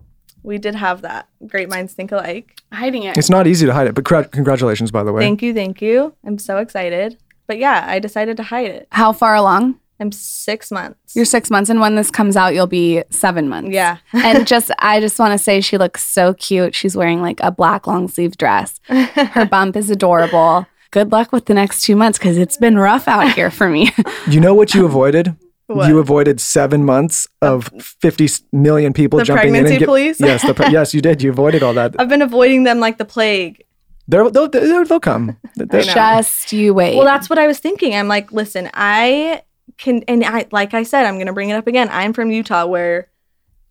we 0.43 0.59
did 0.59 0.75
have 0.75 1.03
that. 1.03 1.29
Great 1.47 1.69
minds 1.69 1.93
think 1.93 2.11
alike. 2.11 2.61
Hiding 2.73 3.05
it. 3.05 3.17
It's 3.17 3.31
not 3.31 3.47
easy 3.47 3.67
to 3.67 3.73
hide 3.73 3.87
it, 3.87 3.95
but 3.95 4.05
cra- 4.05 4.29
congratulations, 4.29 4.91
by 4.91 5.05
the 5.05 5.13
way. 5.13 5.23
Thank 5.23 5.43
you, 5.43 5.55
thank 5.55 5.81
you. 5.81 6.15
I'm 6.25 6.39
so 6.39 6.59
excited. 6.59 7.19
But 7.47 7.59
yeah, 7.59 7.85
I 7.89 8.01
decided 8.01 8.37
to 8.39 8.43
hide 8.43 8.67
it. 8.67 8.89
How 8.91 9.13
far 9.13 9.37
along? 9.37 9.79
I'm 9.99 10.13
six 10.13 10.71
months. 10.71 11.17
You're 11.17 11.25
six 11.25 11.51
months, 11.51 11.71
and 11.71 11.81
when 11.81 11.95
this 11.95 12.11
comes 12.11 12.37
out, 12.37 12.55
you'll 12.55 12.67
be 12.67 13.03
seven 13.11 13.49
months. 13.49 13.71
yeah. 13.71 13.99
and 14.13 14.47
just, 14.47 14.71
I 14.79 15.01
just 15.01 15.19
want 15.19 15.33
to 15.33 15.39
say 15.39 15.61
she 15.61 15.79
looks 15.79 16.05
so 16.05 16.35
cute. 16.35 16.75
She's 16.75 16.97
wearing 16.97 17.23
like 17.23 17.41
a 17.41 17.51
black 17.51 17.87
long 17.87 18.09
sleeve 18.09 18.37
dress. 18.37 18.79
Her 18.89 19.47
bump 19.51 19.77
is 19.77 19.91
adorable. 19.91 20.67
good 20.91 21.13
luck 21.13 21.33
with 21.33 21.47
the 21.47 21.55
next 21.55 21.83
two 21.83 21.97
months 21.97 22.19
because 22.19 22.37
it's 22.39 22.57
been 22.57 22.77
rough 22.79 23.09
out 23.09 23.33
here 23.33 23.51
for 23.51 23.69
me. 23.69 23.91
You 24.29 24.41
know 24.41 24.55
what 24.55 24.75
you 24.75 24.85
avoided? 24.85 25.37
What? 25.69 25.89
You 25.89 25.99
avoided 25.99 26.41
seven 26.41 26.85
months 26.85 27.27
of 27.43 27.71
50 28.01 28.29
million 28.53 28.93
people 28.93 29.19
The 29.21 29.25
jumping 29.25 29.49
in 29.49 29.53
pregnancy 29.53 29.75
and 29.75 29.79
get, 29.81 29.87
police? 29.87 30.21
Yes, 30.21 30.43
the, 30.47 30.55
pre- 30.55 30.71
yes, 30.71 30.95
you 30.95 31.01
did. 31.01 31.23
You 31.23 31.31
avoided 31.31 31.63
all 31.63 31.75
that. 31.75 31.95
I've 31.99 32.09
been 32.09 32.23
avoiding 32.23 32.65
them 32.65 32.79
like 32.81 32.99
the 32.99 33.05
plague. 33.05 33.65
They're, 34.09 34.31
they'll, 34.31 34.49
they'll, 34.49 34.85
they'll 34.85 35.01
come. 35.01 35.37
They're- 35.57 35.83
Just 35.83 36.53
you 36.53 36.73
wait. 36.75 36.97
Well, 36.97 37.05
that's 37.05 37.29
what 37.31 37.39
I 37.39 37.47
was 37.49 37.59
thinking. 37.59 37.95
I'm 37.97 38.07
like, 38.09 38.31
listen, 38.33 38.71
I 38.75 39.43
can, 39.79 40.03
and 40.09 40.25
I, 40.25 40.47
like 40.51 40.75
I 40.75 40.83
said, 40.83 41.07
I'm 41.07 41.15
going 41.15 41.27
to 41.27 41.33
bring 41.33 41.51
it 41.51 41.55
up 41.55 41.67
again. 41.67 41.89
I'm 41.91 42.13
from 42.13 42.31
Utah 42.31 42.67
where 42.67 43.09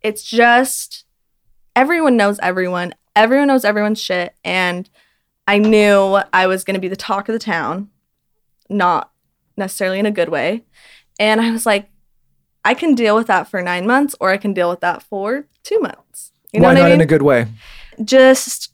it's 0.02 0.22
just 0.22 1.04
everyone 1.74 2.16
knows 2.16 2.38
everyone, 2.40 2.94
everyone 3.14 3.48
knows 3.48 3.64
everyone's 3.64 4.00
shit. 4.00 4.34
And 4.44 4.88
I 5.48 5.58
knew 5.58 6.18
I 6.32 6.46
was 6.46 6.64
going 6.64 6.74
to 6.74 6.80
be 6.80 6.88
the 6.88 6.96
talk 6.96 7.28
of 7.28 7.32
the 7.32 7.38
town, 7.38 7.90
not 8.68 9.10
necessarily 9.56 9.98
in 9.98 10.06
a 10.06 10.10
good 10.10 10.28
way. 10.28 10.64
And 11.18 11.40
I 11.40 11.50
was 11.50 11.66
like, 11.66 11.88
I 12.64 12.74
can 12.74 12.94
deal 12.94 13.14
with 13.14 13.28
that 13.28 13.48
for 13.48 13.62
nine 13.62 13.86
months 13.86 14.14
or 14.20 14.30
I 14.30 14.36
can 14.36 14.52
deal 14.52 14.68
with 14.68 14.80
that 14.80 15.02
for 15.02 15.46
two 15.62 15.78
months. 15.78 16.32
You 16.52 16.60
know 16.60 16.68
Why 16.68 16.74
what 16.74 16.80
not 16.80 16.86
I 16.86 16.88
mean? 16.90 16.94
in 16.96 17.00
a 17.00 17.06
good 17.06 17.22
way? 17.22 17.46
just 18.04 18.72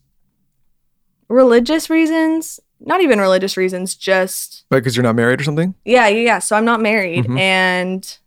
religious 1.29 1.89
reasons, 1.89 2.59
not 2.85 3.01
even 3.01 3.19
religious 3.19 3.55
reasons, 3.57 3.95
just 3.95 4.65
Because 4.69 4.95
you're 4.95 5.03
not 5.03 5.15
married 5.15 5.39
or 5.41 5.43
something? 5.43 5.73
yeah, 5.85 6.07
yeah, 6.07 6.21
yeah. 6.21 6.39
So 6.39 6.55
I'm 6.55 6.65
not 6.65 6.81
married 6.81 7.25
Mhm. 7.25 7.39
and 7.39 8.17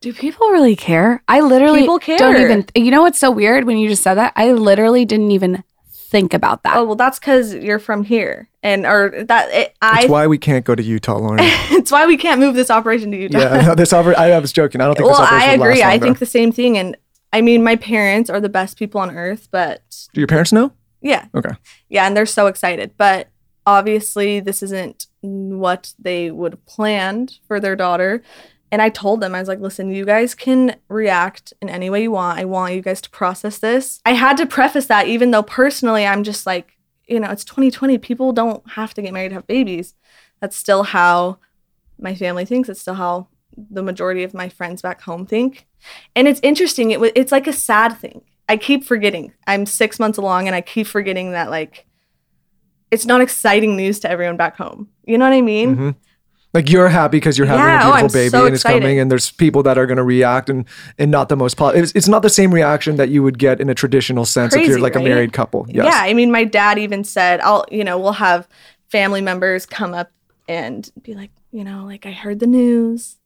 Do 0.00 0.12
people 0.14 0.48
really 0.48 0.76
care? 0.76 1.22
I 1.28 1.40
literally 1.40 1.80
People 1.80 1.98
don't 1.98 2.16
care. 2.18 2.40
even. 2.40 2.64
You 2.74 2.90
know 2.90 3.02
what's 3.02 3.18
so 3.18 3.30
weird 3.30 3.64
when 3.64 3.76
you 3.76 3.88
just 3.88 4.02
said 4.02 4.14
that? 4.14 4.32
I 4.36 4.52
literally 4.52 5.04
didn't 5.04 5.30
even 5.32 5.62
think 5.92 6.32
about 6.34 6.64
that. 6.64 6.76
oh 6.76 6.84
well 6.84 6.96
that's 6.96 7.20
because 7.20 7.54
you're 7.54 7.78
from 7.78 8.02
here 8.02 8.48
and 8.64 8.84
or 8.84 9.12
that 9.28 9.48
it, 9.52 9.76
That's 9.80 10.06
I 10.06 10.08
why 10.08 10.26
we 10.26 10.38
can't 10.38 10.64
go 10.64 10.74
to 10.74 10.82
Utah, 10.82 11.20
Lauryn. 11.20 11.38
it's 11.78 11.92
why 11.92 12.04
we 12.06 12.16
can't 12.16 12.40
move 12.40 12.56
this 12.56 12.68
operation 12.70 13.12
to 13.12 13.16
Utah. 13.16 13.38
yeah, 13.38 13.60
no, 13.68 13.74
this 13.76 13.92
oper- 13.92 14.16
I 14.16 14.36
was 14.40 14.52
joking. 14.52 14.80
I 14.80 14.86
don't 14.86 14.96
think 14.96 15.08
well, 15.08 15.20
this 15.20 15.26
operation 15.28 15.48
I 15.50 15.52
would 15.52 15.60
last 15.60 15.68
agree. 15.70 15.82
I 15.82 15.90
longer. 15.90 16.04
think 16.06 16.18
the 16.18 16.26
same 16.26 16.50
thing 16.50 16.76
and 16.78 16.96
I 17.32 17.42
mean 17.42 17.62
my 17.62 17.76
parents 17.76 18.28
are 18.28 18.40
the 18.40 18.48
best 18.48 18.76
people 18.76 19.00
on 19.00 19.10
earth, 19.14 19.46
but 19.52 19.82
Do 20.12 20.20
your 20.20 20.26
parents 20.26 20.52
know? 20.52 20.72
yeah. 21.00 21.26
Okay. 21.34 21.54
Yeah, 21.90 22.06
and 22.08 22.16
they're 22.16 22.26
so 22.26 22.48
excited. 22.48 22.90
But 22.96 23.28
obviously, 23.70 24.40
this 24.40 24.62
isn't 24.62 25.06
what 25.20 25.94
they 25.98 26.30
would 26.30 26.52
have 26.52 26.66
planned 26.66 27.38
for 27.46 27.60
their 27.60 27.76
daughter. 27.76 28.22
And 28.72 28.82
I 28.82 28.88
told 28.88 29.20
them, 29.20 29.34
I 29.34 29.40
was 29.40 29.48
like, 29.48 29.60
listen, 29.60 29.92
you 29.92 30.04
guys 30.04 30.34
can 30.34 30.76
react 30.88 31.52
in 31.62 31.68
any 31.68 31.88
way 31.90 32.02
you 32.02 32.10
want. 32.10 32.38
I 32.38 32.44
want 32.44 32.74
you 32.74 32.82
guys 32.82 33.00
to 33.02 33.10
process 33.10 33.58
this. 33.58 34.00
I 34.04 34.12
had 34.12 34.36
to 34.38 34.46
preface 34.46 34.86
that, 34.86 35.08
even 35.08 35.30
though 35.30 35.42
personally, 35.42 36.06
I'm 36.06 36.24
just 36.24 36.46
like, 36.46 36.78
you 37.08 37.20
know, 37.20 37.30
it's 37.30 37.44
2020. 37.44 37.98
People 37.98 38.32
don't 38.32 38.68
have 38.70 38.94
to 38.94 39.02
get 39.02 39.12
married 39.12 39.30
to 39.30 39.34
have 39.36 39.46
babies. 39.46 39.94
That's 40.40 40.56
still 40.56 40.82
how 40.82 41.38
my 41.98 42.14
family 42.14 42.44
thinks. 42.44 42.68
It's 42.68 42.80
still 42.80 42.94
how 42.94 43.28
the 43.56 43.82
majority 43.82 44.22
of 44.22 44.34
my 44.34 44.48
friends 44.48 44.82
back 44.82 45.00
home 45.02 45.26
think. 45.26 45.66
And 46.14 46.28
it's 46.28 46.40
interesting. 46.42 46.90
It, 46.92 47.00
wa- 47.00 47.10
it's 47.14 47.32
like 47.32 47.46
a 47.46 47.52
sad 47.52 47.98
thing. 47.98 48.22
I 48.48 48.56
keep 48.56 48.84
forgetting. 48.84 49.32
I'm 49.46 49.66
six 49.66 49.98
months 49.98 50.18
along 50.18 50.46
and 50.46 50.54
I 50.56 50.60
keep 50.60 50.86
forgetting 50.86 51.32
that, 51.32 51.50
like, 51.50 51.86
it's 52.90 53.06
not 53.06 53.20
exciting 53.20 53.76
news 53.76 54.00
to 54.00 54.10
everyone 54.10 54.36
back 54.36 54.56
home. 54.56 54.88
You 55.04 55.18
know 55.18 55.24
what 55.24 55.34
I 55.34 55.40
mean? 55.42 55.76
Mhm. 55.76 55.94
Like 56.52 56.68
you're 56.68 56.88
happy 56.88 57.18
because 57.18 57.38
you're 57.38 57.46
having 57.46 57.64
Yeah, 57.64 57.74
a 57.74 57.78
oh, 57.78 57.92
beautiful 57.92 58.06
I'm 58.06 58.12
baby 58.12 58.28
so 58.30 58.44
and 58.46 58.54
it's 58.54 58.64
excited. 58.64 58.80
coming, 58.82 58.98
and 58.98 59.08
there's 59.10 59.30
people 59.30 59.62
that 59.62 59.78
are 59.78 59.86
going 59.86 59.98
to 59.98 60.02
react 60.02 60.50
and 60.50 60.64
and 60.98 61.08
not 61.10 61.28
the 61.28 61.36
most 61.36 61.56
positive. 61.56 61.84
It's, 61.84 61.92
it's 61.94 62.08
not 62.08 62.22
the 62.22 62.30
same 62.30 62.52
reaction 62.52 62.96
that 62.96 63.08
you 63.08 63.22
would 63.22 63.38
get 63.38 63.60
in 63.60 63.68
a 63.70 63.74
traditional 63.74 64.24
sense 64.24 64.52
if 64.54 64.60
you're 64.62 64.70
Crazy, 64.70 64.80
like 64.80 64.96
a 64.96 65.00
married 65.00 65.32
couple. 65.32 65.66
Yes. 65.68 65.84
Yeah. 65.86 66.00
I 66.02 66.12
mean, 66.12 66.32
my 66.32 66.42
dad 66.44 66.76
even 66.78 67.04
said, 67.04 67.40
I'll, 67.40 67.64
you 67.70 67.84
know, 67.84 67.98
we'll 68.00 68.14
have 68.14 68.48
family 68.88 69.20
members 69.20 69.64
come 69.64 69.94
up 69.94 70.10
and 70.48 70.90
be 71.02 71.14
like, 71.14 71.30
you 71.52 71.62
know, 71.62 71.84
like, 71.84 72.04
I 72.04 72.10
heard 72.10 72.40
the 72.40 72.48
news. 72.48 73.16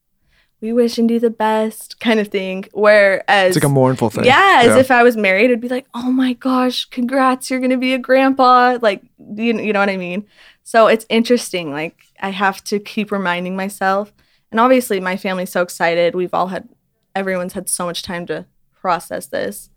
We 0.64 0.72
wish 0.72 0.96
you 0.96 1.20
the 1.20 1.28
best, 1.28 2.00
kind 2.00 2.18
of 2.18 2.28
thing. 2.28 2.64
Whereas, 2.72 3.54
It's 3.54 3.62
like 3.62 3.70
a 3.70 3.74
mournful 3.74 4.08
thing. 4.08 4.24
Yeah, 4.24 4.62
as 4.64 4.76
if 4.78 4.90
I 4.90 5.02
was 5.02 5.14
married, 5.14 5.44
it'd 5.50 5.60
be 5.60 5.68
like, 5.68 5.86
oh 5.92 6.10
my 6.10 6.32
gosh, 6.32 6.86
congrats, 6.86 7.50
you're 7.50 7.60
gonna 7.60 7.76
be 7.76 7.92
a 7.92 7.98
grandpa. 7.98 8.78
Like, 8.80 9.02
you, 9.18 9.58
you 9.58 9.74
know 9.74 9.80
what 9.80 9.90
I 9.90 9.98
mean? 9.98 10.24
So 10.62 10.86
it's 10.86 11.04
interesting. 11.10 11.70
Like, 11.70 12.06
I 12.18 12.30
have 12.30 12.64
to 12.64 12.78
keep 12.78 13.12
reminding 13.12 13.56
myself. 13.56 14.14
And 14.50 14.58
obviously, 14.58 15.00
my 15.00 15.18
family's 15.18 15.52
so 15.52 15.60
excited. 15.60 16.14
We've 16.14 16.32
all 16.32 16.46
had, 16.46 16.66
everyone's 17.14 17.52
had 17.52 17.68
so 17.68 17.84
much 17.84 18.02
time 18.02 18.24
to 18.28 18.46
process 18.72 19.26
this. 19.26 19.68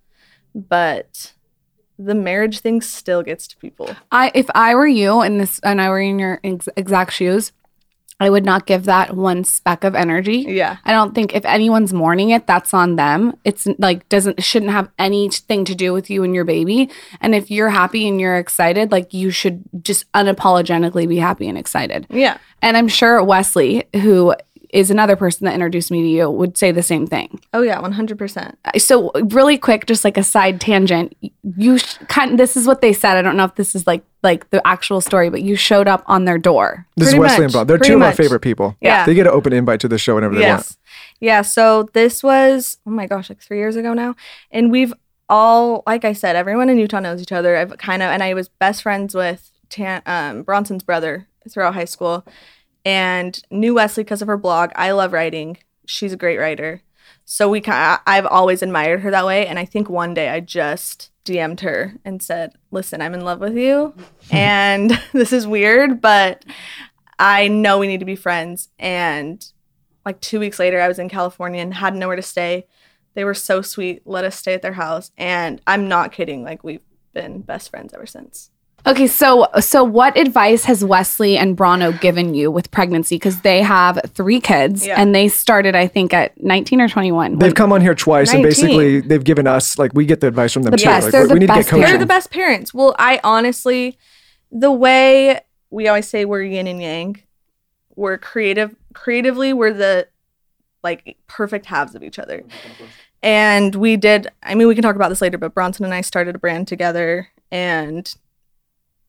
But 0.55 1.33
the 1.99 2.15
marriage 2.15 2.61
thing 2.61 2.79
still 2.79 3.23
gets 3.23 3.45
to 3.49 3.57
people. 3.57 3.93
I 4.09 4.31
if 4.33 4.49
I 4.55 4.73
were 4.73 4.87
you 4.87 5.19
and 5.19 5.41
this 5.41 5.59
and 5.65 5.81
I 5.81 5.89
were 5.89 5.99
in 5.99 6.17
your 6.17 6.39
ex- 6.45 6.69
exact 6.77 7.11
shoes, 7.11 7.51
I 8.19 8.31
would 8.31 8.45
not 8.45 8.65
give 8.65 8.85
that 8.85 9.15
one 9.15 9.43
speck 9.43 9.83
of 9.83 9.93
energy. 9.93 10.45
Yeah. 10.47 10.77
I 10.83 10.91
don't 10.91 11.13
think 11.13 11.35
if 11.35 11.45
anyone's 11.45 11.93
mourning 11.93 12.31
it, 12.31 12.47
that's 12.47 12.73
on 12.73 12.95
them. 12.95 13.37
It's 13.43 13.67
like 13.77 14.09
doesn't 14.09 14.43
shouldn't 14.43 14.71
have 14.71 14.89
anything 14.97 15.65
to 15.65 15.75
do 15.75 15.93
with 15.93 16.09
you 16.09 16.23
and 16.23 16.33
your 16.33 16.43
baby. 16.43 16.89
And 17.21 17.35
if 17.35 17.51
you're 17.51 17.69
happy 17.69 18.07
and 18.07 18.19
you're 18.19 18.37
excited, 18.37 18.91
like 18.91 19.13
you 19.13 19.29
should 19.29 19.63
just 19.83 20.11
unapologetically 20.13 21.07
be 21.07 21.17
happy 21.17 21.47
and 21.47 21.57
excited. 21.59 22.07
Yeah. 22.09 22.39
And 22.63 22.75
I'm 22.75 22.87
sure 22.87 23.23
Wesley, 23.23 23.83
who 23.93 24.33
is 24.69 24.91
another 24.91 25.15
person 25.15 25.45
that 25.45 25.53
introduced 25.53 25.91
me 25.91 26.01
to 26.01 26.07
you, 26.07 26.29
would 26.29 26.57
say 26.57 26.71
the 26.71 26.83
same 26.83 27.07
thing. 27.07 27.39
Oh, 27.53 27.61
yeah, 27.61 27.81
100%. 27.81 28.55
So 28.79 29.11
really 29.31 29.57
quick, 29.57 29.85
just 29.85 30.03
like 30.03 30.17
a 30.17 30.23
side 30.23 30.59
tangent, 30.59 31.15
you 31.55 31.77
sh- 31.77 31.97
kind 32.09 32.37
this 32.37 32.57
is 32.57 32.67
what 32.67 32.81
they 32.81 32.93
said. 32.93 33.17
I 33.17 33.21
don't 33.21 33.37
know 33.37 33.45
if 33.45 33.55
this 33.55 33.75
is 33.75 33.87
like 33.87 34.03
like 34.23 34.49
the 34.49 34.65
actual 34.67 34.99
story, 34.99 35.29
but 35.29 35.41
you 35.41 35.55
showed 35.55 35.87
up 35.87 36.03
on 36.07 36.25
their 36.25 36.37
door. 36.37 36.85
This 36.97 37.09
Pretty 37.09 37.17
is 37.17 37.21
Wesley 37.21 37.37
much. 37.37 37.43
and 37.45 37.53
Bob. 37.53 37.67
They're 37.67 37.77
Pretty 37.77 37.91
two 37.91 37.95
of 37.95 37.99
my 38.01 38.11
favorite 38.13 38.41
people. 38.41 38.75
Yeah. 38.81 39.05
They 39.05 39.13
get 39.13 39.27
an 39.27 39.33
open 39.33 39.53
invite 39.53 39.79
to 39.81 39.87
the 39.87 39.97
show 39.97 40.15
whenever 40.15 40.35
they 40.35 40.41
want. 40.41 40.59
Yes. 40.59 40.77
Yeah. 41.19 41.41
So 41.43 41.89
this 41.93 42.23
was, 42.23 42.77
oh 42.85 42.89
my 42.91 43.07
gosh, 43.07 43.29
like 43.29 43.41
three 43.41 43.59
years 43.59 43.75
ago 43.75 43.93
now. 43.93 44.15
And 44.51 44.71
we've 44.71 44.93
all, 45.29 45.83
like 45.85 46.03
I 46.03 46.13
said, 46.13 46.35
everyone 46.35 46.67
in 46.69 46.77
Utah 46.77 46.99
knows 46.99 47.21
each 47.21 47.31
other. 47.31 47.55
I've 47.55 47.77
kind 47.77 48.01
of, 48.01 48.09
and 48.09 48.21
I 48.23 48.33
was 48.33 48.49
best 48.49 48.81
friends 48.81 49.13
with 49.15 49.51
Tan, 49.69 50.01
um, 50.05 50.43
Bronson's 50.43 50.83
brother 50.83 51.27
throughout 51.49 51.73
high 51.75 51.85
school 51.85 52.25
and 52.87 53.43
knew 53.51 53.73
Wesley 53.73 54.05
because 54.05 54.21
of 54.21 54.29
her 54.29 54.37
blog. 54.37 54.71
I 54.73 54.91
love 54.91 55.11
writing. 55.11 55.57
She's 55.85 56.13
a 56.13 56.17
great 56.17 56.37
writer. 56.37 56.83
So 57.25 57.49
we 57.49 57.59
kind 57.59 57.99
I've 58.07 58.25
always 58.25 58.61
admired 58.61 59.01
her 59.01 59.11
that 59.11 59.25
way. 59.25 59.45
And 59.45 59.59
I 59.59 59.65
think 59.65 59.89
one 59.89 60.13
day 60.13 60.29
I 60.29 60.39
just 60.39 61.11
DM'd 61.25 61.59
her 61.59 61.95
and 62.05 62.23
said, 62.23 62.53
listen, 62.71 63.01
I'm 63.01 63.13
in 63.13 63.25
love 63.25 63.41
with 63.41 63.57
you. 63.57 63.93
and 64.31 64.91
this 65.11 65.33
is 65.33 65.45
weird, 65.45 65.99
but 65.99 66.45
I 67.19 67.49
know 67.49 67.77
we 67.77 67.87
need 67.87 67.99
to 67.99 68.05
be 68.05 68.15
friends. 68.15 68.69
And 68.79 69.45
like 70.05 70.21
two 70.21 70.39
weeks 70.39 70.57
later, 70.57 70.79
I 70.79 70.87
was 70.87 70.97
in 70.97 71.09
California 71.09 71.61
and 71.61 71.73
had 71.73 71.93
nowhere 71.93 72.15
to 72.15 72.21
stay. 72.21 72.67
They 73.15 73.25
were 73.25 73.33
so 73.33 73.61
sweet, 73.61 74.03
let 74.05 74.23
us 74.23 74.37
stay 74.37 74.53
at 74.53 74.61
their 74.61 74.73
house. 74.73 75.11
And 75.17 75.61
I'm 75.67 75.89
not 75.89 76.13
kidding. 76.13 76.41
Like 76.41 76.63
we've 76.63 76.79
been 77.13 77.41
best 77.41 77.69
friends 77.69 77.93
ever 77.93 78.05
since. 78.05 78.49
Okay, 78.87 79.07
so 79.07 79.47
so 79.59 79.83
what 79.83 80.17
advice 80.17 80.63
has 80.65 80.83
Wesley 80.83 81.37
and 81.37 81.57
Brano 81.57 81.99
given 81.99 82.33
you 82.33 82.49
with 82.49 82.71
pregnancy? 82.71 83.15
Because 83.15 83.41
they 83.41 83.61
have 83.61 83.99
three 84.13 84.39
kids 84.39 84.85
Yeah. 84.87 84.99
and 84.99 85.13
they 85.13 85.27
started, 85.27 85.75
I 85.75 85.87
think, 85.87 86.13
at 86.13 86.41
19 86.41 86.79
or 86.81 86.87
21. 86.87 87.37
They've 87.37 87.53
come 87.53 87.73
on 87.73 87.81
here 87.81 87.93
twice 87.95 88.33
and 88.33 88.41
basically 88.41 89.01
they've 89.01 89.23
given 89.23 89.45
us 89.47 89.77
like 89.77 89.91
we 89.93 90.05
get 90.05 90.21
the 90.21 90.27
advice 90.27 90.53
from 90.53 90.63
them 90.63 90.71
The 90.71 90.77
too. 90.77 90.85
best. 90.85 91.03
Like, 91.05 91.11
They're 91.11 91.23
we 91.23 91.27
the 91.33 91.39
need 91.41 91.47
to 91.47 91.53
best 91.53 91.69
get. 91.69 91.85
They're 91.85 91.97
the 91.97 92.05
best 92.05 92.31
parents. 92.31 92.73
Well, 92.73 92.95
I 92.97 93.19
honestly, 93.23 93.97
the 94.51 94.71
way 94.71 95.41
we 95.69 95.87
always 95.89 96.07
say 96.07 96.23
we're 96.23 96.43
yin 96.43 96.67
and 96.67 96.81
yang, 96.81 97.21
we're 97.95 98.17
creative. 98.17 98.73
Creatively, 98.93 99.51
we're 99.53 99.73
the 99.73 100.07
like 100.83 101.17
perfect 101.27 101.65
halves 101.65 101.93
of 101.93 102.03
each 102.03 102.17
other. 102.19 102.43
And 103.21 103.75
we 103.75 103.97
did. 103.97 104.29
I 104.43 104.55
mean, 104.55 104.67
we 104.67 104.75
can 104.75 104.83
talk 104.83 104.95
about 104.95 105.09
this 105.09 105.21
later, 105.21 105.37
but 105.37 105.53
Bronson 105.53 105.83
and 105.83 105.93
I 105.93 106.01
started 106.01 106.35
a 106.35 106.39
brand 106.39 106.67
together, 106.67 107.29
and 107.51 108.13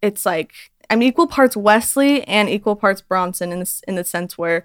it's 0.02 0.24
like 0.24 0.52
I'm 0.90 1.02
equal 1.02 1.26
parts 1.26 1.56
Wesley 1.56 2.22
and 2.24 2.48
equal 2.48 2.76
parts 2.76 3.00
Bronson 3.00 3.52
in 3.52 3.58
this 3.60 3.82
in 3.86 3.94
the 3.94 4.04
sense 4.04 4.38
where 4.38 4.64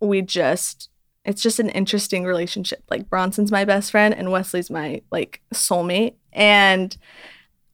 we 0.00 0.22
just 0.22 0.88
it's 1.26 1.42
just 1.42 1.58
an 1.58 1.70
interesting 1.70 2.24
relationship. 2.24 2.84
Like 2.88 3.10
Bronson's 3.10 3.50
my 3.50 3.64
best 3.64 3.90
friend 3.90 4.14
and 4.14 4.30
Wesley's 4.30 4.70
my 4.70 5.02
like 5.10 5.40
soulmate. 5.52 6.14
And 6.32 6.96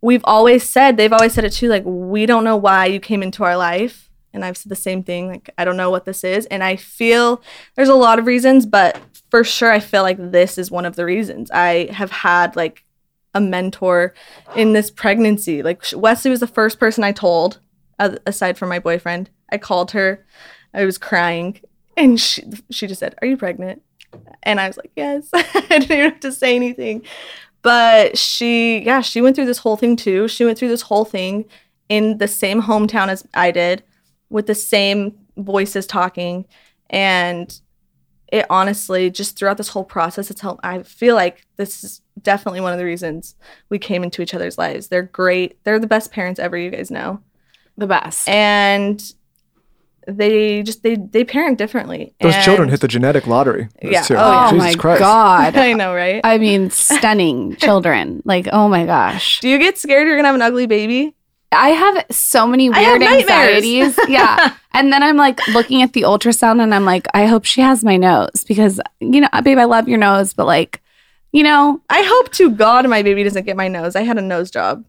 we've 0.01 0.25
always 0.25 0.69
said, 0.69 0.97
they've 0.97 1.13
always 1.13 1.35
said 1.35 1.45
it 1.45 1.53
too, 1.53 1.69
like, 1.69 1.85
we 1.85 2.27
don't 2.27 2.45
know 2.45 2.57
why 2.57 2.87
you 2.87 2.99
came 2.99 3.23
into 3.23 3.45
our 3.45 3.57
life. 3.57 4.11
And 4.33 4.45
I've 4.45 4.57
said 4.57 4.71
the 4.71 4.77
same 4.77 5.03
thing, 5.03 5.29
like, 5.29 5.51
I 5.59 5.67
don't 5.67 5.77
know 5.77 5.91
what 5.91 6.07
this 6.07 6.25
is. 6.25 6.47
And 6.47 6.65
I 6.65 6.77
feel 6.77 7.43
there's 7.77 7.91
a 7.91 7.95
lot 7.95 8.19
of 8.19 8.27
reasons, 8.27 8.65
but 8.65 8.99
for 9.31 9.45
sure, 9.45 9.71
I 9.71 9.81
feel 9.81 10.03
like 10.03 10.17
this 10.19 10.57
is 10.57 10.71
one 10.71 10.87
of 10.87 10.97
the 10.97 11.05
reasons. 11.05 11.51
I 11.51 11.91
have 11.93 12.11
had 12.11 12.57
like 12.57 12.85
a 13.35 13.41
mentor 13.41 14.15
in 14.57 14.73
this 14.73 14.91
pregnancy. 14.91 15.63
Like, 15.63 15.85
Wesley 15.95 16.31
was 16.31 16.41
the 16.41 16.47
first 16.47 16.79
person 16.79 17.05
I 17.05 17.13
told, 17.13 17.59
uh, 17.99 18.17
aside 18.27 18.59
from 18.59 18.69
my 18.69 18.79
boyfriend. 18.79 19.31
I 19.51 19.59
called 19.59 19.91
her, 19.93 20.25
I 20.75 20.85
was 20.85 20.99
crying, 20.99 21.61
and 21.97 22.21
she, 22.21 22.43
she 22.71 22.87
just 22.87 23.01
said, 23.01 23.15
Are 23.21 23.27
you 23.29 23.37
pregnant? 23.37 23.83
And 24.43 24.61
I 24.61 24.67
was 24.67 24.77
like, 24.77 24.93
Yes. 24.97 25.29
I 25.35 25.43
didn't 25.69 25.85
even 25.85 26.11
have 26.11 26.21
to 26.21 26.33
say 26.33 26.57
anything. 26.57 27.03
But 27.63 28.19
she, 28.19 28.83
yeah, 28.85 29.01
she 29.03 29.21
went 29.23 29.37
through 29.37 29.47
this 29.47 29.59
whole 29.59 29.77
thing 29.77 29.97
too. 29.97 30.27
She 30.29 30.45
went 30.45 30.59
through 30.59 30.69
this 30.69 30.83
whole 30.83 31.05
thing 31.05 31.45
in 31.89 32.19
the 32.19 32.29
same 32.29 32.63
hometown 32.63 33.09
as 33.09 33.27
I 33.35 33.51
did. 33.51 33.85
with 34.31 34.47
the 34.47 34.55
same 34.55 35.15
voices 35.37 35.87
talking 35.87 36.47
and 36.91 37.61
it 38.29 38.45
honestly 38.51 39.11
just 39.11 39.39
throughout 39.39 39.57
this 39.57 39.69
whole 39.69 39.85
process 39.85 40.31
it's 40.31 40.41
helped 40.43 40.61
i 40.65 40.83
feel 40.83 41.15
like 41.15 41.47
this 41.57 41.83
is 41.85 42.02
definitely 42.23 42.61
one 42.61 42.73
of 42.73 42.79
the 42.79 42.85
reasons 42.85 43.35
we 43.69 43.79
came 43.79 44.03
into 44.05 44.23
each 44.23 44.35
other's 44.35 44.57
lives 44.59 44.89
they're 44.89 45.03
great 45.03 45.63
they're 45.65 45.79
the 45.79 45.87
best 45.87 46.13
parents 46.13 46.39
ever 46.41 46.57
you 46.57 46.71
guys 46.71 46.91
know 46.91 47.21
The 47.77 47.87
best. 47.87 48.29
and 48.29 49.03
they 50.09 50.63
just 50.65 50.83
they 50.83 50.97
they 50.97 51.25
parent 51.25 51.59
differently 51.59 52.13
Those 52.21 52.35
And- 52.35 52.45
children 52.45 52.69
hit 52.69 52.81
the 52.81 52.89
genetic 52.89 53.27
lottery. 53.29 53.69
Yeah. 53.81 54.03
two. 54.03 54.17
Oh, 54.17 54.49
oh 54.51 54.57
my 54.57 54.75
Christ. 54.75 54.99
god. 55.01 55.55
i 55.69 55.73
know 55.75 55.95
right 55.95 56.21
I 56.25 56.39
mean, 56.39 56.71
stunning 56.71 57.55
children. 57.61 58.21
Like, 58.25 58.49
oh 58.53 58.69
my 58.69 58.85
gosh. 58.85 59.39
do 59.41 59.49
you 59.49 59.59
get 59.59 59.79
scared 59.79 60.07
you're 60.09 60.17
gonna 60.17 60.29
have 60.29 60.35
an 60.35 60.43
ugly 60.43 60.67
baby 60.67 61.15
I 61.55 61.69
have 61.69 62.07
so 62.11 62.47
many 62.47 62.71
I 62.73 62.81
weird 62.81 63.03
anxieties. 63.03 63.99
yeah. 64.09 64.55
And 64.73 64.91
then 64.91 65.03
I'm 65.03 65.19
like 65.19 65.47
looking 65.49 65.83
at 65.83 65.93
the 65.93 66.01
ultrasound 66.03 66.63
and 66.63 66.75
I'm 66.75 66.87
like, 66.87 67.07
I 67.13 67.27
hope 67.27 67.45
she 67.45 67.61
has 67.61 67.85
my 67.85 67.99
nose 67.99 68.43
because, 68.49 68.81
you 69.01 69.21
know, 69.21 69.29
babe, 69.45 69.59
I 69.59 69.65
love 69.65 69.87
your 69.87 69.99
nose, 69.99 70.33
but 70.33 70.47
like, 70.47 70.81
you 71.33 71.43
know, 71.43 71.81
i 71.91 72.03
hope 72.03 72.31
to 72.33 72.51
god 72.51 72.89
my 72.89 73.03
baby 73.03 73.23
doesn't 73.25 73.45
get 73.47 73.57
my 73.57 73.69
nose 73.69 73.97
i 73.97 74.03
had 74.03 74.19
a 74.19 74.23
nose 74.23 74.51
job 74.51 74.85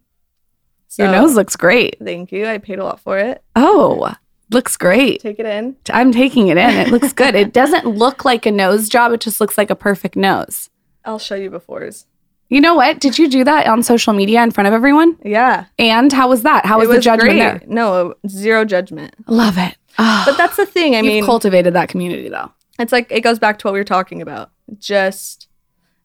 your 0.98 1.08
nose 1.12 1.34
looks 1.36 1.56
great. 1.56 1.98
thank 2.04 2.32
you 2.32 2.46
i 2.46 2.58
paid 2.60 2.78
a 2.80 2.84
lot 2.84 3.00
for 3.00 3.18
it 3.18 3.44
Oh, 3.56 4.14
looks 4.52 4.78
great. 4.78 5.22
take 5.22 5.40
it 5.40 5.46
in 5.48 5.76
I'm 5.90 6.12
taking 6.12 6.50
it 6.50 6.58
in. 6.58 6.70
It 6.70 6.90
looks 6.90 7.12
good. 7.14 7.34
It 7.34 7.52
doesn't 7.54 7.86
look 7.88 8.24
like 8.26 8.46
a 8.46 8.52
nose 8.52 8.88
job. 8.90 9.12
It 9.12 9.20
just 9.22 9.42
looks 9.42 9.58
like 9.58 9.72
a 9.72 9.76
perfect 9.76 10.16
nose. 10.16 10.70
i'll 11.06 11.18
show 11.18 11.34
you 11.36 11.50
befores 11.50 12.06
You 12.50 12.62
know 12.62 12.76
what? 12.76 13.00
Did 13.00 13.18
you 13.18 13.28
do 13.28 13.44
that 13.44 13.66
on 13.66 13.82
social 13.82 14.14
media 14.14 14.44
in 14.44 14.52
front 14.52 14.68
of 14.68 14.74
everyone? 14.74 15.18
yeah 15.24 15.66
And 15.80 16.12
how 16.14 16.28
was 16.30 16.44
that? 16.44 16.66
How 16.68 16.78
was, 16.78 16.88
was 16.88 16.98
the 16.98 17.02
judgment 17.02 17.32
great. 17.32 17.40
there? 17.40 17.62
no 17.68 18.12
uh, 18.12 18.14
zero 18.28 18.64
judgment 18.66 19.16
Love 19.28 19.58
it. 19.58 19.76
Oh, 19.98 20.24
but 20.28 20.38
that's 20.38 20.58
the 20.58 20.66
thing 20.68 20.94
i 20.94 20.98
you've 21.00 21.06
mean 21.08 21.26
cultivated 21.26 21.74
that 21.74 21.90
community 21.90 22.30
though. 22.30 22.52
it's 22.78 22.92
like 22.92 23.12
it 23.12 23.22
goes 23.22 23.40
back 23.40 23.58
to 23.60 23.68
what 23.68 23.74
we 23.74 23.80
were 23.80 23.84
talking 23.98 24.22
about 24.22 24.52
just 24.78 25.48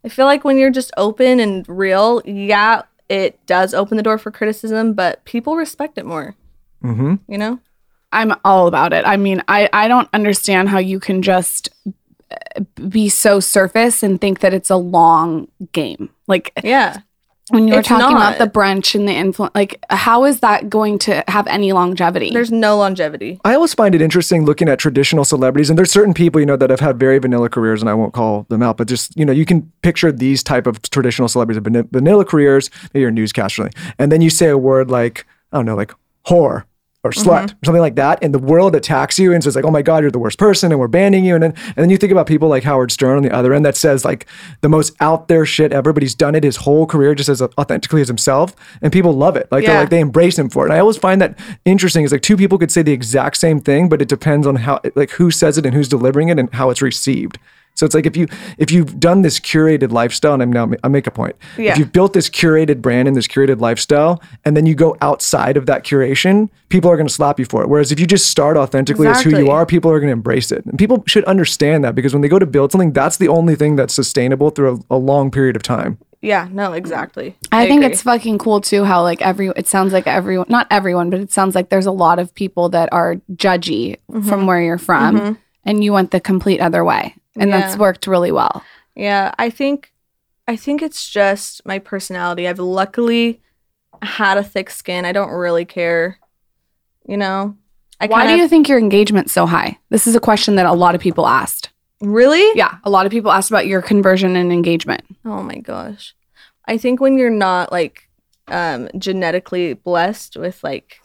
i 0.08 0.10
feel 0.10 0.26
like 0.26 0.44
when 0.44 0.56
you're 0.58 0.70
just 0.70 0.90
open 0.96 1.38
and 1.40 1.68
real 1.68 2.22
yeah 2.24 2.82
it 3.08 3.44
does 3.46 3.74
open 3.74 3.96
the 3.96 4.02
door 4.02 4.18
for 4.18 4.30
criticism 4.30 4.94
but 4.94 5.24
people 5.24 5.56
respect 5.56 5.98
it 5.98 6.06
more 6.06 6.34
Mm-hmm. 6.82 7.14
you 7.26 7.38
know 7.38 7.58
I'm 8.12 8.32
all 8.44 8.68
about 8.68 8.92
it. 8.92 9.04
I 9.06 9.16
mean, 9.16 9.42
I 9.48 9.68
I 9.72 9.88
don't 9.88 10.08
understand 10.14 10.70
how 10.70 10.78
you 10.78 10.98
can 10.98 11.20
just 11.20 11.68
uh, 12.30 12.60
be 12.88 13.08
so 13.08 13.40
surface 13.40 14.02
and 14.02 14.18
think 14.20 14.40
that 14.40 14.54
it's 14.54 14.70
a 14.70 14.76
long 14.76 15.48
game. 15.72 16.10
Like 16.26 16.52
yeah 16.64 17.00
when 17.50 17.68
you 17.68 17.74
were 17.74 17.80
It's 17.80 17.88
talking 17.88 18.14
not. 18.16 18.36
about 18.36 18.38
the 18.38 18.58
brunch 18.58 18.94
and 18.94 19.06
the 19.08 19.12
influence, 19.12 19.54
like 19.54 19.84
how 19.90 20.24
is 20.24 20.40
that 20.40 20.68
going 20.68 20.98
to 21.00 21.22
have 21.28 21.46
any 21.46 21.72
longevity? 21.72 22.30
there's 22.30 22.52
no 22.52 22.76
longevity 22.76 23.40
I 23.44 23.54
always 23.54 23.74
find 23.74 23.94
it 23.94 24.02
interesting 24.02 24.44
looking 24.44 24.68
at 24.68 24.78
traditional 24.78 25.24
celebrities, 25.24 25.70
and 25.70 25.78
there's 25.78 25.90
certain 25.90 26.14
people 26.14 26.40
you 26.40 26.46
know 26.46 26.56
that 26.56 26.70
have 26.70 26.80
had 26.80 26.98
very 26.98 27.18
vanilla 27.18 27.48
careers, 27.48 27.80
and 27.80 27.88
I 27.88 27.94
won't 27.94 28.12
call 28.14 28.46
them 28.48 28.62
out, 28.62 28.76
but 28.76 28.88
just 28.88 29.16
you 29.16 29.24
know 29.24 29.32
you 29.32 29.44
can 29.44 29.70
picture 29.82 30.10
these 30.12 30.42
type 30.42 30.66
of 30.66 30.82
traditional 30.82 31.28
celebrities 31.28 31.58
of 31.58 31.86
vanilla 31.90 32.24
careers, 32.24 32.70
maybe 32.92 33.00
you're 33.00 33.10
a 33.10 33.12
newscaster, 33.12 33.70
and 33.98 34.10
then 34.12 34.20
you 34.20 34.30
say 34.30 34.48
a 34.48 34.58
word 34.58 34.90
like 34.90 35.26
I 35.52 35.56
don't 35.58 35.66
know, 35.66 35.76
like 35.76 35.92
whore 36.26 36.64
or 37.04 37.10
mm-hmm. 37.10 37.28
slut 37.28 37.52
or 37.52 37.64
something 37.64 37.80
like 37.80 37.94
that, 37.96 38.18
and 38.22 38.34
the 38.34 38.38
world 38.38 38.74
attacks 38.74 39.18
you 39.18 39.32
and 39.32 39.42
says 39.42 39.54
like, 39.56 39.64
oh 39.64 39.70
my 39.70 39.82
god, 39.82 40.02
you're 40.02 40.10
the 40.10 40.18
worst 40.18 40.38
person, 40.38 40.72
and 40.72 40.80
we're 40.80 40.88
banning 40.88 41.24
you, 41.24 41.34
and 41.34 41.42
then 41.42 41.54
and 41.66 41.76
then 41.76 41.90
you 41.90 41.96
think 41.96 42.12
about 42.12 42.26
people 42.26 42.48
like 42.48 42.64
Howard 42.64 42.90
Stern 42.90 43.16
on 43.16 43.22
the 43.22 43.32
other 43.32 43.54
end 43.54 43.64
that 43.64 43.76
says 43.76 44.04
like 44.04 44.26
the 44.60 44.68
most 44.68 44.94
out 45.00 45.28
there 45.28 45.46
shit 45.46 45.72
ever, 45.72 45.92
but 45.92 46.02
he's 46.02 46.14
done 46.14 46.34
it 46.34 46.44
his 46.44 46.56
whole 46.56 46.86
career 46.86 47.14
just 47.14 47.28
as 47.28 47.40
authentically 47.40 48.00
as 48.00 48.08
himself, 48.08 48.54
and 48.82 48.92
people 48.92 49.12
love 49.12 49.36
it, 49.36 49.48
like 49.50 49.64
they're 49.64 49.80
like 49.80 49.90
they 49.90 50.00
embrace 50.00 50.38
him 50.38 50.48
for 50.48 50.64
it. 50.64 50.70
And 50.70 50.74
I 50.74 50.80
always 50.80 50.96
find 50.96 51.20
that 51.20 51.38
interesting. 51.64 52.04
Is 52.04 52.12
like 52.12 52.22
two 52.22 52.36
people 52.36 52.58
could 52.58 52.70
say 52.70 52.82
the 52.82 52.92
exact 52.92 53.36
same 53.36 53.60
thing, 53.60 53.88
but 53.88 54.02
it 54.02 54.08
depends 54.08 54.46
on 54.46 54.56
how, 54.56 54.80
like, 54.94 55.10
who 55.12 55.30
says 55.30 55.58
it 55.58 55.66
and 55.66 55.74
who's 55.74 55.88
delivering 55.88 56.28
it 56.28 56.38
and 56.38 56.52
how 56.54 56.70
it's 56.70 56.82
received. 56.82 57.38
So 57.78 57.86
it's 57.86 57.94
like 57.94 58.06
if 58.06 58.16
you 58.16 58.26
if 58.58 58.70
you've 58.70 58.98
done 58.98 59.22
this 59.22 59.38
curated 59.38 59.92
lifestyle, 59.92 60.34
and 60.34 60.42
I'm 60.42 60.52
now 60.52 60.70
I 60.82 60.88
make 60.88 61.06
a 61.06 61.10
point. 61.10 61.36
Yeah. 61.56 61.72
If 61.72 61.78
you've 61.78 61.92
built 61.92 62.12
this 62.12 62.28
curated 62.28 62.82
brand 62.82 63.06
and 63.08 63.16
this 63.16 63.28
curated 63.28 63.60
lifestyle, 63.60 64.20
and 64.44 64.56
then 64.56 64.66
you 64.66 64.74
go 64.74 64.96
outside 65.00 65.56
of 65.56 65.66
that 65.66 65.84
curation, 65.84 66.48
people 66.70 66.90
are 66.90 66.96
going 66.96 67.06
to 67.06 67.12
slap 67.14 67.38
you 67.38 67.44
for 67.44 67.62
it. 67.62 67.68
Whereas 67.68 67.92
if 67.92 68.00
you 68.00 68.06
just 68.06 68.28
start 68.30 68.56
authentically 68.56 69.06
as 69.06 69.22
who 69.22 69.30
you 69.30 69.50
are, 69.50 69.64
people 69.64 69.90
are 69.90 70.00
going 70.00 70.08
to 70.08 70.12
embrace 70.12 70.50
it. 70.50 70.64
And 70.66 70.78
people 70.78 71.04
should 71.06 71.24
understand 71.24 71.84
that 71.84 71.94
because 71.94 72.12
when 72.12 72.20
they 72.22 72.28
go 72.28 72.38
to 72.38 72.46
build 72.46 72.72
something, 72.72 72.92
that's 72.92 73.16
the 73.16 73.28
only 73.28 73.54
thing 73.54 73.76
that's 73.76 73.94
sustainable 73.94 74.50
through 74.50 74.84
a, 74.90 74.96
a 74.96 74.98
long 74.98 75.30
period 75.30 75.54
of 75.56 75.62
time. 75.62 75.98
yeah 76.20 76.48
no 76.50 76.72
exactly 76.72 77.36
I, 77.52 77.66
think 77.68 77.82
agree. 77.82 77.92
it's 77.92 78.02
fucking 78.02 78.38
cool 78.38 78.60
too 78.60 78.82
how 78.84 79.02
like 79.02 79.22
every 79.22 79.52
it 79.54 79.68
sounds 79.68 79.92
like 79.92 80.08
everyone 80.08 80.46
not 80.48 80.66
everyone 80.68 81.10
but 81.10 81.20
it 81.20 81.30
sounds 81.32 81.54
like 81.54 81.68
there's 81.68 81.86
a 81.86 81.92
lot 81.92 82.18
of 82.18 82.34
people 82.34 82.68
that 82.70 82.88
are 82.92 83.14
judgy 83.36 83.96
Mm-hmm. 84.10 84.28
from 84.28 84.46
where 84.48 84.60
you're 84.60 84.78
from 84.90 85.38
and 85.64 85.84
you 85.84 85.92
went 85.92 86.10
the 86.10 86.18
complete 86.20 86.60
other 86.60 86.82
way 86.84 87.14
and 87.40 87.52
that's 87.52 87.76
worked 87.76 88.06
really 88.06 88.32
well. 88.32 88.62
Yeah, 88.94 89.32
I 89.38 89.50
think 89.50 89.92
I 90.46 90.56
think 90.56 90.82
it's 90.82 91.08
just 91.08 91.64
my 91.66 91.78
personality. 91.78 92.48
I've 92.48 92.58
luckily 92.58 93.40
had 94.02 94.38
a 94.38 94.44
thick 94.44 94.70
skin. 94.70 95.04
I 95.04 95.12
don't 95.12 95.30
really 95.30 95.64
care. 95.64 96.18
You 97.06 97.16
know? 97.16 97.56
I 98.00 98.06
Why 98.06 98.24
kind 98.24 98.36
do 98.36 98.42
you 98.42 98.48
think 98.48 98.68
your 98.68 98.78
engagement's 98.78 99.32
so 99.32 99.46
high? 99.46 99.78
This 99.90 100.06
is 100.06 100.14
a 100.14 100.20
question 100.20 100.54
that 100.54 100.66
a 100.66 100.72
lot 100.72 100.94
of 100.94 101.00
people 101.00 101.26
asked. 101.26 101.70
really? 102.00 102.56
Yeah, 102.56 102.78
a 102.84 102.90
lot 102.90 103.06
of 103.06 103.12
people 103.12 103.30
asked 103.32 103.50
about 103.50 103.66
your 103.66 103.82
conversion 103.82 104.36
and 104.36 104.52
engagement. 104.52 105.02
Oh 105.24 105.42
my 105.42 105.56
gosh. 105.56 106.14
I 106.66 106.78
think 106.78 107.00
when 107.00 107.18
you're 107.18 107.30
not 107.30 107.72
like 107.72 108.08
um 108.48 108.88
genetically 108.98 109.74
blessed 109.74 110.36
with 110.36 110.62
like 110.64 111.00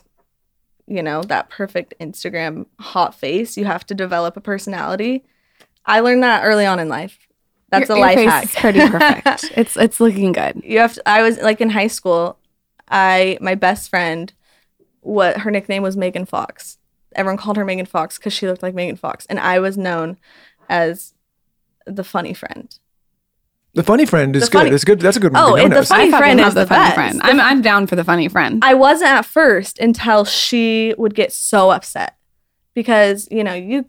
you 0.86 1.02
know, 1.02 1.22
that 1.22 1.48
perfect 1.48 1.94
Instagram 2.00 2.66
hot 2.78 3.14
face, 3.14 3.56
you 3.56 3.64
have 3.64 3.86
to 3.86 3.94
develop 3.94 4.36
a 4.36 4.40
personality. 4.40 5.24
I 5.86 6.00
learned 6.00 6.22
that 6.22 6.44
early 6.44 6.66
on 6.66 6.78
in 6.78 6.88
life. 6.88 7.18
That's 7.70 7.88
your, 7.88 7.98
a 7.98 8.00
life 8.00 8.18
your 8.18 8.30
face 8.30 8.32
hack. 8.32 8.44
is 8.44 8.54
pretty 8.60 8.80
perfect. 8.88 9.52
it's 9.56 9.76
it's 9.76 10.00
looking 10.00 10.32
good. 10.32 10.62
you 10.64 10.78
have 10.78 10.94
to, 10.94 11.08
I 11.08 11.22
was 11.22 11.38
like 11.38 11.60
in 11.60 11.70
high 11.70 11.88
school, 11.88 12.38
I 12.88 13.36
my 13.40 13.54
best 13.54 13.90
friend 13.90 14.32
what 15.00 15.38
her 15.38 15.50
nickname 15.50 15.82
was 15.82 15.96
Megan 15.96 16.24
Fox. 16.24 16.78
Everyone 17.14 17.36
called 17.36 17.56
her 17.56 17.64
Megan 17.64 17.86
Fox 17.86 18.16
because 18.18 18.32
she 18.32 18.46
looked 18.46 18.62
like 18.62 18.74
Megan 18.74 18.96
Fox. 18.96 19.26
And 19.26 19.38
I 19.38 19.58
was 19.60 19.76
known 19.76 20.18
as 20.68 21.14
the 21.86 22.02
funny 22.04 22.32
friend. 22.34 22.76
The 23.74 23.82
funny 23.82 24.06
friend 24.06 24.34
is 24.36 24.44
The 24.44 24.50
good. 24.50 24.58
funny- 24.58 24.70
It's 24.70 24.84
good. 24.84 25.00
That's 25.00 25.16
a 25.16 25.20
good 25.20 25.32
one. 25.32 25.42
Oh, 25.42 25.56
to 25.56 25.68
be 25.68 25.74
the 25.74 25.84
funny 25.84 26.10
friend 26.10 26.40
is 26.40 26.54
the, 26.54 26.60
the 26.60 26.66
funny 26.66 26.84
best. 26.84 26.94
friend. 26.94 27.20
I'm 27.22 27.40
I'm 27.40 27.60
down 27.60 27.86
for 27.86 27.96
the 27.96 28.04
funny 28.04 28.28
friend. 28.28 28.64
I 28.64 28.74
wasn't 28.74 29.10
at 29.10 29.26
first 29.26 29.78
until 29.80 30.24
she 30.24 30.94
would 30.96 31.14
get 31.14 31.32
so 31.32 31.70
upset 31.70 32.16
because, 32.72 33.28
you 33.30 33.42
know, 33.44 33.54
you 33.54 33.84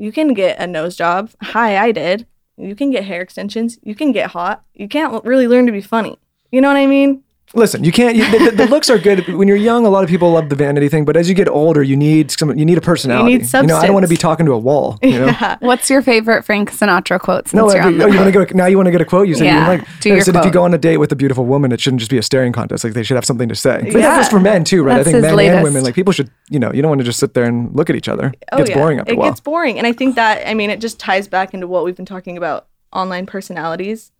you 0.00 0.12
can 0.12 0.32
get 0.32 0.58
a 0.58 0.66
nose 0.66 0.96
job. 0.96 1.30
Hi, 1.42 1.76
I 1.76 1.92
did. 1.92 2.26
You 2.56 2.74
can 2.74 2.90
get 2.90 3.04
hair 3.04 3.20
extensions. 3.20 3.78
You 3.82 3.94
can 3.94 4.12
get 4.12 4.30
hot. 4.30 4.64
You 4.72 4.88
can't 4.88 5.22
really 5.26 5.46
learn 5.46 5.66
to 5.66 5.72
be 5.72 5.82
funny. 5.82 6.18
You 6.50 6.62
know 6.62 6.68
what 6.68 6.78
I 6.78 6.86
mean? 6.86 7.22
Listen, 7.52 7.82
you 7.82 7.90
can't. 7.90 8.14
You, 8.14 8.30
the, 8.30 8.52
the- 8.52 8.66
looks 8.68 8.88
are 8.88 8.98
good 8.98 9.26
when 9.34 9.48
you're 9.48 9.56
young. 9.56 9.84
A 9.84 9.88
lot 9.90 10.04
of 10.04 10.08
people 10.10 10.30
love 10.30 10.48
the 10.50 10.54
vanity 10.54 10.88
thing, 10.88 11.04
but 11.04 11.16
as 11.16 11.28
you 11.28 11.34
get 11.34 11.48
older, 11.48 11.82
you 11.82 11.96
need 11.96 12.30
some. 12.30 12.56
You 12.56 12.64
need 12.64 12.78
a 12.78 12.80
personality. 12.80 13.32
You 13.32 13.38
need 13.38 13.52
You 13.52 13.62
know, 13.64 13.76
I 13.76 13.86
don't 13.86 13.94
want 13.94 14.04
to 14.04 14.08
be 14.10 14.16
talking 14.16 14.46
to 14.46 14.52
a 14.52 14.58
wall. 14.58 14.98
You 15.02 15.10
know. 15.18 15.26
Yeah. 15.40 15.56
What's 15.60 15.90
your 15.90 16.00
favorite 16.02 16.44
Frank 16.44 16.70
Sinatra 16.70 17.18
quote 17.18 17.48
since 17.48 17.54
No, 17.58 17.66
like, 17.66 17.74
you're 17.76 17.82
on 17.84 17.94
oh, 17.94 18.06
the 18.06 18.12
you 18.12 18.20
want 18.20 18.32
to 18.32 18.44
go 18.46 18.56
now? 18.56 18.66
You 18.66 18.76
want 18.76 18.86
to 18.86 18.92
get 18.92 19.00
a 19.00 19.04
quote? 19.04 19.26
You 19.26 19.34
said 19.34 19.44
Yeah, 19.46 19.62
you 19.72 19.78
like. 19.78 19.88
do 20.00 20.08
your 20.10 20.20
said 20.20 20.36
if 20.36 20.44
you 20.44 20.50
go 20.52 20.62
on 20.62 20.72
a 20.74 20.78
date 20.78 20.98
with 20.98 21.10
a 21.12 21.16
beautiful 21.16 21.44
woman, 21.44 21.72
it 21.72 21.80
shouldn't 21.80 21.98
just 22.00 22.10
be 22.10 22.18
a 22.18 22.22
staring 22.22 22.52
contest. 22.52 22.84
Like 22.84 22.92
they 22.92 23.02
should 23.02 23.16
have 23.16 23.24
something 23.24 23.48
to 23.48 23.54
say. 23.56 23.78
But 23.82 23.94
Yeah. 24.00 24.16
that's 24.16 24.28
for 24.28 24.38
men 24.40 24.62
too, 24.64 24.82
right? 24.84 24.96
That's 24.96 25.08
I 25.08 25.12
think 25.12 25.22
men 25.22 25.34
latest. 25.36 25.54
and 25.56 25.64
women, 25.64 25.82
like 25.82 25.94
people 25.94 26.12
should. 26.12 26.30
You 26.50 26.58
know, 26.60 26.72
you 26.72 26.82
don't 26.82 26.88
want 26.90 27.00
to 27.00 27.04
just 27.04 27.18
sit 27.18 27.34
there 27.34 27.44
and 27.44 27.74
look 27.74 27.90
at 27.90 27.96
each 27.96 28.08
other. 28.08 28.26
It 28.28 28.44
Oh, 28.52 28.58
gets 28.58 28.70
yeah. 28.70 28.76
boring 28.78 28.98
after 29.00 29.12
It 29.12 29.16
a 29.16 29.18
while. 29.18 29.30
gets 29.30 29.40
boring. 29.40 29.78
And 29.78 29.86
I 29.86 29.92
think 29.92 30.14
that, 30.16 30.46
I 30.48 30.54
mean, 30.54 30.70
it 30.70 30.80
just 30.80 31.00
ties 31.00 31.26
back 31.26 31.52
into 31.54 31.66
what 31.66 31.84
we've 31.84 31.96
been 31.96 32.06
talking 32.06 32.36
about 32.36 32.66
online 32.92 33.26
personalities. 33.26 34.12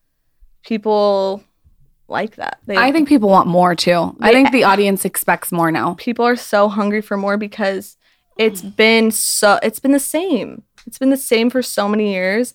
People 0.64 1.42
like 2.10 2.36
that. 2.36 2.58
They, 2.66 2.76
I 2.76 2.92
think 2.92 3.08
people 3.08 3.28
want 3.28 3.46
more 3.48 3.74
too. 3.74 4.16
I 4.20 4.32
think 4.32 4.52
the 4.52 4.64
audience 4.64 5.04
expects 5.04 5.52
more 5.52 5.70
now. 5.70 5.94
people 5.94 6.24
are 6.24 6.36
so 6.36 6.68
hungry 6.68 7.00
for 7.00 7.16
more 7.16 7.36
because 7.36 7.96
it's 8.38 8.62
been 8.62 9.10
so 9.10 9.58
it's 9.62 9.80
been 9.80 9.92
the 9.92 10.00
same. 10.00 10.62
It's 10.86 10.98
been 10.98 11.10
the 11.10 11.16
same 11.16 11.50
for 11.50 11.62
so 11.62 11.88
many 11.88 12.12
years. 12.12 12.54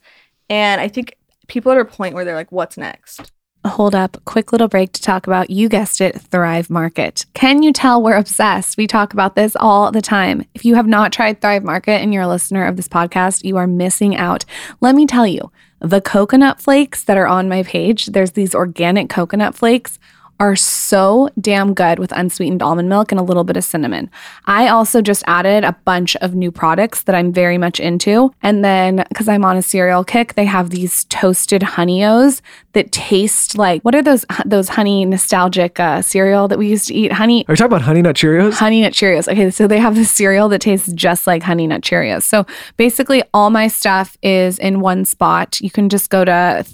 And 0.50 0.82
I 0.82 0.88
think 0.88 1.18
people 1.48 1.72
are 1.72 1.80
at 1.80 1.88
a 1.88 1.90
point 1.90 2.16
where 2.16 2.26
they're 2.26 2.36
like, 2.36 2.52
what's 2.52 2.78
next? 2.78 3.32
Hold 3.66 3.96
up, 3.96 4.24
quick 4.26 4.52
little 4.52 4.68
break 4.68 4.92
to 4.92 5.02
talk 5.02 5.26
about, 5.26 5.50
you 5.50 5.70
guessed 5.70 6.00
it, 6.00 6.22
Thrive 6.22 6.70
Market. 6.70 7.26
Can 7.34 7.64
you 7.64 7.74
tell 7.74 8.02
we're 8.02 8.16
obsessed? 8.16 8.78
We 8.78 8.86
talk 8.86 9.12
about 9.12 9.36
this 9.36 9.56
all 9.56 9.92
the 9.92 10.04
time. 10.04 10.46
If 10.54 10.66
you 10.66 10.76
have 10.76 10.86
not 10.86 11.12
tried 11.12 11.42
Thrive 11.42 11.64
Market 11.64 12.00
and 12.00 12.14
you're 12.14 12.24
a 12.24 12.28
listener 12.28 12.68
of 12.68 12.76
this 12.76 12.88
podcast, 12.88 13.44
you 13.44 13.58
are 13.58 13.66
missing 13.66 14.16
out. 14.16 14.46
Let 14.82 14.94
me 14.94 15.08
tell 15.08 15.26
you, 15.26 15.52
the 15.86 16.02
coconut 16.02 16.60
flakes 16.60 17.04
that 17.04 17.18
are 17.18 17.28
on 17.28 17.48
my 17.48 17.64
page, 17.64 18.08
there's 18.08 18.32
these 18.32 18.56
organic 18.56 19.10
coconut 19.10 19.56
flakes, 19.56 20.00
are 20.40 20.56
so 20.56 21.30
damn 21.40 21.74
good 21.74 22.00
with 22.00 22.12
unsweetened 22.12 22.62
almond 22.62 22.90
milk 22.90 23.12
and 23.12 23.20
a 23.20 23.24
little 23.24 23.44
bit 23.44 23.58
of 23.58 23.64
cinnamon. 23.64 24.10
I 24.46 24.68
also 24.68 25.02
just 25.02 25.24
added 25.28 25.64
a 25.64 25.74
bunch 25.86 26.16
of 26.18 26.36
new 26.36 26.52
products 26.52 27.04
that 27.04 27.16
I'm 27.16 27.32
very 27.32 27.58
much 27.58 27.80
into. 27.80 28.34
And 28.42 28.64
then, 28.64 29.06
because 29.10 29.28
I'm 29.28 29.46
on 29.46 29.58
a 29.58 29.62
cereal 29.62 30.04
kick, 30.04 30.36
they 30.36 30.46
have 30.46 30.70
these 30.70 31.06
toasted 31.06 31.64
honey-o's 31.64 32.42
that 32.74 32.92
taste 32.92 33.58
like 33.58 33.82
what 33.84 33.96
are 33.96 34.02
those 34.02 34.26
those 34.46 34.70
honey 34.70 35.06
nostalgic 35.06 35.80
uh, 35.80 36.02
cereal 36.02 36.48
that 36.50 36.60
we 36.60 36.68
used 36.68 36.88
to 36.90 36.94
eat? 36.94 37.12
Honey 37.12 37.46
Are 37.48 37.54
you 37.54 37.56
talking 37.56 37.68
about 37.68 37.82
Honey 37.82 38.02
Nut 38.02 38.16
Cheerios? 38.16 38.54
Honey 38.54 38.82
Nut 38.82 38.94
Cheerios. 38.94 39.32
Okay, 39.32 39.50
so 39.50 39.68
they 39.68 39.80
have 39.80 39.96
this 39.96 40.12
cereal 40.12 40.50
that 40.50 40.62
tastes 40.62 40.92
just 40.94 41.26
like 41.26 41.42
Honey 41.42 41.68
Nut 41.68 41.82
Cheerios. 41.82 42.24
So 42.24 42.46
basically, 42.78 43.24
all 43.34 43.50
my 43.50 43.68
stuff 43.68 44.18
is 44.22 44.60
in 44.60 44.82
one 44.82 45.06
spot. 45.06 45.62
You 45.62 45.72
can 45.72 45.90
just 45.90 46.10
go 46.10 46.26
to 46.26 46.66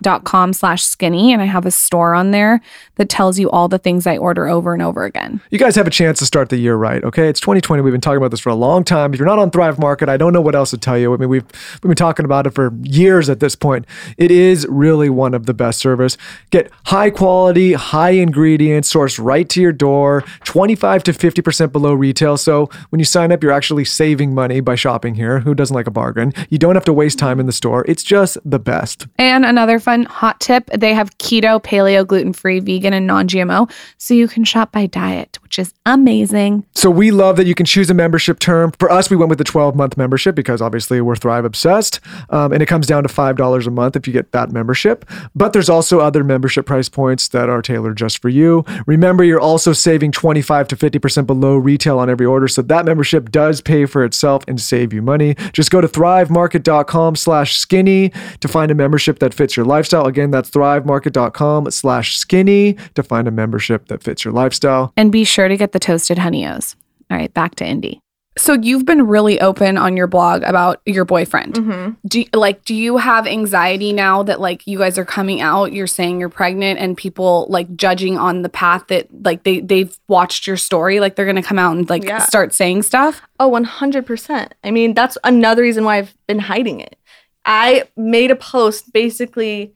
thrivemarket.com 0.00 0.52
slash 0.52 0.84
skinny 0.84 1.32
and 1.32 1.42
I 1.42 1.46
have 1.46 1.66
a 1.66 1.70
store 1.70 2.14
on 2.14 2.30
there 2.30 2.60
that 2.96 3.08
tells 3.08 3.38
you 3.38 3.50
all 3.50 3.68
the 3.68 3.78
things 3.78 4.06
I 4.06 4.16
order 4.16 4.48
over 4.48 4.72
and 4.72 4.82
over 4.82 5.04
again. 5.04 5.40
You 5.50 5.58
guys 5.58 5.76
have 5.76 5.86
a 5.86 5.90
chance 5.90 6.18
to 6.18 6.26
start 6.26 6.48
the 6.48 6.56
year 6.56 6.76
right, 6.76 7.02
okay? 7.04 7.28
It's 7.28 7.40
2020. 7.40 7.82
We've 7.82 7.92
been 7.92 8.00
talking 8.00 8.18
about 8.18 8.30
this 8.30 8.40
for 8.40 8.50
a 8.50 8.54
long 8.54 8.84
time. 8.84 9.12
If 9.12 9.18
you're 9.18 9.26
not 9.26 9.38
on 9.38 9.50
Thrive 9.50 9.78
Market, 9.78 10.08
I 10.08 10.16
don't 10.16 10.32
know 10.32 10.40
what 10.40 10.54
else 10.54 10.70
to 10.70 10.78
tell 10.78 10.98
you. 10.98 11.14
I 11.14 11.16
mean, 11.16 11.28
we've 11.28 11.46
we've 11.82 11.88
been 11.88 11.94
talking 11.94 12.24
about 12.24 12.46
it 12.46 12.50
for 12.50 12.72
years 12.82 13.28
at 13.28 13.40
this 13.40 13.54
point. 13.54 13.86
It 14.16 14.30
is 14.30 14.66
really 14.68 15.10
one 15.10 15.34
of 15.34 15.46
the 15.46 15.54
best 15.54 15.80
servers. 15.80 16.18
Get 16.50 16.70
high 16.86 17.10
quality, 17.10 17.72
high 17.74 18.10
ingredients 18.10 18.92
sourced 18.92 19.22
right 19.22 19.48
to 19.50 19.60
your 19.60 19.72
door, 19.72 20.24
25 20.44 21.04
to 21.04 21.12
50% 21.12 21.72
below 21.72 21.94
retail. 21.94 22.36
So 22.36 22.68
when 22.90 22.98
you 22.98 23.04
sign 23.04 23.32
up, 23.32 23.42
you're 23.42 23.52
actually 23.52 23.84
saving 23.84 24.34
money 24.34 24.60
by 24.60 24.74
shopping 24.74 25.14
here. 25.14 25.40
Who 25.40 25.54
doesn't 25.54 25.74
like 25.74 25.86
a 25.86 25.90
bargain? 25.90 26.32
You 26.48 26.58
don't 26.58 26.74
have 26.74 26.84
to 26.84 26.92
waste 26.92 27.18
time 27.18 27.40
in 27.40 27.46
the 27.46 27.52
store. 27.52 27.84
It's 27.88 28.02
just 28.02 28.38
the 28.44 28.58
best. 28.58 29.06
And 29.18 29.44
another 29.44 29.78
fun 29.90 30.04
hot 30.04 30.38
tip 30.38 30.66
they 30.66 30.94
have 30.94 31.10
keto, 31.18 31.60
paleo, 31.60 32.06
gluten 32.06 32.32
free, 32.32 32.60
vegan, 32.60 32.92
and 32.92 33.08
non 33.08 33.26
GMO. 33.26 33.68
So 33.98 34.14
you 34.14 34.28
can 34.28 34.44
shop 34.44 34.70
by 34.70 34.86
diet, 34.86 35.38
which 35.42 35.58
is 35.58 35.74
amazing. 35.84 36.64
So 36.76 36.90
we 36.90 37.10
love 37.10 37.36
that 37.36 37.46
you 37.46 37.56
can 37.56 37.66
choose 37.66 37.90
a 37.90 37.94
membership 37.94 38.38
term. 38.38 38.72
For 38.78 38.88
us, 38.90 39.10
we 39.10 39.16
went 39.16 39.30
with 39.30 39.38
the 39.38 39.44
12 39.44 39.74
month 39.74 39.96
membership 39.96 40.36
because 40.36 40.62
obviously 40.62 41.00
we're 41.00 41.16
Thrive 41.16 41.44
obsessed. 41.44 41.98
Um, 42.30 42.52
and 42.52 42.62
it 42.62 42.66
comes 42.66 42.86
down 42.86 43.02
to 43.02 43.08
$5 43.08 43.66
a 43.66 43.70
month 43.70 43.96
if 43.96 44.06
you 44.06 44.12
get 44.12 44.30
that 44.30 44.52
membership. 44.52 45.04
But 45.34 45.52
there's 45.52 45.68
also 45.68 45.98
other 45.98 46.22
membership 46.22 46.66
price 46.66 46.88
points 46.88 47.26
that 47.28 47.48
are 47.48 47.62
tailored 47.62 47.96
just 47.96 48.22
for 48.22 48.28
you. 48.28 48.64
Remember, 48.86 49.24
you're 49.24 49.40
also 49.40 49.72
saving 49.72 50.12
25 50.12 50.68
to 50.68 50.76
50% 50.76 51.26
below 51.26 51.56
retail 51.56 51.98
on 51.98 52.08
every 52.08 52.26
order. 52.26 52.46
So 52.46 52.62
that 52.62 52.84
membership 52.84 53.32
does 53.32 53.60
pay 53.60 53.86
for 53.86 54.04
itself 54.04 54.44
and 54.46 54.60
save 54.60 54.92
you 54.92 55.02
money. 55.02 55.34
Just 55.52 55.72
go 55.72 55.80
to 55.80 55.88
thrivemarket.com 55.88 57.16
slash 57.16 57.56
skinny 57.56 58.12
to 58.38 58.46
find 58.46 58.70
a 58.70 58.74
membership 58.74 59.18
that 59.18 59.34
fits 59.34 59.56
your 59.56 59.66
lifestyle. 59.80 60.06
Again, 60.06 60.30
that's 60.30 60.50
thrivemarket.com 60.50 61.70
slash 61.70 62.18
skinny 62.18 62.74
to 62.94 63.02
find 63.02 63.26
a 63.26 63.30
membership 63.30 63.86
that 63.88 64.02
fits 64.02 64.24
your 64.26 64.34
lifestyle. 64.34 64.92
And 64.96 65.10
be 65.10 65.24
sure 65.24 65.48
to 65.48 65.56
get 65.56 65.72
the 65.72 65.78
toasted 65.80 66.18
honey-o's. 66.18 66.76
All 67.10 67.16
right, 67.16 67.32
back 67.32 67.54
to 67.56 67.64
Indy. 67.66 67.98
So 68.38 68.52
you've 68.54 68.84
been 68.86 69.06
really 69.08 69.40
open 69.40 69.76
on 69.76 69.96
your 69.96 70.06
blog 70.06 70.42
about 70.44 70.80
your 70.86 71.04
boyfriend. 71.04 71.54
Mm-hmm. 71.54 71.90
Do 72.06 72.20
you, 72.20 72.26
like 72.32 72.64
do 72.64 72.74
you 72.74 72.96
have 72.98 73.26
anxiety 73.26 73.92
now 73.92 74.22
that 74.22 74.40
like 74.40 74.64
you 74.66 74.78
guys 74.78 74.96
are 74.98 75.04
coming 75.04 75.40
out, 75.40 75.72
you're 75.72 75.88
saying 75.88 76.20
you're 76.20 76.28
pregnant 76.28 76.78
and 76.78 76.96
people 76.96 77.46
like 77.50 77.74
judging 77.74 78.16
on 78.18 78.42
the 78.42 78.48
path 78.48 78.86
that 78.86 79.08
like 79.24 79.42
they 79.42 79.60
they've 79.60 79.98
watched 80.08 80.46
your 80.46 80.56
story, 80.56 81.00
like 81.00 81.16
they're 81.16 81.26
going 81.26 81.36
to 81.36 81.42
come 81.42 81.58
out 81.58 81.76
and 81.76 81.90
like 81.90 82.04
Yeah. 82.04 82.18
start 82.20 82.54
saying 82.54 82.82
stuff? 82.84 83.20
Oh, 83.40 83.50
100%. 83.50 84.52
I 84.62 84.70
mean, 84.70 84.94
that's 84.94 85.18
another 85.24 85.62
reason 85.62 85.84
why 85.84 85.96
I've 85.98 86.14
been 86.28 86.38
hiding 86.38 86.80
it. 86.80 86.96
I 87.44 87.84
made 87.96 88.30
a 88.30 88.36
post 88.36 88.92
basically 88.92 89.74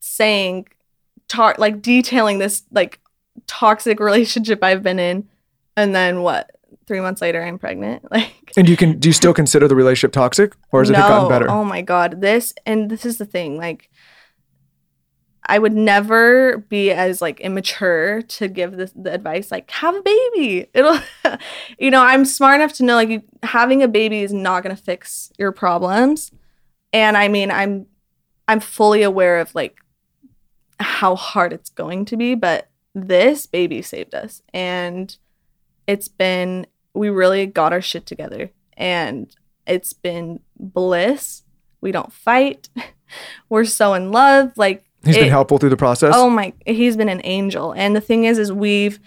saying, 0.00 0.68
tar- 1.28 1.56
like 1.58 1.82
detailing 1.82 2.38
this 2.38 2.64
like 2.70 3.00
toxic 3.46 4.00
relationship 4.00 4.62
I've 4.62 4.82
been 4.82 4.98
in. 4.98 5.28
And 5.76 5.94
then 5.94 6.22
what? 6.22 6.50
Three 6.86 7.00
months 7.00 7.20
later, 7.20 7.42
I'm 7.42 7.58
pregnant. 7.58 8.04
Like, 8.10 8.52
And 8.56 8.68
you 8.68 8.76
can 8.76 8.98
do 8.98 9.08
you 9.08 9.12
still 9.12 9.34
consider 9.34 9.68
the 9.68 9.76
relationship 9.76 10.12
toxic 10.12 10.54
or 10.72 10.80
has 10.80 10.90
it 10.90 10.94
gotten 10.94 11.28
better? 11.28 11.50
Oh 11.50 11.64
my 11.64 11.82
god, 11.82 12.20
this 12.20 12.54
and 12.64 12.90
this 12.90 13.04
is 13.04 13.18
the 13.18 13.26
thing. 13.26 13.56
Like, 13.58 13.90
I 15.48 15.58
would 15.58 15.74
never 15.74 16.58
be 16.58 16.90
as 16.90 17.20
like 17.20 17.40
immature 17.40 18.22
to 18.22 18.48
give 18.48 18.76
this 18.76 18.92
the 18.96 19.12
advice. 19.12 19.50
Like, 19.50 19.70
have 19.70 19.94
a 19.94 20.02
baby. 20.02 20.68
It'll, 20.74 20.98
you 21.78 21.90
know, 21.90 22.02
I'm 22.02 22.24
smart 22.24 22.56
enough 22.60 22.72
to 22.74 22.84
know 22.84 22.94
like 22.94 23.08
you, 23.08 23.22
having 23.42 23.82
a 23.82 23.88
baby 23.88 24.22
is 24.22 24.32
not 24.32 24.62
going 24.62 24.74
to 24.74 24.82
fix 24.82 25.32
your 25.38 25.52
problems. 25.52 26.32
And 26.96 27.14
I 27.14 27.28
mean, 27.28 27.50
I'm 27.50 27.84
I'm 28.48 28.60
fully 28.60 29.02
aware 29.02 29.38
of 29.38 29.54
like 29.54 29.76
how 30.80 31.14
hard 31.14 31.52
it's 31.52 31.68
going 31.68 32.06
to 32.06 32.16
be, 32.16 32.34
but 32.34 32.70
this 32.94 33.44
baby 33.44 33.82
saved 33.82 34.14
us, 34.14 34.40
and 34.54 35.14
it's 35.86 36.08
been 36.08 36.66
we 36.94 37.10
really 37.10 37.44
got 37.44 37.74
our 37.74 37.82
shit 37.82 38.06
together 38.06 38.50
and 38.78 39.36
it's 39.66 39.92
been 39.92 40.40
bliss. 40.58 41.42
We 41.82 41.92
don't 41.92 42.10
fight. 42.10 42.70
We're 43.50 43.66
so 43.66 43.92
in 43.92 44.10
love. 44.10 44.52
Like 44.56 44.84
He's 45.04 45.16
been 45.18 45.28
helpful 45.28 45.58
through 45.58 45.68
the 45.70 45.76
process. 45.76 46.14
Oh 46.16 46.30
my, 46.30 46.54
he's 46.64 46.96
been 46.96 47.10
an 47.10 47.20
angel. 47.24 47.72
And 47.72 47.94
the 47.94 48.00
thing 48.00 48.24
is, 48.24 48.38
is 48.38 48.50
we've 48.50 48.98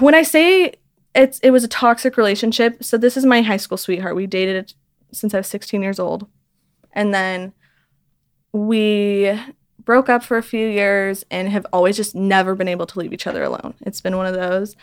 when 0.00 0.16
I 0.16 0.24
say 0.24 0.74
it's 1.14 1.38
it 1.38 1.50
was 1.50 1.62
a 1.62 1.68
toxic 1.68 2.16
relationship. 2.16 2.82
So 2.82 2.98
this 2.98 3.16
is 3.16 3.24
my 3.24 3.42
high 3.42 3.56
school 3.58 3.78
sweetheart. 3.78 4.16
We 4.16 4.26
dated 4.26 4.74
since 5.12 5.32
I 5.32 5.38
was 5.38 5.46
16 5.46 5.80
years 5.80 6.00
old, 6.00 6.26
and 6.98 7.14
then 7.14 7.52
we 8.52 9.40
broke 9.84 10.08
up 10.08 10.24
for 10.24 10.36
a 10.36 10.42
few 10.42 10.66
years 10.66 11.24
and 11.30 11.48
have 11.48 11.64
always 11.72 11.96
just 11.96 12.12
never 12.12 12.56
been 12.56 12.66
able 12.66 12.86
to 12.86 12.98
leave 12.98 13.12
each 13.12 13.28
other 13.28 13.44
alone. 13.44 13.74
It's 13.82 14.00
been 14.00 14.16
one 14.16 14.26
of 14.26 14.34
those, 14.34 14.74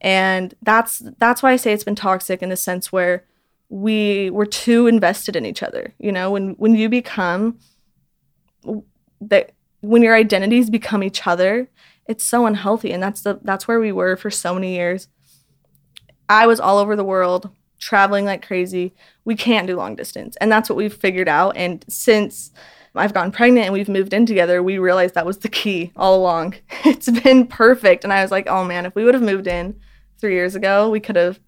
and 0.00 0.52
that's 0.62 1.00
that's 1.18 1.44
why 1.44 1.52
I 1.52 1.56
say 1.56 1.72
it's 1.72 1.84
been 1.84 1.94
toxic 1.94 2.42
in 2.42 2.48
the 2.48 2.56
sense 2.56 2.90
where 2.90 3.24
we 3.68 4.30
were 4.30 4.46
too 4.46 4.88
invested 4.88 5.36
in 5.36 5.46
each 5.46 5.62
other. 5.62 5.94
You 5.98 6.10
know, 6.10 6.32
when 6.32 6.50
when 6.54 6.74
you 6.74 6.88
become 6.88 7.60
that 9.20 9.52
when 9.80 10.02
your 10.02 10.16
identities 10.16 10.70
become 10.70 11.04
each 11.04 11.24
other, 11.24 11.68
it's 12.06 12.24
so 12.24 12.46
unhealthy, 12.46 12.90
and 12.90 13.00
that's 13.00 13.22
the 13.22 13.38
that's 13.44 13.68
where 13.68 13.78
we 13.78 13.92
were 13.92 14.16
for 14.16 14.28
so 14.28 14.54
many 14.54 14.74
years. 14.74 15.06
I 16.28 16.48
was 16.48 16.58
all 16.58 16.78
over 16.78 16.96
the 16.96 17.04
world, 17.04 17.48
traveling 17.80 18.24
like 18.24 18.46
crazy. 18.46 18.94
We 19.24 19.34
can't 19.34 19.66
do 19.66 19.76
long 19.76 19.96
distance, 19.96 20.36
and 20.40 20.52
that's 20.52 20.68
what 20.68 20.76
we've 20.76 20.94
figured 20.94 21.28
out. 21.28 21.56
And 21.56 21.84
since 21.88 22.52
I've 22.94 23.14
gotten 23.14 23.32
pregnant 23.32 23.66
and 23.66 23.72
we've 23.72 23.88
moved 23.88 24.12
in 24.12 24.26
together, 24.26 24.62
we 24.62 24.78
realized 24.78 25.14
that 25.14 25.26
was 25.26 25.38
the 25.38 25.48
key 25.48 25.92
all 25.96 26.16
along. 26.16 26.54
It's 26.84 27.10
been 27.10 27.46
perfect, 27.46 28.04
and 28.04 28.12
I 28.12 28.22
was 28.22 28.30
like, 28.30 28.48
oh 28.48 28.64
man, 28.64 28.86
if 28.86 28.94
we 28.94 29.04
would 29.04 29.14
have 29.14 29.22
moved 29.22 29.46
in 29.46 29.78
three 30.18 30.34
years 30.34 30.54
ago, 30.54 30.88
we 30.90 31.00
could 31.00 31.16
have 31.16 31.40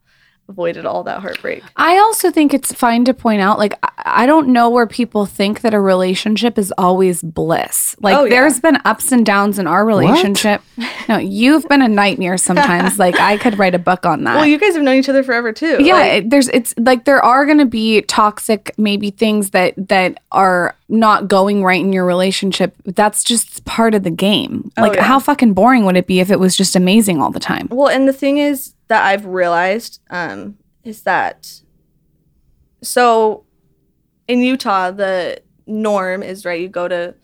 avoided 0.48 0.84
all 0.84 1.02
that 1.04 1.20
heartbreak. 1.20 1.62
I 1.76 1.96
also 1.98 2.30
think 2.30 2.52
it's 2.52 2.72
fine 2.72 3.04
to 3.06 3.14
point 3.14 3.40
out, 3.40 3.58
like, 3.58 3.78
I- 3.82 3.88
I 4.04 4.26
don't 4.26 4.48
know 4.48 4.68
where 4.68 4.86
people 4.86 5.24
think 5.24 5.60
that 5.62 5.72
a 5.72 5.80
relationship 5.80 6.58
is 6.58 6.72
always 6.76 7.22
bliss. 7.22 7.96
Like, 8.00 8.16
Oh, 8.16 8.24
yeah. 8.24 8.30
there's 8.30 8.60
been 8.60 8.76
ups 8.84 9.12
and 9.12 9.24
downs 9.24 9.58
in 9.58 9.66
our 9.66 9.86
relationship. 9.86 10.60
No, 11.08 11.16
you've 11.18 11.66
been 11.68 11.80
a 11.80 11.88
nightmare 11.88 12.36
sometimes. 12.36 12.98
like, 12.98 13.18
I 13.18 13.38
could 13.38 13.58
write 13.58 13.74
a 13.74 13.78
book 13.78 14.04
on 14.04 14.24
that. 14.24 14.34
Well, 14.36 14.46
you 14.46 14.58
guys 14.58 14.74
have 14.74 14.82
known 14.82 14.96
each 14.96 15.08
other 15.08 15.22
forever 15.22 15.52
too. 15.52 15.78
yeah, 15.80 15.94
Like, 15.94 16.12
it- 16.12 16.30
there's 16.30 16.48
it's 16.48 16.74
like 16.78 17.04
there 17.06 17.22
are 17.24 17.46
going 17.46 17.58
to 17.58 17.64
be 17.64 18.02
toxic 18.02 18.74
maybe 18.76 19.10
things 19.10 19.50
that 19.50 19.72
that 19.88 20.18
are 20.32 20.74
not 20.88 21.28
going 21.28 21.62
right 21.64 21.80
in 21.80 21.92
your 21.92 22.04
relationship. 22.04 22.74
That's 22.84 23.24
just 23.24 23.64
part 23.64 23.94
of 23.94 24.02
the 24.02 24.10
game. 24.10 24.70
Oh, 24.76 24.82
like, 24.82 24.92
Oh, 24.92 24.94
yeah. 24.96 25.02
how 25.04 25.18
fucking 25.20 25.54
boring 25.54 25.86
would 25.86 25.96
it 25.96 26.06
be 26.06 26.20
if 26.20 26.30
it 26.30 26.38
was 26.40 26.56
just 26.56 26.76
amazing 26.76 27.22
all 27.22 27.30
the 27.30 27.40
time? 27.40 27.68
Well, 27.70 27.88
and 27.88 28.06
the 28.06 28.12
thing 28.12 28.36
is 28.38 28.74
that 28.92 29.06
I've 29.06 29.24
realized 29.24 30.00
um, 30.10 30.58
is 30.84 31.00
that 31.04 31.62
so 32.82 33.46
in 34.28 34.42
Utah, 34.42 34.90
the 34.90 35.40
norm 35.66 36.22
is 36.22 36.44
right. 36.44 36.60
You 36.60 36.68
go 36.68 36.88
to 36.88 37.14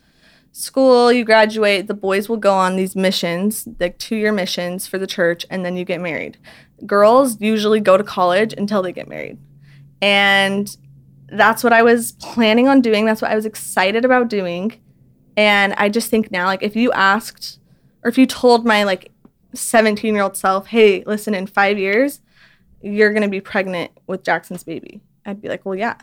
school, 0.53 1.13
you 1.13 1.27
graduate. 1.27 1.87
The 1.87 1.93
boys 1.93 2.27
will 2.27 2.39
go 2.39 2.55
on 2.55 2.77
these 2.77 2.97
missions, 2.97 3.69
like 3.79 3.99
two 3.99 4.17
year 4.17 4.33
missions 4.33 4.87
for 4.87 4.97
the 4.97 5.07
church, 5.07 5.45
and 5.51 5.63
then 5.63 5.77
you 5.77 5.85
get 5.85 6.01
married. 6.01 6.39
Girls 6.87 7.39
usually 7.39 7.81
go 7.81 7.99
to 7.99 8.05
college 8.05 8.55
until 8.57 8.81
they 8.81 8.93
get 8.93 9.07
married, 9.07 9.37
and 10.01 10.75
that's 11.31 11.63
what 11.63 11.75
I 11.75 11.83
was 11.83 12.13
planning 12.13 12.67
on 12.67 12.81
doing. 12.81 13.05
That's 13.05 13.21
what 13.21 13.31
I 13.31 13.35
was 13.35 13.45
excited 13.45 14.07
about 14.07 14.29
doing. 14.29 14.73
And 15.37 15.75
I 15.75 15.91
just 15.91 16.09
think 16.09 16.31
now, 16.31 16.47
like, 16.47 16.63
if 16.63 16.75
you 16.75 16.91
asked 16.93 17.59
or 18.03 18.09
if 18.09 18.17
you 18.17 18.25
told 18.25 18.65
my 18.65 18.85
like 18.85 19.13
17 19.55 20.15
year 20.15 20.23
old 20.23 20.37
self, 20.37 20.67
hey, 20.67 21.03
listen, 21.07 21.35
in 21.35 21.47
five 21.47 21.79
years, 21.79 22.21
you're 22.83 23.11
going 23.11 23.23
to 23.23 23.29
be 23.29 23.41
pregnant 23.41 23.91
with 24.07 24.23
Jackson's 24.23 24.65
baby, 24.65 25.01
I'd 25.27 25.43
be 25.43 25.49
like, 25.49 25.65
well, 25.65 25.75
yeah, 25.75 25.97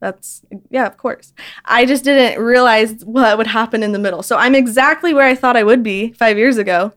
that's, 0.00 0.42
yeah, 0.70 0.86
of 0.86 0.96
course. 0.96 1.32
I 1.64 1.84
just 1.84 2.04
didn't 2.04 2.42
realize 2.42 3.04
what 3.04 3.38
would 3.38 3.46
happen 3.46 3.82
in 3.82 3.92
the 3.92 3.98
middle. 3.98 4.22
So 4.22 4.36
I'm 4.36 4.54
exactly 4.54 5.14
where 5.14 5.26
I 5.26 5.34
thought 5.34 5.56
I 5.56 5.62
would 5.62 5.82
be 5.82 6.12
five 6.12 6.38
years 6.38 6.58
ago. 6.58 6.92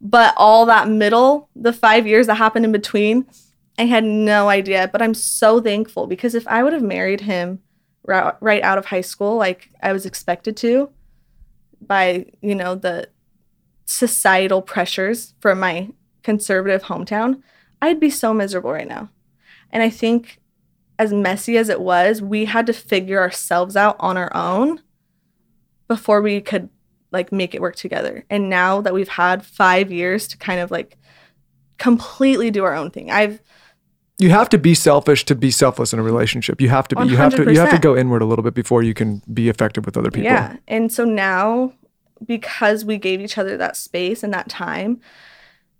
But 0.00 0.34
all 0.36 0.66
that 0.66 0.88
middle, 0.88 1.48
the 1.56 1.72
five 1.72 2.06
years 2.06 2.26
that 2.26 2.34
happened 2.34 2.66
in 2.66 2.72
between, 2.72 3.26
I 3.78 3.84
had 3.84 4.04
no 4.04 4.48
idea. 4.48 4.90
But 4.92 5.00
I'm 5.00 5.14
so 5.14 5.60
thankful 5.60 6.06
because 6.06 6.34
if 6.34 6.46
I 6.46 6.62
would 6.62 6.74
have 6.74 6.82
married 6.82 7.22
him 7.22 7.60
right, 8.04 8.34
right 8.40 8.62
out 8.62 8.76
of 8.76 8.86
high 8.86 9.00
school, 9.00 9.36
like 9.36 9.70
I 9.82 9.94
was 9.94 10.04
expected 10.04 10.56
to, 10.58 10.90
by 11.80 12.26
you 12.40 12.54
know 12.54 12.74
the 12.74 13.08
societal 13.86 14.60
pressures 14.60 15.34
from 15.40 15.60
my 15.60 15.88
conservative 16.22 16.82
hometown, 16.82 17.40
I'd 17.80 18.00
be 18.00 18.10
so 18.10 18.34
miserable 18.34 18.72
right 18.72 18.88
now. 18.88 19.08
And 19.70 19.82
I 19.82 19.90
think 19.90 20.38
as 20.98 21.12
messy 21.12 21.56
as 21.56 21.68
it 21.68 21.80
was, 21.80 22.20
we 22.20 22.44
had 22.44 22.66
to 22.66 22.72
figure 22.72 23.20
ourselves 23.20 23.76
out 23.76 23.96
on 24.00 24.16
our 24.16 24.34
own 24.34 24.80
before 25.88 26.20
we 26.20 26.40
could 26.40 26.68
like 27.12 27.30
make 27.32 27.54
it 27.54 27.60
work 27.60 27.76
together. 27.76 28.24
And 28.28 28.50
now 28.50 28.80
that 28.80 28.92
we've 28.92 29.08
had 29.08 29.44
5 29.44 29.92
years 29.92 30.26
to 30.28 30.36
kind 30.36 30.60
of 30.60 30.70
like 30.70 30.96
completely 31.78 32.50
do 32.50 32.64
our 32.64 32.74
own 32.74 32.90
thing. 32.90 33.10
I've 33.10 33.40
You 34.18 34.30
have 34.30 34.48
to 34.48 34.58
be 34.58 34.74
selfish 34.74 35.24
to 35.26 35.34
be 35.34 35.50
selfless 35.50 35.92
in 35.92 35.98
a 35.98 36.02
relationship. 36.02 36.60
You 36.60 36.70
have 36.70 36.88
to 36.88 36.96
be. 36.96 37.04
You 37.04 37.16
have 37.16 37.34
to. 37.36 37.52
You 37.52 37.60
have 37.60 37.70
to 37.70 37.78
go 37.78 37.94
inward 37.96 38.22
a 38.22 38.24
little 38.24 38.42
bit 38.42 38.54
before 38.54 38.82
you 38.82 38.94
can 38.94 39.22
be 39.32 39.48
effective 39.48 39.84
with 39.84 39.96
other 39.96 40.10
people. 40.10 40.32
Yeah. 40.32 40.56
And 40.66 40.90
so 40.90 41.04
now 41.04 41.74
because 42.24 42.84
we 42.84 42.98
gave 42.98 43.20
each 43.20 43.38
other 43.38 43.56
that 43.56 43.76
space 43.76 44.22
and 44.22 44.32
that 44.32 44.48
time, 44.48 45.00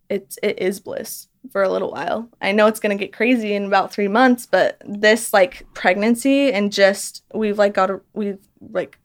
it's 0.08 0.38
it 0.42 0.58
is 0.58 0.80
bliss 0.80 1.28
for 1.50 1.62
a 1.62 1.68
little 1.68 1.90
while. 1.90 2.28
I 2.40 2.52
know 2.52 2.66
it's 2.66 2.80
gonna 2.80 2.96
get 2.96 3.12
crazy 3.12 3.54
in 3.54 3.64
about 3.64 3.92
three 3.92 4.08
months, 4.08 4.46
but 4.46 4.80
this 4.84 5.32
like 5.32 5.66
pregnancy 5.74 6.52
and 6.52 6.72
just 6.72 7.22
we've 7.34 7.58
like 7.58 7.74
got 7.74 7.90
a, 7.90 8.00
we've 8.12 8.38
like 8.60 8.98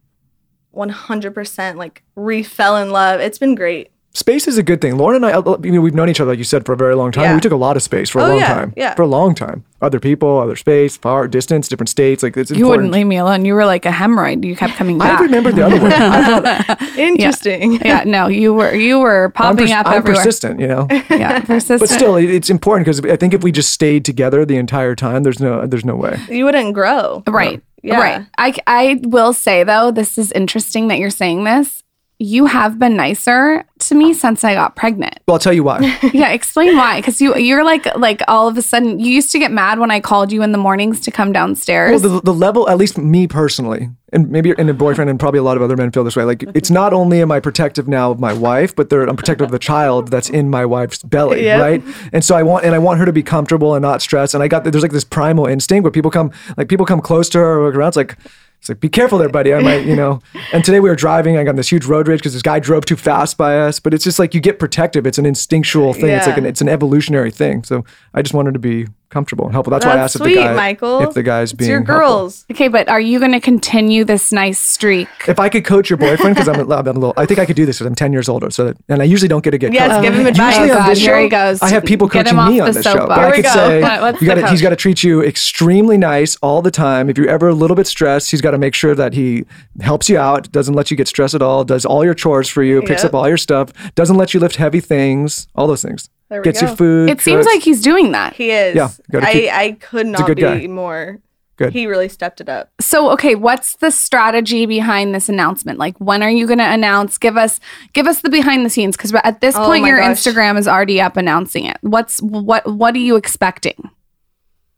100% 0.75 1.75
like 1.75 2.03
refell 2.15 2.81
in 2.81 2.91
love. 2.91 3.19
It's 3.19 3.37
been 3.37 3.55
great. 3.55 3.91
Space 4.13 4.45
is 4.47 4.57
a 4.57 4.63
good 4.63 4.81
thing. 4.81 4.95
Lauryn 4.95 5.15
and 5.17 5.25
I, 5.25 5.37
you 5.65 5.71
know, 5.71 5.79
we've 5.79 5.93
known 5.93 6.09
each 6.09 6.19
other, 6.19 6.31
like 6.31 6.37
you 6.37 6.43
said, 6.43 6.65
for 6.65 6.73
a 6.73 6.77
very 6.77 6.95
long 6.95 7.13
time. 7.13 7.23
Yeah. 7.23 7.35
We 7.35 7.39
took 7.39 7.53
a 7.53 7.55
lot 7.57 7.77
of 7.77 7.83
space 7.83 8.09
for 8.09 8.19
a 8.19 8.23
Oh, 8.23 8.27
long 8.27 8.39
yeah, 8.39 8.47
time. 8.53 8.73
yeah. 8.75 8.93
For 8.95 9.03
a 9.03 9.07
long 9.07 9.33
time. 9.33 9.63
Other 9.81 10.01
people, 10.01 10.37
other 10.37 10.57
space, 10.57 10.97
far 10.97 11.29
distance, 11.29 11.69
different 11.69 11.87
states. 11.89 12.21
Like 12.21 12.35
it's 12.35 12.51
important. 12.51 12.59
You 12.59 12.67
wouldn't 12.69 12.91
leave 12.91 13.07
me 13.07 13.15
alone. 13.17 13.45
You 13.45 13.53
were 13.53 13.65
like 13.65 13.85
a 13.85 13.89
hemorrhoid. 13.91 14.43
You 14.43 14.55
kept 14.55 14.73
coming 14.73 14.97
back. 14.97 15.19
I 15.19 15.23
remember 15.23 15.51
the 15.53 15.65
other 15.65 15.81
way. 15.81 15.91
I 15.93 16.41
thought, 16.41 16.81
Interesting. 16.99 17.73
yeah, 17.85 18.03
no, 18.05 18.27
you 18.27 18.53
were 18.53 18.73
you 18.73 18.99
were 18.99 19.25
I'm, 19.25 19.31
popping 19.31 19.67
pers- 19.67 19.71
up 19.71 19.87
I'm 19.87 19.93
everywhere. 19.93 20.23
persistent, 20.23 20.59
you 20.59 20.67
know. 20.67 20.87
Yeah, 21.09 21.39
persistent. 21.39 21.79
But 21.79 21.89
still, 21.89 22.15
it's 22.17 22.49
important 22.49 22.85
because 22.85 22.99
I 23.05 23.15
think 23.15 23.33
if 23.33 23.43
we 23.43 23.51
just 23.51 23.71
stayed 23.71 24.03
together 24.05 24.45
the 24.45 24.57
entire 24.57 24.95
time, 24.95 25.23
there's 25.23 25.39
no, 25.39 25.65
there's 25.65 25.85
no 25.85 25.95
way. 25.95 26.17
You 26.29 26.45
wouldn't 26.45 26.73
grow. 26.73 27.23
Right. 27.27 27.61
Yeah. 27.83 27.99
Right. 27.99 28.27
I, 28.37 28.53
I 28.67 28.99
will 29.03 29.33
say 29.33 29.63
though, 29.63 29.89
this 29.91 30.17
is 30.17 30.31
interesting 30.33 30.89
that 30.89 30.99
you're 30.99 31.09
saying 31.09 31.43
this. 31.45 31.81
You 32.21 32.45
have 32.45 32.77
been 32.77 32.95
nicer 32.95 33.65
to 33.79 33.95
me 33.95 34.13
since 34.13 34.43
I 34.43 34.53
got 34.53 34.75
pregnant. 34.75 35.17
Well, 35.27 35.33
I'll 35.33 35.39
tell 35.39 35.53
you 35.53 35.63
why. 35.63 35.79
Yeah, 36.13 36.29
explain 36.29 36.77
why. 36.77 36.99
Because 36.99 37.19
you 37.19 37.35
you're 37.35 37.63
like 37.63 37.85
like 37.95 38.21
all 38.27 38.47
of 38.47 38.55
a 38.57 38.61
sudden 38.61 38.99
you 38.99 39.11
used 39.11 39.31
to 39.31 39.39
get 39.39 39.51
mad 39.51 39.79
when 39.79 39.89
I 39.89 39.99
called 39.99 40.31
you 40.31 40.43
in 40.43 40.51
the 40.51 40.59
mornings 40.59 40.99
to 41.01 41.11
come 41.11 41.31
downstairs. 41.31 42.03
Well, 42.03 42.19
the, 42.19 42.21
the 42.21 42.33
level, 42.33 42.69
at 42.69 42.77
least 42.77 42.99
me 42.99 43.27
personally, 43.27 43.89
and 44.13 44.29
maybe 44.29 44.53
in 44.55 44.69
a 44.69 44.73
boyfriend, 44.73 45.09
and 45.09 45.19
probably 45.19 45.39
a 45.39 45.43
lot 45.43 45.57
of 45.57 45.63
other 45.63 45.75
men 45.75 45.91
feel 45.91 46.03
this 46.03 46.15
way. 46.15 46.23
Like, 46.23 46.39
mm-hmm. 46.39 46.55
it's 46.55 46.69
not 46.69 46.93
only 46.93 47.23
am 47.23 47.31
I 47.31 47.39
protective 47.39 47.87
now 47.87 48.11
of 48.11 48.19
my 48.19 48.33
wife, 48.33 48.75
but 48.75 48.91
they're, 48.91 49.07
I'm 49.07 49.15
protective 49.15 49.45
of 49.45 49.51
the 49.51 49.59
child 49.59 50.09
that's 50.09 50.29
in 50.29 50.51
my 50.51 50.63
wife's 50.63 51.01
belly, 51.01 51.43
Yep. 51.45 51.59
right? 51.59 51.83
And 52.13 52.23
so 52.23 52.35
I 52.35 52.43
want, 52.43 52.65
and 52.65 52.75
I 52.75 52.79
want 52.79 52.99
her 52.99 53.05
to 53.05 53.13
be 53.13 53.23
comfortable 53.23 53.73
and 53.73 53.81
not 53.81 54.01
stressed. 54.03 54.35
And 54.35 54.43
I 54.43 54.47
got 54.47 54.63
there's 54.63 54.83
like 54.83 54.91
this 54.91 55.03
primal 55.03 55.47
instinct 55.47 55.83
where 55.83 55.91
people 55.91 56.11
come, 56.11 56.31
like 56.55 56.69
people 56.69 56.85
come 56.85 57.01
close 57.01 57.29
to 57.29 57.39
her 57.39 57.59
or 57.59 57.65
look 57.65 57.75
around. 57.75 57.89
It's 57.89 57.97
like. 57.97 58.15
It's 58.61 58.69
like, 58.69 58.79
be 58.79 58.89
careful 58.89 59.17
there, 59.17 59.27
buddy. 59.27 59.53
I 59.55 59.59
might, 59.59 59.85
you 59.87 59.95
know. 59.95 60.21
And 60.53 60.63
today 60.63 60.79
we 60.79 60.87
were 60.89 60.95
driving. 60.95 61.35
I 61.37 61.43
got 61.43 61.55
this 61.55 61.69
huge 61.71 61.85
road 61.85 62.07
rage 62.07 62.19
because 62.19 62.33
this 62.33 62.41
guy 62.43 62.59
drove 62.59 62.85
too 62.85 62.95
fast 62.95 63.37
by 63.37 63.57
us. 63.59 63.79
But 63.79 63.93
it's 63.93 64.03
just 64.03 64.19
like 64.19 64.35
you 64.35 64.39
get 64.41 64.59
protective. 64.59 65.07
It's 65.07 65.17
an 65.17 65.25
instinctual 65.25 65.93
thing. 65.93 66.09
It's 66.11 66.27
like 66.27 66.35
Yeah. 66.35 66.43
an, 66.43 66.45
it's 66.45 66.61
an 66.61 66.69
evolutionary 66.69 67.31
thing. 67.31 67.63
So 67.63 67.83
I 68.13 68.21
just 68.21 68.33
wanted 68.35 68.53
to 68.53 68.59
be 68.59 68.85
comfortable 69.11 69.45
and 69.45 69.53
helpful. 69.53 69.71
That's, 69.71 69.85
why 69.85 69.93
I 69.93 69.97
asked 69.97 70.17
sweet, 70.17 70.31
if 70.31 70.37
the 70.39 70.43
guy, 70.45 70.53
Michael. 70.55 71.01
if 71.01 71.13
the 71.13 71.21
guy's 71.23 71.51
it's 71.51 71.57
being 71.57 71.69
your 71.69 71.79
helpful. 71.83 71.95
girls. 71.99 72.45
okay, 72.51 72.67
but 72.67 72.89
are 72.89 72.99
you 72.99 73.19
going 73.19 73.33
to 73.33 73.39
continue 73.39 74.03
this 74.03 74.31
nice 74.31 74.59
streak? 74.59 75.07
If 75.27 75.39
I 75.39 75.49
could 75.49 75.65
coach 75.65 75.89
your 75.89 75.97
boyfriend, 75.97 76.35
because 76.35 76.47
I'm, 76.47 76.59
a- 76.71 76.75
I'm 76.75 76.87
a 76.87 76.91
little, 76.93 77.13
I 77.17 77.25
think 77.25 77.39
I 77.39 77.45
could 77.45 77.55
do 77.55 77.65
this 77.65 77.77
because 77.77 77.87
I'm 77.87 77.95
10 77.95 78.11
years 78.13 78.27
older. 78.29 78.49
So, 78.49 78.65
that, 78.65 78.77
and 78.89 79.01
I 79.01 79.05
usually 79.05 79.27
don't 79.27 79.43
get 79.43 79.51
to 79.51 79.57
get 79.57 79.73
Yes, 79.73 79.91
coached. 79.91 80.03
give 80.03 80.13
him 80.15 80.25
advice. 80.25 80.55
Usually 80.57 80.71
Oh, 80.71 80.73
on 80.73 80.79
God, 80.83 80.89
this 80.91 80.99
here 80.99 81.15
show, 81.15 81.21
he 81.23 81.29
goes. 81.29 81.61
I 81.61 81.69
have 81.69 81.85
people 81.85 82.09
coaching 82.09 82.35
me 82.35 82.59
on 82.59 82.71
this 82.71 82.83
show. 82.83 82.93
But 82.93 82.99
soapbox. 82.99 83.19
I 83.19 83.31
could 83.35 83.43
go. 83.43 83.53
say, 83.53 83.81
What- 83.81 84.01
what's 84.01 84.21
you 84.21 84.27
gotta, 84.27 84.41
he's 84.41 84.49
coach? 84.51 84.61
got 84.63 84.69
to 84.69 84.75
treat 84.75 85.03
you 85.03 85.21
extremely 85.23 85.97
nice 85.97 86.37
all 86.37 86.61
the 86.61 86.71
time. 86.71 87.09
If 87.09 87.17
you're 87.17 87.29
ever 87.29 87.49
a 87.49 87.53
little 87.53 87.75
bit 87.75 87.87
stressed, 87.87 88.31
he's 88.31 88.41
got 88.41 88.51
to 88.51 88.57
make 88.57 88.73
sure 88.73 88.95
that 88.95 89.13
he 89.13 89.43
helps 89.81 90.09
you 90.09 90.17
out, 90.17 90.51
doesn't 90.51 90.73
let 90.73 90.89
you 90.89 90.97
get 90.97 91.07
stressed 91.07 91.35
at 91.35 91.41
all, 91.41 91.63
does 91.63 91.85
all 91.85 92.05
your 92.05 92.13
chores 92.13 92.47
for 92.47 92.63
you, 92.63 92.81
picks 92.81 93.03
Yep. 93.03 93.11
up 93.11 93.15
all 93.15 93.27
your 93.27 93.37
stuff, 93.37 93.71
doesn't 93.95 94.15
let 94.17 94.33
you 94.33 94.39
lift 94.39 94.55
heavy 94.55 94.79
things, 94.79 95.47
all 95.55 95.67
those 95.67 95.81
things. 95.81 96.09
There 96.31 96.39
we 96.41 96.45
Gets 96.45 96.61
go. 96.61 96.69
you 96.69 96.75
food. 96.75 97.09
It 97.11 97.21
seems 97.21 97.45
like 97.45 97.61
he's 97.61 97.81
doing 97.81 98.13
that. 98.13 98.33
He 98.33 98.49
is. 98.51 98.75
Yeah, 98.75 98.89
gotta 99.11 99.27
I, 99.27 99.49
I 99.53 99.71
could 99.73 100.07
not 100.07 100.25
good 100.25 100.37
be 100.37 100.41
guy. 100.41 100.65
more. 100.65 101.19
Good. 101.57 101.73
He 101.73 101.85
really 101.85 102.09
stepped 102.09 102.41
it 102.41 102.49
up. 102.49 102.71
So 102.79 103.11
okay, 103.11 103.35
what's 103.35 103.75
the 103.75 103.91
strategy 103.91 104.65
behind 104.65 105.13
this 105.13 105.29
announcement? 105.29 105.77
Like 105.77 105.95
when 105.99 106.23
are 106.23 106.29
you 106.31 106.47
going 106.47 106.57
to 106.57 106.65
announce? 106.73 107.19
Give 107.19 107.37
us 107.37 107.59
give 107.93 108.07
us 108.07 108.21
the 108.21 108.29
behind 108.31 108.65
the 108.65 108.69
scenes 108.71 108.97
cuz 108.97 109.13
at 109.13 109.41
this 109.41 109.55
Oh 109.55 109.65
point 109.65 109.85
your 109.85 109.97
gosh. 109.99 110.17
Instagram 110.17 110.57
is 110.57 110.67
already 110.67 110.99
up 111.01 111.17
announcing 111.17 111.65
it. 111.65 111.77
What's 111.81 112.19
what 112.21 112.65
what 112.65 112.95
are 112.95 112.99
you 112.99 113.15
expecting? 113.17 113.91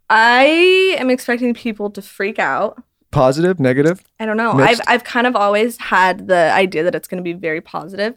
I 0.10 0.96
am 1.00 1.10
expecting 1.10 1.54
people 1.54 1.90
to 1.92 2.02
freak 2.02 2.40
out. 2.40 2.84
positive, 3.12 3.60
negative. 3.60 4.02
I 4.20 4.26
don't 4.26 4.38
know. 4.38 4.54
Mixed? 4.56 4.82
I've 4.82 4.88
I've 4.96 5.04
kind 5.04 5.28
of 5.28 5.36
always 5.36 5.78
had 5.78 6.28
the 6.28 6.52
idea 6.52 6.84
that 6.84 6.96
it's 6.96 7.08
going 7.08 7.20
to 7.20 7.24
be 7.24 7.34
very 7.34 7.62
positive, 7.62 8.16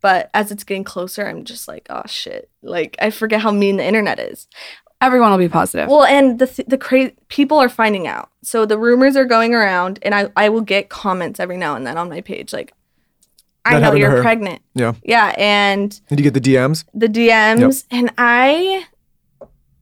but 0.00 0.30
as 0.34 0.50
it's 0.50 0.64
getting 0.64 0.84
closer, 0.84 1.26
I'm 1.26 1.44
just 1.44 1.68
like, 1.68 1.86
oh 1.90 2.02
shit! 2.06 2.50
Like 2.62 2.96
I 3.00 3.10
forget 3.10 3.40
how 3.40 3.50
mean 3.50 3.76
the 3.76 3.84
internet 3.86 4.18
is. 4.18 4.46
Everyone 5.00 5.30
will 5.30 5.38
be 5.38 5.48
positive. 5.48 5.88
Well, 5.88 6.04
and 6.04 6.38
the 6.38 6.46
th- 6.46 6.68
the 6.68 6.78
crazy 6.78 7.14
people 7.28 7.58
are 7.58 7.68
finding 7.68 8.06
out. 8.08 8.30
So 8.42 8.66
the 8.66 8.78
rumors 8.78 9.16
are 9.16 9.24
going 9.24 9.54
around, 9.54 9.98
and 10.02 10.14
I 10.14 10.30
I 10.36 10.48
will 10.48 10.60
get 10.60 10.88
comments 10.88 11.38
every 11.38 11.56
now 11.56 11.76
and 11.76 11.86
then 11.86 11.96
on 11.96 12.08
my 12.08 12.20
page 12.20 12.52
like, 12.52 12.72
I 13.64 13.78
That 13.78 13.92
know 13.92 13.98
you're 13.98 14.22
pregnant. 14.22 14.60
Yeah. 14.74 14.94
Yeah, 15.04 15.34
and 15.36 15.90
Did 16.08 16.18
you 16.18 16.24
get 16.28 16.34
the 16.34 16.40
DMs? 16.40 16.84
the 16.94 17.06
DMs, 17.08 17.84
and 17.90 18.12
I 18.18 18.86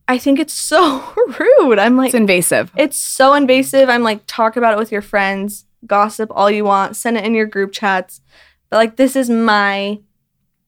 I 0.07 0.17
think 0.17 0.39
it's 0.39 0.53
so 0.53 1.03
rude. 1.39 1.79
I'm 1.79 1.97
like, 1.97 2.07
it's 2.09 2.15
invasive. 2.15 2.71
it's 2.77 2.97
so 2.97 3.33
invasive. 3.33 3.89
I'm 3.89 4.03
like, 4.03 4.21
talk 4.27 4.55
about 4.55 4.73
it 4.73 4.79
with 4.79 4.91
your 4.91 5.01
friends, 5.01 5.65
gossip 5.85 6.29
all 6.33 6.49
you 6.49 6.63
want, 6.63 6.95
send 6.95 7.17
it 7.17 7.25
in 7.25 7.33
your 7.33 7.45
group 7.45 7.71
chats. 7.71 8.21
But 8.69 8.77
like, 8.77 8.95
this 8.97 9.15
is 9.15 9.29
my, 9.29 9.99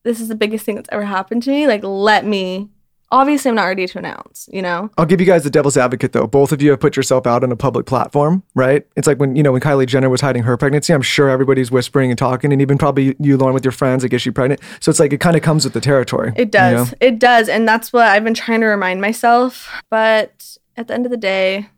this 0.02 0.20
is 0.20 0.28
the 0.28 0.34
biggest 0.34 0.64
thing 0.64 0.76
that's 0.76 0.88
ever 0.92 1.04
happened 1.04 1.42
to 1.44 1.50
me. 1.50 1.66
Like, 1.66 1.82
let 1.82 2.24
me. 2.24 2.68
Obviously, 3.12 3.48
I'm 3.48 3.56
not 3.56 3.64
ready 3.64 3.88
to 3.88 3.98
announce. 3.98 4.48
You 4.52 4.62
know. 4.62 4.88
I'll 4.96 5.06
give 5.06 5.20
you 5.20 5.26
guys 5.26 5.42
the 5.42 5.50
devil's 5.50 5.76
advocate 5.76 6.12
though. 6.12 6.28
Both 6.28 6.52
of 6.52 6.62
you 6.62 6.70
have 6.70 6.78
put 6.80 6.96
yourself 6.96 7.26
out 7.26 7.42
on 7.42 7.50
a 7.50 7.56
public 7.56 7.86
platform, 7.86 8.44
right? 8.54 8.86
It's 8.96 9.08
like 9.08 9.18
when 9.18 9.34
you 9.34 9.42
know 9.42 9.50
when 9.52 9.60
Kylie 9.60 9.86
Jenner 9.86 10.08
was 10.08 10.20
hiding 10.20 10.44
her 10.44 10.56
pregnancy. 10.56 10.92
I'm 10.92 11.02
sure 11.02 11.28
everybody's 11.28 11.70
whispering 11.72 12.10
and 12.10 12.18
talking, 12.18 12.52
and 12.52 12.62
even 12.62 12.78
probably 12.78 13.16
you, 13.18 13.36
Lauryn, 13.36 13.54
with 13.54 13.64
your 13.64 13.72
friends, 13.72 14.04
like 14.04 14.12
is 14.12 14.22
she 14.22 14.30
pregnant? 14.30 14.60
So 14.78 14.90
it's 14.90 15.00
like 15.00 15.12
it 15.12 15.18
kind 15.18 15.36
of 15.36 15.42
comes 15.42 15.64
with 15.64 15.72
the 15.72 15.80
territory. 15.80 16.32
It 16.36 16.40
you 16.40 16.44
does. 16.46 16.92
know? 16.92 16.96
It 17.00 17.18
does, 17.18 17.48
and 17.48 17.66
that's 17.66 17.92
what 17.92 18.06
I've 18.06 18.22
been 18.22 18.34
trying 18.34 18.60
to 18.60 18.66
remind 18.66 19.00
myself. 19.00 19.68
But 19.90 20.56
at 20.76 20.86
the 20.86 20.94
end 20.94 21.04
of 21.04 21.10
the 21.10 21.18
day, 21.18 21.68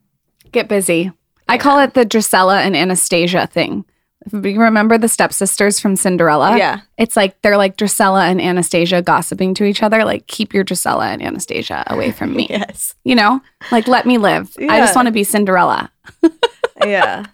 Get 0.53 0.69
busy. 0.69 1.11
I 1.49 1.57
call 1.57 1.79
it 1.79 1.95
the 1.95 2.05
Drusilla 2.05 2.61
and 2.61 2.75
Anastasia 2.75 3.47
thing. 3.47 3.85
You 4.31 4.59
remember 4.61 4.97
the 4.97 5.07
stepsisters 5.07 5.79
from 5.79 5.95
Cinderella? 5.95 6.57
Yeah. 6.57 6.81
It's 6.97 7.15
like 7.17 7.41
they're 7.41 7.57
like 7.57 7.77
Drusilla 7.77 8.25
and 8.27 8.39
Anastasia 8.41 9.01
gossiping 9.01 9.53
to 9.55 9.63
each 9.65 9.83
other. 9.83 10.05
Like, 10.05 10.27
keep 10.27 10.53
your 10.53 10.63
Drusilla 10.63 11.07
and 11.07 11.21
Anastasia 11.21 11.83
away 11.87 12.11
from 12.11 12.35
me. 12.35 12.47
yes, 12.49 12.95
You 13.03 13.15
know? 13.15 13.41
Like, 13.71 13.87
let 13.87 14.05
me 14.05 14.17
live. 14.17 14.55
I 14.69 14.79
just 14.79 14.95
want 14.95 15.07
to 15.07 15.11
be 15.11 15.23
Cinderella. 15.23 15.91
yeah, 16.85 17.25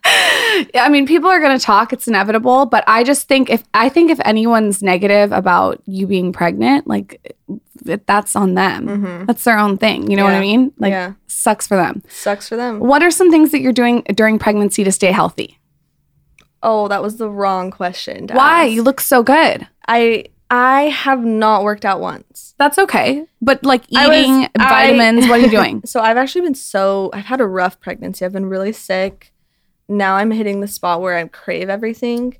Yeah, 0.74 0.84
I 0.84 0.90
mean, 0.90 1.06
people 1.08 1.30
are 1.30 1.40
going 1.40 1.58
to 1.58 1.64
talk. 1.64 1.94
It's 1.94 2.08
inevitable. 2.08 2.66
But 2.66 2.84
I 2.88 3.04
just 3.04 3.28
think 3.28 3.50
if 3.50 3.64
I 3.74 3.90
think 3.90 4.12
if 4.12 4.20
anyone's 4.26 4.82
negative 4.84 5.32
about 5.32 5.82
you 5.86 6.08
being 6.08 6.32
pregnant, 6.34 6.88
like 6.88 7.36
that's 7.84 8.36
on 8.36 8.56
them. 8.56 9.26
That's 9.26 9.44
their 9.44 9.58
own 9.58 9.78
thing. 9.78 10.10
You 10.10 10.18
know 10.18 10.24
what 10.24 10.34
I 10.34 10.38
Mm-hmm. 10.38 10.42
Mean? 10.42 10.74
Like, 10.78 10.92
Yeah. 10.92 11.14
sucks 11.28 11.66
for 11.68 11.76
them. 11.78 12.04
sucks 12.10 12.48
for 12.50 12.56
them. 12.58 12.80
What 12.80 13.02
are 13.04 13.12
some 13.12 13.32
things 13.32 13.52
that 13.52 13.60
you're 13.62 13.74
doing 13.74 14.02
during 14.16 14.38
pregnancy 14.40 14.84
to 14.84 14.92
stay 14.92 15.12
healthy? 15.12 15.59
Oh, 16.62 16.88
that 16.90 17.02
was 17.02 17.18
the 17.18 17.30
wrong 17.30 17.72
question. 17.72 18.28
to 18.28 18.34
Why? 18.34 18.66
ask. 18.66 18.74
You 18.74 18.84
look 18.84 19.00
so 19.02 19.24
good. 19.24 19.68
I 19.88 20.26
I 20.52 20.84
have 20.90 21.24
not 21.24 21.64
worked 21.64 21.86
out 21.86 22.00
once. 22.00 22.56
That's 22.58 22.78
okay. 22.80 23.26
But 23.42 23.64
like 23.64 23.84
I 23.96 24.08
was- 24.08 24.18
eating 24.18 24.50
I- 24.60 24.70
vitamins, 24.70 25.28
what 25.28 25.40
are 25.40 25.44
you 25.44 25.50
doing? 25.50 25.82
So 25.86 26.02
I've 26.02 26.18
actually 26.18 26.42
been 26.42 26.56
so 26.56 27.10
I've 27.14 27.26
had 27.26 27.40
a 27.42 27.48
rough 27.48 27.80
pregnancy. 27.80 28.26
I've 28.26 28.34
been 28.34 28.48
really 28.48 28.74
sick. 28.74 29.32
Now 29.88 30.16
I'm 30.16 30.32
hitting 30.32 30.60
the 30.62 30.68
spot 30.68 31.02
where 31.02 31.18
I 31.18 31.26
crave 31.28 31.70
everything. 31.70 32.38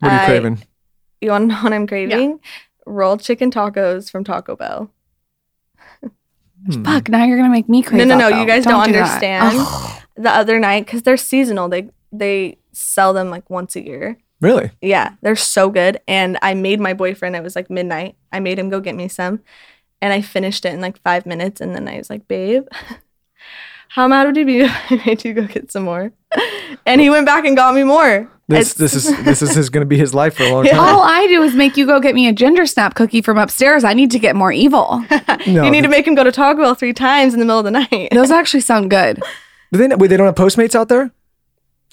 What 0.00 0.12
are 0.12 0.14
you 0.14 0.20
I- 0.22 0.26
craving? 0.26 0.58
You 1.20 1.30
want 1.32 1.50
to 1.50 1.54
know 1.54 1.62
what 1.62 1.72
I'm 1.72 1.86
craving? 1.86 2.40
Rolled 2.86 3.20
chicken 3.20 3.50
tacos 3.50 4.10
from 4.10 4.24
Taco 4.24 4.56
Bell. 4.56 4.90
Hmm. 6.66 6.82
Fuck, 6.84 7.08
now 7.08 7.24
you're 7.24 7.36
gonna 7.38 7.48
make 7.50 7.68
me 7.68 7.82
crazy. 7.82 8.04
no, 8.04 8.16
no, 8.16 8.28
no. 8.28 8.40
You 8.40 8.46
guys 8.46 8.64
don't, 8.64 8.86
do 8.86 8.92
that. 8.92 9.22
understand. 9.22 9.58
The 10.16 10.30
other 10.30 10.58
night, 10.58 10.84
because 10.86 11.02
they're 11.02 11.16
seasonal, 11.16 11.68
they 11.68 11.88
they 12.12 12.58
sell 12.72 13.12
them 13.12 13.30
like 13.30 13.48
once 13.50 13.76
a 13.76 13.84
year. 13.84 14.18
Really? 14.40 14.70
Yeah, 14.80 15.14
they're 15.20 15.36
so 15.36 15.68
good. 15.70 16.00
And 16.08 16.38
I 16.40 16.54
made 16.54 16.80
my 16.80 16.94
boyfriend, 16.94 17.36
it 17.36 17.42
was 17.42 17.56
like 17.56 17.68
midnight. 17.70 18.16
I 18.32 18.40
made 18.40 18.58
him 18.58 18.70
go 18.70 18.80
get 18.80 18.94
me 18.94 19.08
some. 19.08 19.40
And 20.00 20.12
I 20.14 20.22
finished 20.22 20.64
it 20.64 20.72
in 20.72 20.80
like 20.80 21.02
five 21.02 21.26
minutes. 21.26 21.60
And 21.60 21.74
then 21.74 21.86
I 21.86 21.98
was 21.98 22.08
like, 22.08 22.26
babe, 22.26 22.66
How 23.90 24.06
mad 24.06 24.26
would 24.26 24.36
you 24.36 24.44
be 24.44 24.60
if 24.60 24.70
I 24.90 25.02
made 25.06 25.24
you 25.24 25.34
go 25.34 25.46
get 25.46 25.70
some 25.70 25.84
more? 25.84 26.12
And 26.86 27.00
he 27.00 27.10
went 27.10 27.26
back 27.26 27.44
and 27.44 27.56
got 27.56 27.74
me 27.74 27.82
more. 27.82 28.30
This 28.48 28.74
this 28.74 28.94
is 28.94 29.04
this 29.24 29.42
is, 29.42 29.56
is 29.56 29.70
going 29.70 29.82
to 29.82 29.86
be 29.86 29.98
his 29.98 30.14
life 30.14 30.36
for 30.36 30.44
a 30.44 30.48
long 30.48 30.64
time. 30.64 30.78
All 30.78 31.02
I 31.02 31.26
do 31.26 31.42
is 31.42 31.54
make 31.54 31.76
you 31.76 31.84
go 31.84 32.00
get 32.00 32.14
me 32.14 32.26
a 32.26 32.32
ginger 32.32 32.64
snap 32.64 32.94
cookie 32.94 33.20
from 33.20 33.36
upstairs. 33.36 33.84
I 33.84 33.92
need 33.92 34.10
to 34.12 34.18
get 34.18 34.34
more 34.34 34.50
evil. 34.50 35.04
No, 35.46 35.64
you 35.64 35.70
need 35.70 35.82
to 35.82 35.88
make 35.88 36.06
him 36.06 36.14
go 36.14 36.24
to 36.24 36.32
Taco 36.32 36.62
Bell 36.62 36.74
three 36.74 36.92
times 36.92 37.34
in 37.34 37.40
the 37.40 37.44
middle 37.44 37.58
of 37.58 37.64
the 37.64 37.72
night. 37.72 38.08
Those 38.12 38.30
actually 38.30 38.60
sound 38.60 38.90
good. 38.90 39.20
Do 39.72 39.78
they, 39.78 39.94
wait, 39.94 40.08
they 40.08 40.16
don't 40.16 40.26
have 40.26 40.36
Postmates 40.36 40.74
out 40.74 40.88
there? 40.88 41.12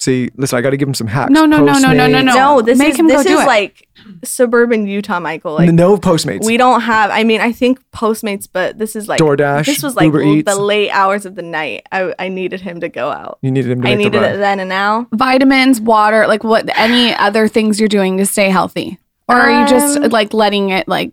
See, 0.00 0.30
listen, 0.36 0.56
I 0.56 0.62
got 0.62 0.70
to 0.70 0.76
give 0.76 0.86
them 0.86 0.94
some 0.94 1.08
hacks. 1.08 1.30
No, 1.32 1.44
no, 1.44 1.58
no, 1.58 1.72
no, 1.78 1.92
no, 1.92 2.06
no, 2.06 2.22
no. 2.22 2.32
No, 2.34 2.62
this 2.62 2.78
Make 2.78 2.90
is 2.90 3.00
him 3.00 3.08
go 3.08 3.16
this 3.16 3.26
do 3.26 3.34
is 3.34 3.40
it. 3.42 3.46
like 3.46 3.88
suburban 4.24 4.86
Utah, 4.86 5.18
Michael. 5.18 5.54
Like 5.54 5.72
no 5.72 5.96
Postmates. 5.96 6.44
we 6.46 6.56
don't 6.56 6.82
have. 6.82 7.10
I 7.10 7.24
mean, 7.24 7.40
I 7.40 7.50
think 7.50 7.80
Postmates, 7.90 8.46
but 8.52 8.78
this 8.78 8.94
is 8.94 9.08
like 9.08 9.20
DoorDash, 9.20 9.66
This 9.66 9.82
was 9.82 9.96
like 9.96 10.04
Uber 10.04 10.22
l- 10.22 10.36
Eats. 10.36 10.54
the 10.54 10.60
late 10.60 10.90
hours 10.90 11.26
of 11.26 11.34
the 11.34 11.42
night. 11.42 11.84
I 11.90 12.14
I 12.18 12.28
needed 12.28 12.60
him 12.60 12.80
to 12.80 12.88
go 12.88 13.10
out. 13.10 13.38
you 13.42 13.50
needed 13.50 13.70
him 13.72 13.82
to 13.82 13.88
I 13.88 13.96
make 13.96 13.98
the 13.98 14.04
needed 14.10 14.20
run. 14.26 14.34
it 14.34 14.36
then 14.38 14.60
and 14.60 14.68
now. 14.68 15.08
Vitamins, 15.12 15.80
water, 15.80 16.26
like 16.28 16.44
what? 16.44 16.68
Any 16.78 17.12
other 17.26 17.48
things 17.48 17.80
you're 17.80 17.88
doing 17.88 18.18
to 18.18 18.26
stay 18.26 18.50
healthy, 18.50 18.98
or 19.28 19.34
are 19.36 19.62
you 19.62 19.66
just 19.68 19.96
Um, 19.98 20.10
like 20.10 20.32
letting 20.32 20.70
it 20.70 20.86
like? 20.86 21.12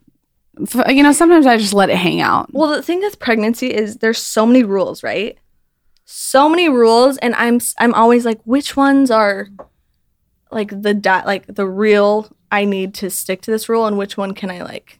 f- 0.61 0.89
You 0.93 1.01
know, 1.01 1.11
sometimes 1.11 1.47
I 1.47 1.57
just 1.57 1.73
let 1.73 1.89
it 1.89 1.97
hang 1.97 2.21
out. 2.21 2.53
Well, 2.53 2.69
the 2.69 2.83
thing 2.83 2.99
with 2.99 3.17
pregnancy 3.19 3.73
is 3.73 3.97
there's 3.97 4.19
so 4.19 4.45
many 4.45 4.63
rules, 4.63 5.01
right? 5.01 5.37
So 6.05 6.47
many 6.47 6.69
rules, 6.69 7.17
and 7.17 7.33
I'm 7.35 7.59
I'm 7.79 7.93
always 7.93 8.25
like, 8.25 8.39
which 8.43 8.77
ones 8.77 9.09
are 9.09 9.47
like 10.51 10.69
the 10.81 10.93
di- 10.93 11.25
like 11.25 11.47
the 11.47 11.67
real? 11.67 12.29
I 12.51 12.63
need 12.65 12.93
to 12.95 13.09
stick 13.09 13.41
to 13.41 13.51
this 13.51 13.67
rule, 13.67 13.87
and 13.87 13.97
which 13.97 14.15
one 14.15 14.33
can 14.33 14.51
I 14.51 14.61
like? 14.61 14.99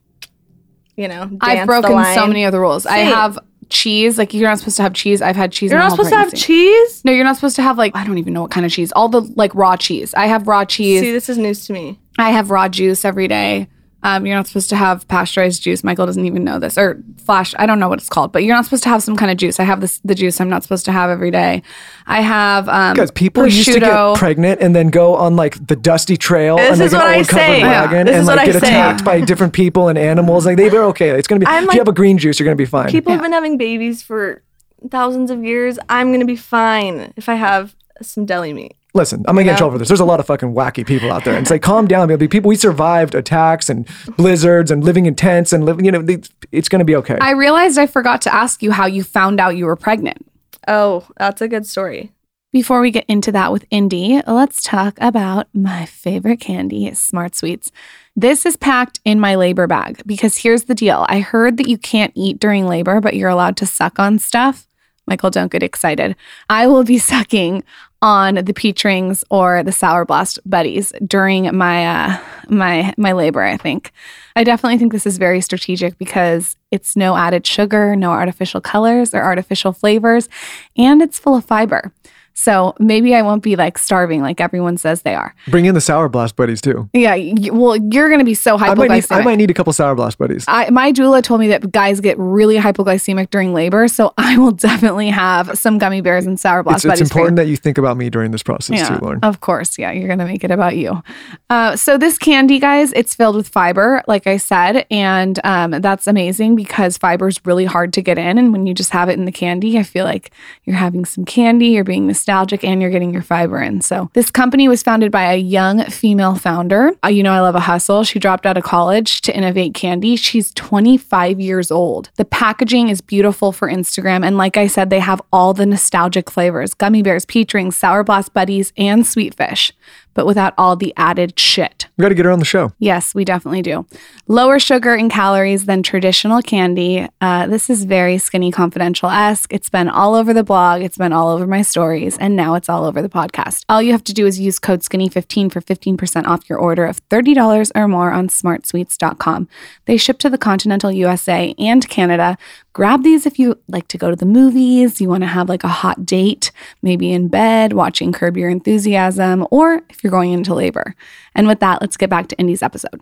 You 0.98 1.08
know, 1.08 1.30
I've 1.42 1.68
broken 1.68 2.04
so 2.16 2.26
many 2.28 2.46
of 2.46 2.52
the 2.52 2.60
rules. 2.60 2.86
I 2.86 3.00
have 3.00 3.38
cheese. 3.70 4.18
Like 4.18 4.34
you're 4.34 4.50
not 4.50 4.60
supposed 4.60 4.78
to 4.78 4.84
have 4.84 4.94
cheese. 4.94 5.22
I've 5.22 5.36
had 5.36 5.52
cheese. 5.52 5.72
You're 5.72 5.80
not 5.80 5.92
supposed 5.92 6.10
to 6.10 6.18
have 6.18 6.34
cheese. 6.34 7.04
No, 7.06 7.12
you're 7.12 7.24
not 7.24 7.36
supposed 7.36 7.56
to 7.58 7.62
have 7.62 7.78
like 7.78 7.96
I 7.96 8.06
don't 8.06 8.18
even 8.18 8.34
know 8.34 8.42
what 8.42 8.52
kind 8.52 8.66
of 8.66 8.72
cheese. 8.72 8.92
All 8.94 9.08
the 9.10 9.22
like 9.36 9.54
raw 9.54 9.78
cheese. 9.78 10.14
I 10.16 10.26
have 10.26 10.48
raw 10.48 10.66
cheese. 10.66 11.02
See, 11.02 11.12
this 11.12 11.30
is 11.30 11.38
news 11.38 11.66
to 11.68 11.74
me. 11.74 12.00
I 12.18 12.32
have 12.32 12.50
raw 12.50 12.68
juice 12.68 13.06
every 13.06 13.28
day. 13.28 13.68
Um, 14.06 14.28
you're 14.28 14.36
not 14.36 14.46
supposed 14.46 14.70
to 14.70 14.76
have 14.76 15.08
pasteurized 15.08 15.64
juice. 15.64 15.84
Michael 15.84 16.06
doesn't 16.06 16.26
even 16.28 16.44
know 16.44 16.60
this 16.60 16.78
or 16.78 17.02
flash. 17.18 17.56
I 17.58 17.66
don't 17.66 17.80
know 17.80 17.90
what 17.90 17.98
it's 17.98 18.08
called, 18.08 18.32
but 18.32 18.44
you're 18.44 18.56
not 18.56 18.64
supposed 18.64 18.84
to 18.84 18.90
have 18.90 19.02
some 19.02 19.16
kind 19.16 19.32
of 19.32 19.38
juice. 19.38 19.60
I 19.60 19.64
have 19.64 19.82
this 19.82 20.00
the 20.06 20.14
juice 20.14 20.40
I'm 20.40 20.48
not 20.48 20.62
supposed 20.62 20.86
to 20.86 20.92
have 20.92 21.10
every 21.10 21.32
day. 21.32 21.64
I 22.06 22.22
have 22.22 22.70
um, 22.70 22.96
Guys, 22.96 23.10
people 23.10 23.48
used 23.48 23.66
to 23.74 23.80
get 23.80 24.16
pregnant 24.18 24.62
and 24.62 24.76
then 24.76 24.90
go 24.90 25.16
on 25.16 25.36
like 25.36 25.66
the 25.66 25.76
dusty 25.76 26.18
trail 26.18 26.58
This 26.58 26.70
and 26.70 26.80
like 26.80 26.86
is 26.86 26.94
an 26.94 27.00
what 27.00 27.08
I 27.08 27.24
covered 27.24 27.30
say. 27.32 27.62
Wagon 27.64 28.06
this 28.06 28.14
and 28.14 28.22
is 28.22 28.28
what 28.28 28.38
like 28.38 28.50
I 28.50 28.52
get 28.52 28.62
say. 28.62 28.68
attacked 28.68 29.04
by 29.04 29.22
different 29.22 29.54
people 29.54 29.88
and 29.88 29.98
animals. 29.98 30.46
Like 30.46 30.58
they 30.58 30.70
were 30.70 30.84
okay. 30.84 31.10
It's 31.10 31.28
gonna 31.28 31.40
be. 31.40 31.48
I'm 31.48 31.64
if 31.64 31.70
like- 31.70 31.76
you 31.76 31.82
have 31.82 31.88
a 31.88 31.92
green 31.92 32.20
juice, 32.20 32.40
you're 32.40 32.46
gonna 32.46 32.56
be 32.56 32.66
fine. 32.66 32.92
People 32.92 33.12
have 33.12 33.24
been 33.24 33.34
having 33.34 33.58
babies 33.58 34.04
for 34.04 34.44
thousands 34.92 35.32
of 35.32 35.44
years. 35.44 35.80
I'm 35.90 36.12
gonna 36.12 36.26
be 36.26 36.36
fine 36.36 37.12
if 37.16 37.28
I 37.28 37.34
have 37.34 37.76
some 38.04 38.28
deli 38.28 38.54
meat. 38.54 38.76
Listen, 38.96 39.26
I'm 39.28 39.36
gonna 39.36 39.44
get 39.44 39.50
in 39.50 39.54
know? 39.56 39.58
trouble 39.58 39.74
for 39.74 39.80
this. 39.80 39.90
There's 39.90 40.00
a 40.00 40.06
lot 40.06 40.22
of 40.22 40.26
fucking 40.26 40.54
wacky 40.54 40.88
people 40.88 41.12
out 41.12 41.26
there. 41.26 41.36
And 41.36 41.44
it's 41.44 41.52
like, 41.52 41.62
calm 41.62 41.86
down, 41.86 42.08
baby. 42.08 42.30
People, 42.30 42.48
we 42.48 42.56
survived 42.56 43.14
attacks 43.14 43.70
and 43.70 43.86
blizzards 44.16 44.72
and 44.72 44.86
living 44.86 45.06
in 45.06 45.16
tents 45.16 45.52
and 45.52 45.66
living. 45.66 45.84
You 45.84 45.92
know, 45.92 46.02
they, 46.02 46.22
it's 46.54 46.70
gonna 46.70 46.86
be 46.86 46.96
okay. 46.96 47.18
I 47.20 47.32
realized 47.32 47.78
I 47.78 47.88
forgot 47.88 48.22
to 48.22 48.34
ask 48.34 48.64
you 48.64 48.72
how 48.72 48.86
you 48.86 49.04
found 49.04 49.42
out 49.42 49.58
you 49.58 49.66
were 49.66 49.76
pregnant. 49.76 50.26
Oh, 50.66 51.06
that's 51.18 51.42
a 51.42 51.50
good 51.50 51.68
story. 51.68 52.14
Before 52.54 52.80
we 52.80 52.90
get 52.90 53.04
into 53.10 53.34
that 53.34 53.52
with 53.52 53.66
Indy, 53.70 54.22
let's 54.26 54.64
talk 54.64 54.98
about 55.02 55.50
my 55.54 55.86
favorite 55.86 56.40
candy, 56.40 56.94
Smart 56.94 57.36
Sweets. 57.36 57.70
This 58.16 58.46
is 58.46 58.56
packed 58.56 59.02
in 59.04 59.20
my 59.20 59.36
labor 59.36 59.68
bag 59.68 60.04
because 60.06 60.38
here's 60.38 60.64
the 60.64 60.74
deal. 60.74 61.06
I 61.10 61.20
heard 61.20 61.58
that 61.58 61.68
you 61.68 61.78
can't 61.78 62.14
eat 62.16 62.40
during 62.40 62.66
labor, 62.66 63.02
but 63.02 63.18
you're 63.18 63.30
allowed 63.30 63.58
to 63.58 63.66
suck 63.66 64.00
on 64.00 64.20
stuff. 64.20 64.70
Michael, 65.06 65.32
don't 65.32 65.52
get 65.52 65.64
excited. 65.64 66.16
I 66.50 66.68
will 66.68 66.86
be 66.86 66.98
sucking 67.12 67.66
on 68.06 68.36
the 68.36 68.54
peach 68.54 68.84
rings 68.86 69.24
or 69.32 69.64
the 69.64 69.72
sour 69.72 70.06
blast 70.06 70.40
buddies 70.48 70.94
during 71.08 71.54
my 71.58 71.88
uh, 71.88 72.20
my 72.48 72.94
my 72.98 73.12
labor. 73.14 73.42
I 73.42 73.58
think 73.58 73.92
I 74.36 74.44
definitely 74.44 74.78
think 74.78 74.92
this 74.92 75.08
is 75.08 75.18
very 75.18 75.42
strategic 75.42 75.98
because 75.98 76.56
it's 76.70 76.96
no 76.96 77.18
added 77.18 77.48
sugar, 77.48 77.96
no 77.96 78.12
artificial 78.12 78.62
colors 78.62 79.16
or 79.16 79.24
artificial 79.24 79.74
flavors, 79.74 80.30
and 80.78 81.02
it's 81.02 81.18
full 81.18 81.36
of 81.36 81.46
fiber. 81.46 81.92
So 82.38 82.76
maybe 82.80 83.16
I 83.16 83.22
won't 83.22 83.42
be 83.42 83.56
like 83.56 83.78
starving 83.78 84.22
like 84.22 84.42
everyone 84.42 84.76
says 84.78 85.02
they 85.04 85.16
are. 85.16 85.34
Bring 85.48 85.66
in 85.66 85.74
the 85.74 85.82
sour 85.82 86.10
blast 86.10 86.36
buddies 86.36 86.60
too. 86.62 86.90
Yeah, 86.94 87.16
well, 87.52 87.78
you're 87.78 88.10
going 88.10 88.20
to 88.20 88.26
be 88.26 88.34
so 88.34 88.58
I 88.58 88.76
might, 88.76 88.90
need, 88.92 89.04
hypoglycemic. 89.04 89.12
I 89.16 89.22
might 89.24 89.36
need 89.36 89.50
a 89.50 89.54
couple 89.54 89.72
sour 89.74 89.96
blast 89.96 90.18
buddies. 90.18 90.44
I, 90.48 90.70
my 90.70 90.92
doula 90.92 91.24
told 91.24 91.40
me 91.40 91.48
that 91.48 91.72
guys 91.72 92.02
get 92.02 92.18
really 92.20 92.58
hypoglycemic 92.58 93.30
during 93.30 93.54
labor, 93.54 93.88
so 93.88 94.14
I 94.18 94.38
will 94.38 94.52
definitely 94.70 95.10
have 95.10 95.58
some 95.58 95.78
gummy 95.78 96.02
bears 96.02 96.26
and 96.26 96.40
sour 96.40 96.62
blast 96.62 96.84
It's, 96.84 96.86
it's 96.86 96.92
buddies. 96.92 97.00
you. 97.00 97.06
important 97.06 97.36
that 97.38 97.48
you 97.48 97.56
think 97.56 97.78
about 97.78 97.96
me 97.98 98.10
during 98.10 98.32
this 98.32 98.44
process 98.44 98.78
Yeah, 98.80 98.90
too, 98.90 98.96
Lauryn. 98.96 99.20
of 99.24 99.40
course. 99.40 99.78
Yeah, 99.80 99.92
you're 99.92 100.10
gonna 100.10 100.26
make 100.26 100.44
it 100.44 100.52
about 100.52 100.76
you. 100.76 101.02
Uh, 101.50 101.76
so 101.78 101.98
this 101.98 102.18
candy, 102.18 102.60
guys, 102.60 102.92
it's 102.94 103.16
filled 103.16 103.38
with 103.38 103.48
fiber, 103.48 104.04
like 104.08 104.28
I 104.28 104.36
said, 104.38 104.86
and 104.92 105.40
um, 105.46 105.72
that's 105.72 106.06
amazing 106.06 106.56
because 106.58 106.98
fiber 106.98 107.30
is 107.30 107.40
really 107.46 107.66
hard 107.66 107.94
to 107.94 108.02
get 108.02 108.18
in. 108.18 108.38
And 108.38 108.52
when 108.52 108.66
you 108.68 108.74
just 108.74 108.92
have 108.92 109.08
it 109.08 109.14
in 109.18 109.24
the 109.26 109.32
candy, 109.32 109.80
I 109.80 109.84
feel 109.84 110.04
like 110.04 110.32
you're 110.66 110.76
having 110.76 111.06
some 111.06 111.24
candy, 111.24 111.68
you're 111.68 111.84
being 111.86 112.08
nostalgic, 112.26 112.64
and 112.64 112.82
you're 112.82 112.90
getting 112.90 113.14
your 113.14 113.22
fiber 113.22 113.62
in. 113.62 113.82
So 113.82 114.10
this 114.14 114.32
company 114.32 114.68
was 114.68 114.82
founded 114.82 115.12
by 115.12 115.32
a 115.32 115.38
young 115.38 115.86
female 115.86 116.34
founder. 116.36 116.92
Uh, 117.04 117.10
you 117.10 117.22
know, 117.22 117.32
I 117.32 117.40
love 117.40 117.54
a 117.54 117.60
hustle. 117.60 118.04
She 118.04 118.18
dropped 118.18 118.48
out 118.48 118.58
of 118.58 118.64
college 118.64 119.22
to 119.22 119.36
innovate 119.36 119.76
candy. 119.76 120.16
She's 120.16 120.52
25 120.56 121.40
years 121.40 121.70
old. 121.70 122.10
The 122.16 122.26
packaging 122.26 122.90
is 122.90 123.00
beautiful 123.00 123.52
for 123.52 123.70
Instagram, 123.70 124.26
and 124.26 124.38
like 124.38 124.58
I 124.58 124.66
said, 124.66 124.90
they 124.90 125.00
have 125.00 125.22
all 125.32 125.54
the 125.54 125.68
nostalgic 125.68 126.32
flavors: 126.32 126.74
gummy 126.74 127.04
bears, 127.04 127.26
peach 127.26 127.54
rings, 127.54 127.78
sour 127.78 128.04
blast 128.04 128.34
buddies, 128.34 128.74
and 128.76 129.06
sweet 129.06 129.36
fish, 129.36 129.72
but 130.16 130.26
without 130.26 130.56
all 130.58 130.76
the 130.76 130.94
added 130.98 131.40
shit. 131.40 131.88
We 131.98 132.02
got 132.02 132.10
to 132.10 132.16
get 132.16 132.26
her 132.26 132.32
on 132.32 132.40
the 132.40 132.46
show. 132.46 132.74
Yes, 132.80 133.14
we 133.14 133.24
definitely 133.24 133.62
do. 133.62 133.86
Lower 134.28 134.58
sugar 134.58 134.96
and 134.96 135.12
calories 135.12 135.66
than 135.66 135.84
traditional 135.84 136.42
candy. 136.42 137.08
Uh, 137.22 137.46
this 137.46 137.70
is 137.70 137.84
very 137.84 138.18
skinny 138.18 138.52
confidential 138.52 139.10
esque. 139.10 139.54
It's 139.54 139.70
been 139.70 139.88
all 139.88 140.16
over 140.16 140.34
the 140.34 140.44
blog, 140.44 140.82
it's 140.82 140.98
been 140.98 141.14
all 141.14 141.30
over 141.30 141.46
my 141.46 141.62
stories, 141.62 142.18
and 142.18 142.36
now 142.36 142.56
it's 142.56 142.70
all 142.70 142.86
over 142.86 143.02
the 143.02 143.10
podcast. 143.10 143.64
All 143.70 143.82
you 143.82 143.92
have 143.92 144.04
to 144.06 144.14
do 144.14 144.26
is 144.26 144.40
use 144.40 144.58
code 144.58 144.82
skinny15 144.82 145.52
for 145.52 145.62
15% 145.62 146.26
off 146.26 146.50
your 146.50 146.58
order 146.58 146.86
of 146.86 147.08
$30 147.10 147.72
or 147.76 147.88
more 147.88 148.12
on 148.12 148.30
smartsweets.com. 148.30 149.48
They 149.86 149.98
ship 149.98 150.18
to 150.20 150.30
the 150.30 150.38
continental 150.38 150.92
USA 150.92 151.54
and 151.60 151.88
Canada. 151.88 152.38
Grab 152.76 153.04
these 153.04 153.26
if 153.26 153.40
you 153.40 153.58
like 153.70 153.88
to 153.88 153.98
go 153.98 154.10
to 154.10 154.18
the 154.18 154.26
movies, 154.26 155.00
you 155.00 155.08
want 155.08 155.22
to 155.22 155.28
have 155.28 155.48
like 155.48 155.64
a 155.64 155.70
hot 155.70 156.06
date, 156.06 156.52
maybe 156.82 157.14
in 157.14 157.30
bed, 157.30 157.72
watching 157.72 158.12
Curb 158.12 158.36
Your 158.36 158.50
Enthusiasm, 158.50 159.48
or 159.50 159.82
if 159.90 160.04
you're 160.04 160.12
going 160.12 160.34
into 160.34 160.54
labor. 160.54 160.94
And 161.34 161.48
with 161.48 161.62
that, 161.62 161.80
let's 161.80 161.96
get 161.96 162.10
back 162.10 162.28
to 162.28 162.38
Indy's 162.38 162.62
episode. 162.62 163.00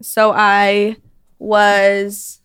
So 0.00 0.30
I 0.30 0.94
was 1.40 2.40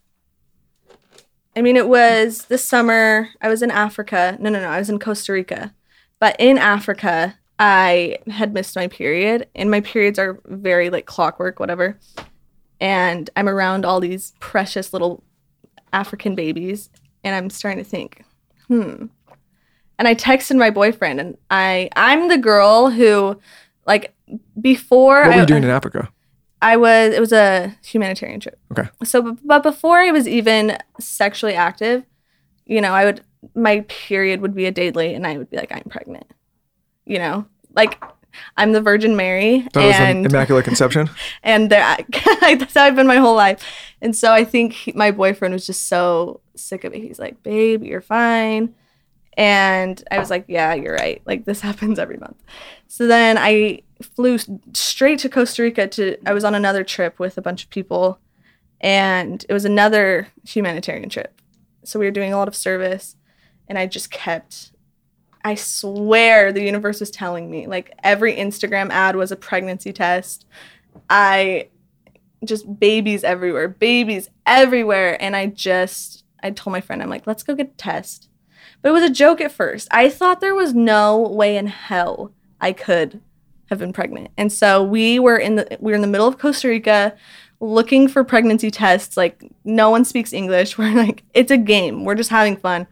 I 1.56 1.62
mean 1.62 1.78
it 1.78 1.88
was 1.88 2.46
this 2.46 2.66
summer 2.66 3.30
I 3.44 3.48
was 3.48 3.62
in 3.62 3.70
Africa. 3.70 4.36
No, 4.40 4.50
no, 4.50 4.60
no, 4.60 4.68
I 4.68 4.80
was 4.80 4.90
in 4.90 4.98
Costa 4.98 5.34
Rica. 5.34 5.76
But 6.18 6.36
in 6.40 6.58
Africa, 6.58 7.38
I 7.60 8.18
had 8.28 8.56
missed 8.56 8.76
my 8.76 8.88
period 8.88 9.48
and 9.54 9.70
my 9.70 9.82
periods 9.82 10.18
are 10.18 10.42
very 10.46 10.90
like 10.90 11.06
clockwork 11.06 11.60
whatever. 11.60 12.00
And 12.80 13.30
I'm 13.36 13.48
around 13.48 13.86
all 13.86 14.00
these 14.00 14.34
precious 14.40 14.94
little 14.94 15.24
African 15.94 16.36
babies 16.36 16.90
and 17.24 17.36
I'm 17.36 17.50
starting 17.50 17.84
to 17.84 17.90
think, 17.90 18.24
hmm. 18.68 19.08
And 19.98 20.08
I 20.08 20.16
texted 20.16 20.58
my 20.58 20.72
boyfriend 20.72 21.20
and 21.20 21.38
I 21.52 21.90
I'm 21.96 22.28
the 22.28 22.38
girl 22.38 22.90
who 22.90 23.40
like 23.86 24.16
before 24.60 25.22
What 25.22 25.28
were 25.28 25.34
I, 25.34 25.40
you 25.42 25.46
doing 25.46 25.64
in 25.64 25.70
Africa? 25.70 26.10
I 26.62 26.78
was 26.78 27.14
it 27.14 27.20
was 27.20 27.32
a 27.32 27.76
humanitarian 27.84 28.40
trip. 28.40 28.60
Okay. 28.72 28.90
So 29.04 29.38
but 29.44 29.62
before 29.62 30.00
I 30.00 30.12
was 30.12 30.28
even 30.28 30.78
sexually 31.00 31.54
active, 31.54 32.04
you 32.66 32.82
know, 32.82 32.94
I 32.94 33.06
would 33.06 33.24
my 33.54 33.82
period 33.82 34.42
would 34.42 34.56
be 34.56 34.66
a 34.66 34.72
day 34.72 34.92
late 34.92 35.16
and 35.16 35.28
I 35.28 35.38
would 35.38 35.50
be 35.50 35.58
like 35.58 35.72
I'm 35.72 35.84
pregnant. 35.84 36.26
You 37.06 37.20
know? 37.20 37.46
Like 37.76 38.04
I'm 38.58 38.72
the 38.72 38.82
Virgin 38.82 39.16
Mary 39.16 39.68
That 39.74 39.86
was 39.86 39.96
an 39.96 40.18
and 40.18 40.26
immaculate 40.26 40.66
conception. 40.66 41.10
and 41.44 41.70
there, 41.70 41.98
that's 42.42 42.74
how 42.74 42.84
I've 42.84 42.96
been 42.96 43.08
my 43.08 43.18
whole 43.18 43.36
life. 43.36 43.64
And 44.02 44.16
so 44.16 44.32
I 44.32 44.44
think 44.44 44.74
he- 44.74 44.94
my 44.94 45.12
boyfriend 45.12 45.54
was 45.54 45.66
just 45.66 45.88
so 45.88 46.42
sick 46.56 46.84
of 46.84 46.94
it. 46.94 47.02
He's 47.02 47.20
like, 47.20 47.44
"Babe, 47.44 47.84
you're 47.84 48.02
fine." 48.02 48.76
And 49.38 50.04
I 50.12 50.20
was 50.20 50.30
like, 50.30 50.46
"Yeah, 50.48 50.74
you're 50.74 50.96
right. 50.96 51.22
Like 51.26 51.46
this 51.46 51.62
happens 51.70 52.00
every 52.00 52.18
month." 52.18 52.38
So 52.88 53.08
then 53.08 53.38
I 53.38 53.82
flew 54.02 54.38
straight 54.74 55.20
to 55.20 55.30
Costa 55.30 55.62
Rica 55.64 55.88
to 55.88 56.18
I 56.26 56.34
was 56.34 56.44
on 56.44 56.56
another 56.56 56.84
trip 56.84 57.20
with 57.20 57.38
a 57.38 57.42
bunch 57.42 57.64
of 57.64 57.70
people 57.70 58.20
and 58.80 59.46
it 59.48 59.54
was 59.54 59.66
another 59.66 60.28
humanitarian 60.44 61.10
trip. 61.10 61.40
So 61.84 62.00
we 62.00 62.06
were 62.06 62.12
doing 62.12 62.34
a 62.34 62.38
lot 62.38 62.48
of 62.48 62.56
service 62.56 63.16
and 63.68 63.78
I 63.78 63.86
just 63.86 64.12
kept 64.12 64.71
I 65.44 65.56
swear 65.56 66.52
the 66.52 66.64
universe 66.64 67.00
was 67.00 67.12
telling 67.12 67.50
me 67.50 67.68
like 67.68 67.94
every 68.04 68.36
Instagram 68.36 68.90
ad 68.90 69.16
was 69.16 69.32
a 69.32 69.36
pregnancy 69.36 69.94
test. 69.94 70.46
I 71.10 71.68
just 72.44 72.80
babies 72.80 73.24
everywhere, 73.24 73.68
babies 73.68 74.30
everywhere. 74.46 75.22
And 75.22 75.36
I 75.36 75.48
just, 75.48 76.24
I 76.42 76.52
told 76.52 76.72
my 76.72 76.82
friend, 76.82 77.02
I'm 77.02 77.10
like, 77.10 77.28
let's 77.28 77.44
go 77.44 77.56
get 77.56 77.68
a 77.68 77.78
test. 77.78 78.30
But 78.82 78.90
it 78.90 78.94
was 78.94 79.04
a 79.04 79.14
joke 79.14 79.42
at 79.42 79.52
first. 79.52 79.88
I 79.92 80.10
thought 80.10 80.42
there 80.42 80.56
was 80.56 80.74
no 80.74 81.18
way 81.20 81.56
in 81.58 81.68
hell 81.68 82.32
I 82.60 82.74
could 82.74 83.22
have 83.70 83.80
been 83.80 83.94
pregnant. 83.94 84.32
And 84.38 84.52
so 84.52 84.84
we 84.84 85.20
were 85.20 85.38
in 85.38 85.56
the 85.56 85.78
we 85.80 85.92
were 85.92 85.96
in 85.96 86.02
the 86.02 86.08
middle 86.08 86.28
of 86.28 86.38
Costa 86.38 86.68
Rica 86.68 87.16
looking 87.60 88.08
for 88.08 88.24
pregnancy 88.24 88.72
tests. 88.72 89.16
Like 89.16 89.50
no 89.64 89.90
one 89.90 90.04
speaks 90.04 90.34
English. 90.34 90.78
We're 90.78 90.94
like, 90.94 91.24
it's 91.34 91.52
a 91.52 91.58
game. 91.58 92.04
We're 92.04 92.16
just 92.16 92.30
having 92.30 92.58
fun. 92.58 92.88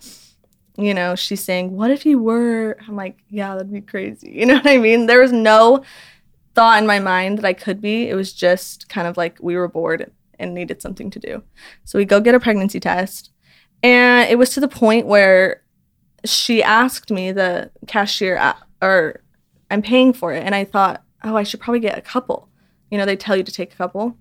You 0.81 0.93
know, 0.93 1.15
she's 1.15 1.43
saying, 1.43 1.75
What 1.75 1.91
if 1.91 2.05
you 2.05 2.19
were? 2.19 2.77
I'm 2.87 2.95
like, 2.95 3.19
Yeah, 3.29 3.53
that'd 3.55 3.71
be 3.71 3.81
crazy. 3.81 4.31
You 4.39 4.45
know 4.45 4.55
what 4.55 4.67
I 4.67 4.77
mean? 4.77 5.05
There 5.05 5.21
was 5.21 5.31
no 5.31 5.83
thought 6.55 6.79
in 6.79 6.87
my 6.87 6.99
mind 6.99 7.37
that 7.37 7.45
I 7.45 7.53
could 7.53 7.81
be. 7.81 8.09
It 8.09 8.15
was 8.15 8.33
just 8.33 8.89
kind 8.89 9.07
of 9.07 9.17
like 9.17 9.37
we 9.41 9.55
were 9.55 9.67
bored 9.67 10.11
and 10.39 10.53
needed 10.53 10.81
something 10.81 11.09
to 11.11 11.19
do. 11.19 11.43
So 11.85 11.99
we 11.99 12.05
go 12.05 12.19
get 12.19 12.35
a 12.35 12.39
pregnancy 12.39 12.79
test. 12.79 13.31
And 13.83 14.29
it 14.29 14.37
was 14.37 14.49
to 14.51 14.59
the 14.59 14.67
point 14.67 15.05
where 15.05 15.63
she 16.25 16.63
asked 16.63 17.11
me, 17.11 17.31
the 17.31 17.71
cashier, 17.87 18.37
uh, 18.37 18.55
or 18.81 19.21
I'm 19.71 19.81
paying 19.81 20.13
for 20.13 20.33
it. 20.33 20.43
And 20.43 20.55
I 20.55 20.65
thought, 20.65 21.03
oh, 21.23 21.35
I 21.35 21.43
should 21.43 21.59
probably 21.59 21.79
get 21.79 21.97
a 21.97 22.01
couple. 22.01 22.49
You 22.91 22.97
know, 22.97 23.05
they 23.05 23.15
tell 23.15 23.37
you 23.37 23.43
to 23.43 23.51
take 23.51 23.73
a 23.73 23.77
couple. 23.77 24.17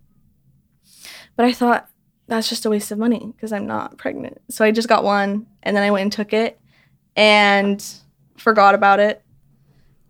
But 1.36 1.46
I 1.46 1.52
thought, 1.52 1.88
that's 2.29 2.49
just 2.49 2.64
a 2.66 2.70
waste 2.70 2.91
of 2.93 2.99
money 2.99 3.33
because 3.35 3.53
I'm 3.53 3.66
not 3.66 3.97
pregnant. 3.99 4.41
So 4.51 4.64
I 4.64 4.70
just 4.70 4.89
got 4.89 5.03
one 5.03 5.47
and 5.62 5.76
then 5.76 5.83
I 5.83 5.91
went 5.91 6.03
and 6.03 6.12
took 6.12 6.33
it 6.33 6.61
and 7.16 7.85
forgot 8.37 8.74
about 8.74 9.01
it. 9.01 9.22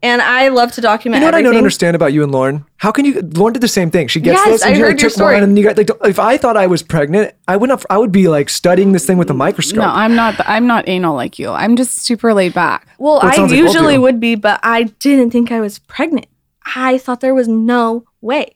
And 0.01 0.23
I 0.23 0.49
love 0.49 0.71
to 0.73 0.81
document 0.81 1.21
You 1.21 1.21
know 1.23 1.27
what 1.27 1.35
I 1.35 1.43
don't 1.43 1.57
understand 1.57 1.97
about 1.97 2.13
you 2.13 2.23
and 2.23 2.33
Lauryn? 2.33 2.65
How 2.77 2.93
can 2.93 3.05
you? 3.05 3.15
Lauryn 3.15 3.55
did 3.55 3.63
the 3.63 3.67
same 3.67 3.91
thing. 3.91 4.07
She 4.07 4.21
gets 4.21 4.37
Yes, 4.37 4.47
this, 4.49 4.63
and 4.63 4.75
I 4.75 4.77
she 4.77 4.83
like 4.85 4.91
your 5.01 5.11
took 5.11 5.17
story. 5.17 5.35
one, 5.35 5.43
and 5.43 5.59
you 5.59 5.65
got 5.65 5.77
like. 5.77 5.91
If 6.05 6.21
I 6.21 6.37
thought 6.39 6.57
I 6.57 6.69
was 6.69 6.85
pregnant, 6.85 7.35
I 7.49 7.57
wouldn't. 7.57 7.85
I 7.91 7.99
would 7.99 8.13
be 8.13 8.29
like 8.29 8.49
studying 8.49 8.93
this 8.93 9.05
thing 9.05 9.19
with 9.19 9.29
a 9.29 9.35
microscope. 9.35 9.79
No, 9.81 9.89
I'm 9.89 10.15
not. 10.15 10.37
I'm 10.47 10.69
not 10.69 10.89
anal 10.89 11.17
like 11.17 11.41
you. 11.41 11.51
I'm 11.51 11.75
just 11.75 11.99
super 12.03 12.33
laid 12.33 12.55
back. 12.55 12.87
Well, 12.99 13.15
Well, 13.15 13.27
I 13.27 13.35
sounds 13.35 13.51
like 13.51 13.59
usually 13.59 13.99
would 13.99 14.21
be, 14.21 14.37
but 14.37 14.61
I 14.63 14.85
didn't 14.85 15.33
think 15.33 15.51
I 15.51 15.59
was 15.61 15.81
pregnant. 15.81 16.29
I 16.77 16.99
thought 16.99 17.21
there 17.21 17.35
was 17.35 17.49
no 17.49 18.05
way. 18.21 18.55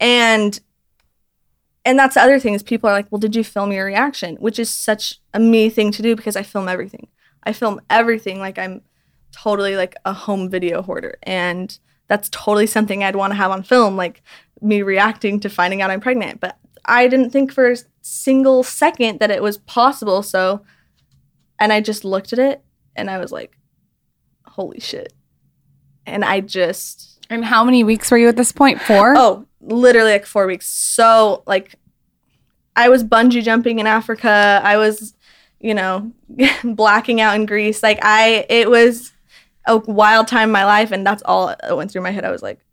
And 0.00 0.60
and 1.84 1.98
that's 1.98 2.14
the 2.14 2.22
other 2.22 2.38
thing 2.38 2.54
is 2.54 2.62
people 2.62 2.88
are 2.88 2.92
like, 2.92 3.10
"Well, 3.10 3.18
did 3.18 3.36
you 3.36 3.44
film 3.44 3.72
your 3.72 3.84
reaction?" 3.84 4.36
Which 4.36 4.58
is 4.58 4.70
such 4.70 5.20
a 5.32 5.40
me 5.40 5.70
thing 5.70 5.92
to 5.92 6.02
do 6.02 6.16
because 6.16 6.36
I 6.36 6.42
film 6.42 6.68
everything. 6.68 7.08
I 7.42 7.52
film 7.52 7.80
everything 7.90 8.38
like 8.38 8.58
I'm 8.58 8.82
totally 9.32 9.76
like 9.76 9.96
a 10.04 10.12
home 10.12 10.48
video 10.48 10.80
hoarder 10.80 11.16
and 11.24 11.76
that's 12.06 12.28
totally 12.30 12.66
something 12.66 13.02
I'd 13.02 13.16
want 13.16 13.32
to 13.32 13.36
have 13.36 13.50
on 13.50 13.64
film 13.64 13.96
like 13.96 14.22
me 14.60 14.82
reacting 14.82 15.40
to 15.40 15.48
finding 15.48 15.82
out 15.82 15.90
I'm 15.90 16.00
pregnant. 16.00 16.40
But 16.40 16.56
I 16.84 17.08
didn't 17.08 17.30
think 17.30 17.52
for 17.52 17.72
a 17.72 17.76
single 18.02 18.62
second 18.62 19.20
that 19.20 19.30
it 19.30 19.42
was 19.42 19.58
possible, 19.58 20.22
so 20.22 20.62
and 21.58 21.72
I 21.72 21.80
just 21.80 22.04
looked 22.04 22.32
at 22.32 22.38
it 22.38 22.62
and 22.96 23.10
I 23.10 23.18
was 23.18 23.32
like, 23.32 23.56
holy 24.46 24.80
shit. 24.80 25.12
And 26.06 26.24
I 26.24 26.40
just, 26.40 27.18
And 27.30 27.44
how 27.44 27.64
many 27.64 27.82
weeks 27.84 28.10
were 28.10 28.18
you 28.18 28.28
at 28.28 28.36
this 28.36 28.52
point? 28.52 28.80
Four. 28.80 29.14
oh, 29.16 29.46
literally 29.64 30.12
like 30.12 30.26
four 30.26 30.46
weeks. 30.46 30.66
So, 30.66 31.42
like, 31.46 31.76
I 32.76 32.88
was 32.88 33.04
bungee 33.04 33.42
jumping 33.42 33.78
in 33.78 33.86
Africa. 33.86 34.60
I 34.62 34.76
was, 34.76 35.14
you 35.60 35.74
know, 35.74 36.12
blacking 36.64 37.20
out 37.20 37.36
in 37.36 37.46
Greece. 37.46 37.82
Like, 37.82 37.98
I, 38.02 38.46
it 38.48 38.70
was 38.70 39.12
a 39.66 39.78
wild 39.78 40.28
time 40.28 40.48
in 40.48 40.52
my 40.52 40.64
life. 40.64 40.92
And 40.92 41.06
that's 41.06 41.22
all 41.24 41.48
that 41.48 41.76
went 41.76 41.90
through 41.90 42.02
my 42.02 42.10
head. 42.10 42.24
I 42.24 42.30
was 42.30 42.42
like, 42.42 42.63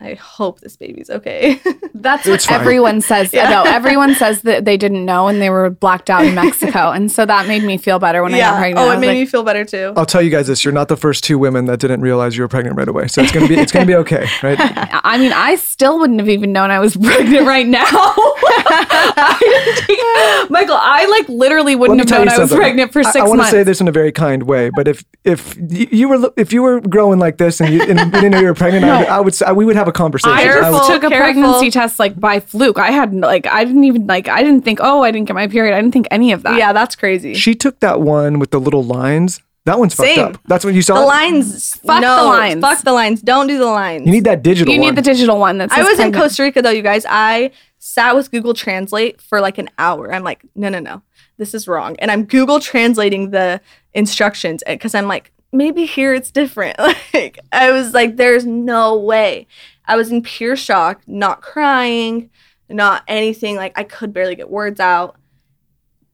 I 0.00 0.14
hope 0.14 0.60
this 0.60 0.76
baby's 0.76 1.10
okay. 1.10 1.60
That's 1.94 2.24
It's 2.26 2.46
what 2.46 2.54
fine. 2.54 2.60
everyone 2.60 3.00
says. 3.00 3.32
No, 3.32 3.64
everyone 3.66 4.14
says 4.14 4.42
that 4.42 4.64
they 4.64 4.76
didn't 4.76 5.04
know 5.04 5.26
and 5.26 5.42
they 5.42 5.50
were 5.50 5.70
blacked 5.70 6.08
out 6.08 6.24
in 6.24 6.36
Mexico, 6.36 6.90
and 6.92 7.10
so 7.10 7.26
that 7.26 7.48
made 7.48 7.64
me 7.64 7.78
feel 7.78 7.98
better 7.98 8.22
when 8.22 8.32
I 8.32 8.38
got 8.38 8.58
pregnant. 8.58 8.86
Oh, 8.88 8.92
it 8.92 9.00
made 9.00 9.08
like, 9.08 9.14
me 9.16 9.26
feel 9.26 9.42
better 9.42 9.64
too. 9.64 9.92
I'll 9.96 10.06
tell 10.06 10.22
you 10.22 10.30
guys 10.30 10.46
this: 10.46 10.64
you're 10.64 10.72
not 10.72 10.86
the 10.86 10.96
first 10.96 11.24
two 11.24 11.36
women 11.38 11.64
that 11.64 11.80
didn't 11.80 12.00
realize 12.00 12.36
you 12.36 12.44
were 12.44 12.48
pregnant 12.48 12.76
right 12.76 12.86
away. 12.88 13.08
So 13.08 13.22
it's 13.22 13.32
gonna 13.32 13.48
be 13.48 13.56
it's 13.56 13.72
gonna 13.72 13.86
be 13.86 13.96
okay, 13.96 14.28
right? 14.42 14.56
I 14.60 15.18
mean, 15.18 15.32
I 15.32 15.56
still 15.56 15.98
wouldn't 15.98 16.20
have 16.20 16.28
even 16.28 16.52
known 16.52 16.70
I 16.70 16.78
was 16.78 16.96
pregnant 16.96 17.46
right 17.46 17.66
now. 17.66 17.84
I 17.86 19.82
think- 19.86 20.50
Michael, 20.50 20.78
I 20.78 21.06
like 21.06 21.28
literally 21.28 21.74
wouldn't 21.74 21.98
have 22.00 22.08
known 22.10 22.28
I 22.28 22.38
was 22.38 22.50
something. 22.50 22.58
pregnant 22.58 22.92
for 22.92 23.00
I- 23.00 23.10
six 23.10 23.16
I, 23.16 23.28
want 23.28 23.40
to 23.42 23.48
say 23.48 23.62
this 23.64 23.80
in 23.80 23.88
a 23.88 23.92
very 23.92 24.12
kind 24.12 24.44
way, 24.44 24.70
but 24.70 24.86
if 24.86 25.04
if 25.24 25.56
you 25.58 26.08
were 26.08 26.30
if 26.36 26.52
you 26.52 26.62
were 26.62 26.80
growing 26.80 27.18
like 27.18 27.38
this 27.38 27.60
and 27.60 27.72
you, 27.72 27.82
and 27.82 27.98
you 27.98 28.10
didn't 28.10 28.30
know 28.30 28.40
you 28.40 28.46
were 28.46 28.54
pregnant, 28.54 28.84
I, 28.84 28.98
would, 28.98 29.08
I 29.08 29.20
would 29.20 29.34
say 29.34 29.52
we 29.52 29.64
would 29.64 29.76
have 29.76 29.87
a 29.88 29.92
conversation. 29.92 30.36
I 30.36 30.42
Careful. 30.42 30.74
I 30.74 30.78
just 30.78 30.90
took 30.90 31.04
a 31.04 31.08
careful. 31.08 31.24
pregnancy 31.24 31.70
test 31.70 31.98
like 31.98 32.18
by 32.18 32.40
fluke. 32.40 32.78
I 32.78 32.90
had 32.90 33.14
like 33.14 33.46
I 33.46 33.64
didn't 33.64 33.84
even 33.84 34.06
like 34.06 34.28
I 34.28 34.42
didn't 34.42 34.64
think 34.64 34.78
oh 34.82 35.02
I 35.02 35.10
didn't 35.10 35.26
get 35.26 35.34
my 35.34 35.48
period. 35.48 35.74
I 35.74 35.80
didn't 35.80 35.92
think 35.92 36.08
any 36.10 36.32
of 36.32 36.42
that. 36.44 36.56
yeah, 36.56 36.72
that's 36.72 36.94
crazy. 36.94 37.34
she 37.34 37.54
took 37.54 37.80
that 37.80 38.00
one 38.00 38.38
with 38.38 38.50
the 38.50 38.60
little 38.60 38.84
lines. 38.84 39.40
That 39.64 39.78
one's 39.78 39.94
Same. 39.94 40.16
fucked 40.16 40.36
up. 40.36 40.42
That's 40.46 40.64
when 40.64 40.74
you 40.74 40.80
saw 40.80 40.94
the 40.94 41.02
it? 41.02 41.06
lines. 41.06 41.74
Fuck 41.74 42.00
no, 42.00 42.16
the 42.16 42.28
lines. 42.28 42.60
Fuck 42.62 42.82
the 42.84 42.92
lines. 42.92 43.20
Don't 43.20 43.48
do 43.48 43.58
the 43.58 43.66
lines. 43.66 44.06
You 44.06 44.12
need 44.12 44.24
that 44.24 44.42
digital 44.42 44.72
you 44.72 44.80
one. 44.80 44.88
need 44.88 44.96
the 44.96 45.02
digital 45.02 45.38
one. 45.38 45.58
That 45.58 45.70
I 45.70 45.76
says 45.76 45.86
was 45.88 45.98
in. 46.00 46.12
Costa 46.12 46.42
Rica 46.42 46.62
though, 46.62 46.70
you 46.70 46.80
guys. 46.82 47.04
I 47.06 47.50
sat 47.78 48.16
with 48.16 48.30
Google 48.30 48.54
Translate 48.54 49.20
for 49.20 49.40
like 49.40 49.58
an 49.58 49.68
hour. 49.78 50.12
I'm 50.12 50.24
like, 50.24 50.42
no, 50.54 50.70
no, 50.70 50.78
no, 50.78 51.02
this 51.36 51.52
is 51.52 51.68
wrong. 51.68 51.96
And 51.98 52.10
I'm 52.10 52.24
Google 52.24 52.60
translating 52.60 53.30
the 53.30 53.60
instructions 53.92 54.62
because 54.66 54.94
I'm 54.94 55.06
like, 55.06 55.32
maybe 55.52 55.84
here 55.86 56.14
it's 56.14 56.30
different. 56.30 56.76
Like, 57.14 57.38
I 57.50 57.72
was 57.72 57.94
like, 57.94 58.16
there's 58.16 58.46
no 58.46 58.96
way. 58.96 59.46
I 59.86 59.96
was 59.96 60.12
in 60.12 60.22
pure 60.22 60.54
shock, 60.54 61.00
not 61.06 61.40
crying, 61.40 62.30
not 62.68 63.02
anything. 63.08 63.56
Like, 63.56 63.76
I 63.76 63.82
could 63.82 64.12
barely 64.12 64.34
get 64.36 64.50
words 64.50 64.78
out. 64.78 65.16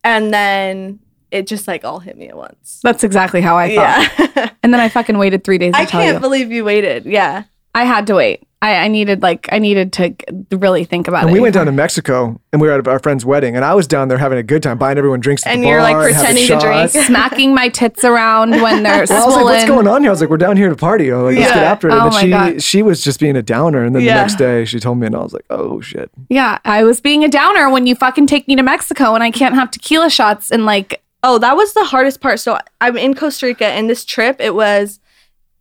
And 0.03 0.33
then 0.33 1.01
it 1.31 1.47
just 1.47 1.67
like 1.67 1.85
all 1.85 1.99
hit 1.99 2.17
me 2.17 2.29
at 2.29 2.37
once. 2.37 2.81
That's 2.83 3.03
exactly 3.05 3.41
how 3.41 3.57
I 3.57 3.75
thought. 3.75 4.19
Yeah. 4.37 4.51
And 4.63 4.73
then 4.73 4.81
I 4.81 4.89
fucking 4.89 5.19
waited 5.19 5.45
three 5.45 5.59
days 5.59 5.75
to 5.75 5.79
I 5.79 5.85
can't 5.85 6.15
you. 6.15 6.21
believe 6.21 6.51
you 6.51 6.65
waited. 6.65 7.05
Yeah. 7.05 7.43
I 7.75 7.85
had 7.85 8.07
to 8.07 8.15
wait. 8.15 8.44
I, 8.65 8.85
I 8.85 8.89
needed 8.89 9.21
like 9.21 9.49
I 9.53 9.59
needed 9.59 9.93
to 9.95 10.15
really 10.53 10.85
think 10.85 11.07
about 11.07 11.23
and 11.23 11.31
it. 11.31 11.33
we 11.35 11.41
went 11.41 11.55
down 11.55 11.67
to 11.67 11.73
Mexico 11.73 12.41
and 12.53 12.63
we 12.63 12.69
were 12.69 12.75
at 12.79 12.89
our 12.89 12.99
friend's 12.99 13.25
wedding, 13.25 13.57
and 13.57 13.65
I 13.65 13.75
was 13.75 13.87
down 13.87 14.09
there 14.09 14.17
having 14.19 14.39
a 14.39 14.43
good 14.43 14.63
time, 14.63 14.79
buying 14.79 14.97
everyone 14.97 15.21
drinks 15.21 15.47
at 15.47 15.53
And 15.53 15.63
the 15.63 15.69
you're, 15.69 15.83
like, 15.83 15.95
bar 15.95 16.07
and 16.07 16.15
pretending 16.17 16.47
to 16.47 16.59
drink. 16.59 16.91
smacking 17.07 17.55
my 17.55 17.69
tits 17.69 18.05
around 18.05 18.51
when 18.63 18.83
they're 18.83 19.05
Well, 19.09 19.23
I 19.23 19.27
was 19.27 19.35
like, 19.37 19.45
"What's 19.45 19.65
going 19.67 19.87
on 19.87 20.01
here?" 20.03 20.11
I 20.11 20.13
was 20.13 20.21
like, 20.23 20.31
"We're 20.31 20.37
down 20.39 20.57
here 20.57 20.71
to 20.71 20.77
party. 20.77 21.05
You 21.07 21.11
know, 21.13 21.25
like, 21.25 21.37
let's 21.37 21.53
get 21.53 21.63
after 21.63 21.89
it." 21.89 21.93
And 21.93 22.01
Oh 22.01 22.05
then 22.05 22.13
my 22.13 22.21
she 22.23 22.31
God. 22.31 22.63
she 22.63 22.83
was 22.83 23.05
just 23.05 23.21
being 23.21 23.37
a 23.37 23.43
downer, 23.43 23.85
and 23.85 23.95
then 23.95 24.03
Yeah. 24.03 24.15
the 24.15 24.21
next 24.21 24.37
day 24.37 24.65
she 24.65 24.81
told 24.81 24.99
me, 24.99 25.07
and 25.09 25.15
I 25.17 25.21
was 25.21 25.33
like, 25.35 25.45
"Oh 25.51 25.81
shit." 25.81 26.11
Yeah, 26.31 26.59
I 26.65 26.85
was 26.85 27.01
being 27.01 27.23
a 27.23 27.29
downer 27.29 27.69
when 27.69 27.87
you 27.87 27.95
fucking 27.95 28.27
take 28.29 28.49
me 28.49 28.57
to 28.57 28.63
Mexico 28.63 29.15
and 29.15 29.23
I 29.23 29.31
can't 29.31 29.55
have 29.55 29.71
tequila 29.71 30.09
shots 30.11 30.51
and 30.51 30.65
like 30.65 31.03
Oh, 31.27 31.39
that 31.39 31.57
was 31.57 31.73
the 31.75 31.85
hardest 31.85 32.21
part. 32.21 32.39
So 32.39 32.59
I'm 32.81 32.97
in 32.99 33.15
Costa 33.15 33.47
Rica 33.47 33.67
and 33.67 33.89
this 33.91 34.05
trip 34.05 34.37
it 34.41 34.55
was 34.55 35.01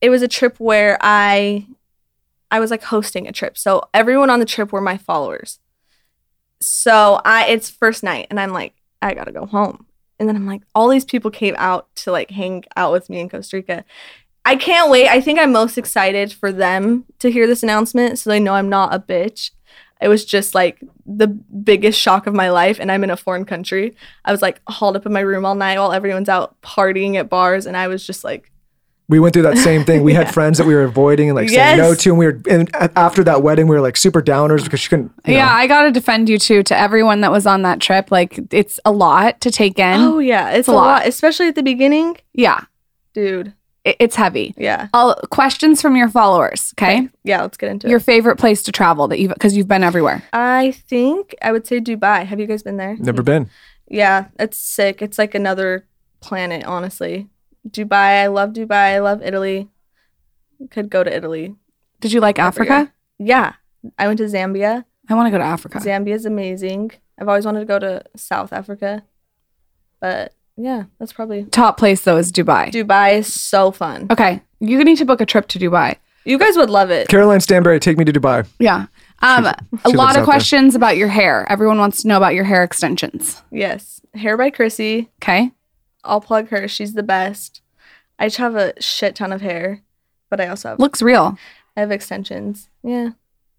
it 0.02 0.10
was 0.10 0.22
a 0.22 0.28
trip 0.28 0.60
where 0.60 0.98
I 1.02 1.66
I 2.54 2.60
was 2.60 2.70
like 2.70 2.84
hosting 2.84 3.28
a 3.28 3.32
trip. 3.32 3.58
So 3.58 3.90
everyone 3.96 4.30
on 4.30 4.40
the 4.40 4.46
trip 4.46 4.72
were 4.72 4.80
my 4.80 4.96
followers. 4.96 5.58
So 6.62 7.20
I 7.26 7.48
it's 7.48 7.68
first 7.68 8.04
night 8.04 8.28
and 8.30 8.40
I'm 8.40 8.54
like 8.54 8.76
I 9.02 9.16
got 9.16 9.24
to 9.24 9.32
go 9.32 9.48
home. 9.48 9.88
And 10.20 10.30
then 10.30 10.36
I'm 10.36 10.46
like 10.46 10.62
all 10.76 10.88
these 10.88 11.04
people 11.04 11.32
came 11.32 11.56
out 11.58 11.94
to 11.96 12.12
like 12.12 12.30
hang 12.30 12.64
out 12.78 12.92
with 12.92 13.10
me 13.10 13.20
in 13.22 13.28
Costa 13.28 13.58
Rica. 13.58 13.84
I 14.46 14.56
can't 14.56 14.92
wait. 14.92 15.10
I 15.10 15.20
think 15.20 15.40
I'm 15.40 15.52
most 15.52 15.80
excited 15.80 16.32
for 16.32 16.52
them 16.52 17.06
to 17.18 17.32
hear 17.32 17.48
this 17.48 17.64
announcement 17.64 18.20
so 18.20 18.30
they 18.30 18.40
know 18.40 18.54
I'm 18.54 18.70
not 18.70 18.94
a 18.94 19.00
bitch. 19.00 19.50
It 20.00 20.08
was 20.08 20.24
just 20.24 20.54
like 20.54 20.80
the 21.08 21.28
biggest 21.28 22.00
shock 22.00 22.28
of 22.28 22.36
my 22.36 22.52
life 22.52 22.80
and 22.80 22.92
I'm 22.92 23.04
in 23.04 23.10
a 23.10 23.18
foreign 23.18 23.46
country. 23.46 23.96
I 24.26 24.32
was 24.32 24.44
like 24.44 24.62
hauled 24.68 24.96
up 24.96 25.08
in 25.08 25.14
my 25.14 25.22
room 25.22 25.44
all 25.44 25.56
night 25.56 25.80
while 25.80 25.92
everyone's 25.92 26.30
out 26.30 26.62
partying 26.62 27.16
at 27.16 27.30
bars 27.30 27.66
and 27.66 27.76
I 27.76 27.88
was 27.88 28.06
just 28.06 28.24
like 28.24 28.52
We 29.10 29.20
went 29.20 29.34
through 29.34 29.44
that 29.44 29.58
same 29.58 29.84
thing. 29.84 30.02
We 30.04 30.14
had 30.22 30.34
friends 30.34 30.58
that 30.58 30.66
we 30.66 30.74
were 30.74 30.84
avoiding 30.84 31.30
and 31.30 31.36
like 31.36 31.50
saying 31.50 31.78
no 31.78 31.94
to, 31.94 32.10
and 32.10 32.18
we 32.18 32.26
were. 32.26 32.42
And 32.50 32.70
after 32.96 33.24
that 33.26 33.44
wedding, 33.44 33.68
we 33.68 33.76
were 33.76 33.82
like 33.82 33.98
super 33.98 34.22
downers 34.22 34.64
because 34.64 34.80
she 34.80 34.90
couldn't. 34.90 35.12
you 35.26 35.34
yeah, 35.36 35.46
know. 35.46 35.52
I 35.52 35.68
got 35.68 35.84
to 35.84 35.92
defend 35.92 36.30
you 36.30 36.38
too 36.38 36.64
to 36.64 36.78
everyone 36.78 37.22
that 37.22 37.32
was 37.32 37.46
on 37.46 37.64
that 37.64 37.80
trip. 37.82 38.12
Like 38.12 38.40
it's 38.52 38.80
a 38.86 38.92
lot 38.92 39.42
to 39.42 39.52
take 39.52 39.78
in. 39.78 40.00
oh 40.00 40.20
yeah, 40.20 40.52
it's, 40.52 40.68
a 40.68 40.72
a 40.72 40.74
lot. 40.74 40.86
lot. 40.86 41.08
especially 41.08 41.48
at 41.48 41.56
the 41.56 41.64
beginning. 41.64 42.18
yeah, 42.34 42.62
Dude. 43.14 43.54
it- 43.84 43.98
it's 44.00 44.16
heavy. 44.16 44.54
Yeah. 44.58 44.88
All 44.94 45.16
questions 45.30 45.82
from 45.82 45.98
your 45.98 46.08
followers, 46.08 46.74
okay? 46.78 47.10
Yeah, 47.26 47.42
let's 47.42 47.58
get 47.58 47.70
into 47.70 47.88
Your 47.88 47.90
it. 47.90 47.92
Your 47.92 48.00
favorite 48.00 48.38
place 48.38 48.64
to 48.64 48.72
travel 48.72 49.10
that 49.10 49.20
you've 49.20 49.34
because 49.34 49.56
you've 49.58 49.68
been 49.68 49.84
everywhere. 49.84 50.24
I 50.32 50.72
think 50.88 51.36
I 51.42 51.52
would 51.52 51.68
say 51.68 51.82
Dubai. 51.82 52.26
Have 52.26 52.40
you 52.40 52.48
guys 52.48 52.64
been 52.64 52.78
there? 52.78 52.96
Never 52.98 53.22
been. 53.22 53.50
Yeah, 53.90 54.28
it's 54.40 54.58
sick. 54.58 55.02
It's 55.02 55.18
like 55.18 55.36
another 55.36 55.86
planet, 56.22 56.64
honestly. 56.64 57.28
Dubai, 57.68 58.24
I 58.24 58.28
love 58.28 58.52
Dubai. 58.54 58.96
I 58.96 59.00
love 59.00 59.22
Italy. 59.22 59.70
Could 60.70 60.90
go 60.90 61.04
to 61.04 61.16
Italy. 61.16 61.56
Did 62.00 62.12
you 62.12 62.20
like 62.20 62.40
Africa? 62.40 62.92
year. 63.20 63.28
Yeah. 63.30 63.54
I 63.98 64.08
went 64.08 64.18
to 64.20 64.26
Zambia. 64.26 64.86
I 65.10 65.14
want 65.14 65.28
to 65.28 65.32
go 65.32 65.38
to 65.38 65.44
Africa. 65.44 65.80
Zambia 65.80 66.14
is 66.14 66.26
amazing. 66.26 66.92
I've 67.20 67.28
always 67.28 67.46
wanted 67.46 67.60
to 67.60 67.66
go 67.66 67.80
to 67.80 68.04
South 68.16 68.54
Africa. 68.54 69.04
But 70.00 70.34
yeah, 70.58 70.84
that's 71.00 71.14
probably 71.14 71.44
Top 71.46 71.78
place 71.78 72.02
though 72.04 72.18
is 72.18 72.32
Dubai. 72.32 72.72
Dubai 72.72 73.20
is 73.20 73.42
so 73.42 73.72
fun. 73.72 74.08
okay, 74.12 74.42
you 74.60 74.84
need 74.84 74.98
to 74.98 75.06
book 75.06 75.22
a 75.22 75.26
trip 75.26 75.48
to 75.50 75.60
Dubai. 75.60 75.96
You 76.26 76.38
guys 76.38 76.56
would 76.56 76.70
love 76.70 76.90
it. 76.90 77.10
Caroline 77.10 77.42
Stanbury, 77.42 77.80
take 77.80 77.98
me 77.98 78.06
to 78.06 78.14
Dubai. 78.14 78.48
Yeah. 78.60 78.86
Um, 79.22 79.46
a 79.46 79.56
she 79.90 79.96
lot 79.96 80.18
of 80.18 80.24
questions 80.24 80.76
about 80.76 80.98
your 80.98 81.08
hair. 81.08 81.46
Everyone 81.50 81.78
wants 81.78 82.02
to 82.02 82.08
know 82.08 82.18
about 82.18 82.34
your 82.34 82.44
hair 82.44 82.64
extensions. 82.64 83.42
Yes. 83.52 84.02
Hair 84.14 84.38
by 84.38 84.50
Chrissy. 84.50 85.10
Okay. 85.22 85.52
I'll 86.04 86.22
plug 86.22 86.50
her. 86.50 86.68
She's 86.68 86.94
the 86.94 87.04
best. 87.04 87.62
I 88.20 88.28
just 88.28 88.38
have 88.38 88.56
a 88.56 88.74
shit 88.82 89.16
ton 89.16 89.32
of 89.34 89.42
hair, 89.42 89.82
but 90.30 90.40
I 90.42 90.48
also 90.48 90.70
have 90.70 90.80
Looks 90.80 91.02
real. 91.02 91.38
I 91.76 91.80
have 91.82 91.92
extensions. 91.92 92.70
Yeah. 92.84 93.10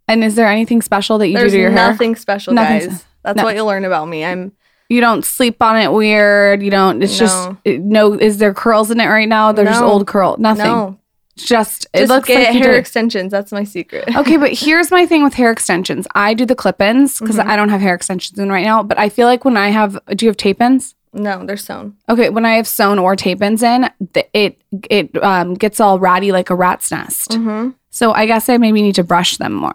And 0.06 0.22
is 0.22 0.34
there 0.36 0.46
anything 0.48 0.82
special 0.82 1.18
that 1.18 1.28
you 1.28 1.36
There's 1.36 1.52
do 1.52 1.56
to 1.58 1.62
your 1.62 1.70
hair? 1.70 1.90
nothing 1.90 2.14
special, 2.14 2.52
Nothing 2.54 2.88
guys. 2.90 3.04
That's 3.22 3.36
no. 3.38 3.44
what 3.44 3.56
you'll 3.56 3.66
learn 3.66 3.84
about 3.84 4.06
me. 4.06 4.24
I'm 4.24 4.52
You 4.90 5.00
don't 5.00 5.24
sleep 5.24 5.62
on 5.62 5.76
it 5.78 5.90
weird. 5.92 6.62
You 6.62 6.70
don't. 6.70 7.02
It's 7.02 7.18
just 7.18 7.48
No. 7.48 7.56
it- 7.64 7.80
no. 7.80 8.12
Is 8.12 8.36
there 8.38 8.52
curls 8.52 8.90
in 8.90 9.00
it 9.00 9.06
right 9.06 9.28
now? 9.28 9.50
There's 9.52 9.66
No. 9.66 9.72
Just 9.72 9.82
old 9.82 10.06
curl. 10.06 10.36
Nothing. 10.38 10.64
no. 10.66 10.98
Just 11.36 11.86
it 11.92 12.00
Just 12.00 12.10
looks 12.10 12.28
get 12.28 12.52
like 12.54 12.62
hair 12.62 12.74
extensions. 12.74 13.32
That's 13.32 13.50
my 13.50 13.64
secret. 13.64 14.04
okay, 14.16 14.36
but 14.36 14.52
here's 14.52 14.92
my 14.92 15.04
thing 15.04 15.24
with 15.24 15.34
hair 15.34 15.50
extensions. 15.50 16.06
I 16.14 16.32
do 16.34 16.46
the 16.46 16.54
clip-ins 16.54 17.18
because 17.18 17.36
Mm-hmm. 17.38 17.50
I 17.50 17.56
don't 17.56 17.70
have 17.70 17.80
hair 17.80 17.94
extensions 17.94 18.38
in 18.38 18.50
right 18.52 18.64
now. 18.64 18.84
But 18.84 19.00
I 19.00 19.08
feel 19.08 19.26
like 19.26 19.44
when 19.44 19.56
I 19.56 19.70
have, 19.70 19.98
do 20.14 20.26
you 20.26 20.28
have 20.30 20.36
tape-ins? 20.36 20.93
No, 21.14 21.46
they're 21.46 21.56
sewn. 21.56 21.96
Okay, 22.08 22.28
when 22.28 22.44
I 22.44 22.54
have 22.54 22.66
sewn 22.66 22.98
or 22.98 23.14
tape-ins 23.14 23.62
in, 23.62 23.88
th- 24.12 24.28
it 24.32 24.60
it 24.90 25.22
um, 25.22 25.54
gets 25.54 25.80
all 25.80 25.98
ratty 25.98 26.32
like 26.32 26.50
a 26.50 26.54
rat's 26.54 26.90
nest. 26.90 27.30
Mm-hmm. 27.30 27.70
So 27.90 28.12
I 28.12 28.26
guess 28.26 28.48
I 28.48 28.58
maybe 28.58 28.82
need 28.82 28.96
to 28.96 29.04
brush 29.04 29.36
them 29.36 29.54
more. 29.54 29.72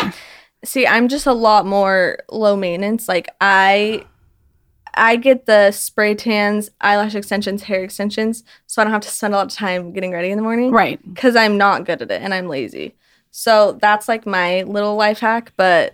See, 0.65 0.85
I'm 0.85 1.07
just 1.07 1.25
a 1.25 1.33
lot 1.33 1.65
more 1.65 2.19
low 2.29 2.57
maintenance. 2.57 3.07
Like 3.07 3.29
I 3.39 4.05
I 4.93 5.15
get 5.15 5.45
the 5.45 5.71
spray 5.71 6.15
tans, 6.15 6.69
eyelash 6.81 7.15
extensions, 7.15 7.63
hair 7.63 7.83
extensions, 7.83 8.43
so 8.67 8.81
I 8.81 8.85
don't 8.85 8.91
have 8.91 9.01
to 9.03 9.09
spend 9.09 9.33
a 9.33 9.37
lot 9.37 9.47
of 9.47 9.53
time 9.53 9.93
getting 9.93 10.11
ready 10.11 10.31
in 10.31 10.37
the 10.37 10.43
morning. 10.43 10.71
Right. 10.71 10.99
Cuz 11.15 11.37
I'm 11.37 11.57
not 11.57 11.85
good 11.85 12.01
at 12.01 12.11
it 12.11 12.21
and 12.21 12.33
I'm 12.33 12.49
lazy. 12.49 12.95
So 13.31 13.77
that's 13.81 14.09
like 14.09 14.25
my 14.25 14.63
little 14.63 14.95
life 14.95 15.19
hack, 15.19 15.53
but 15.55 15.93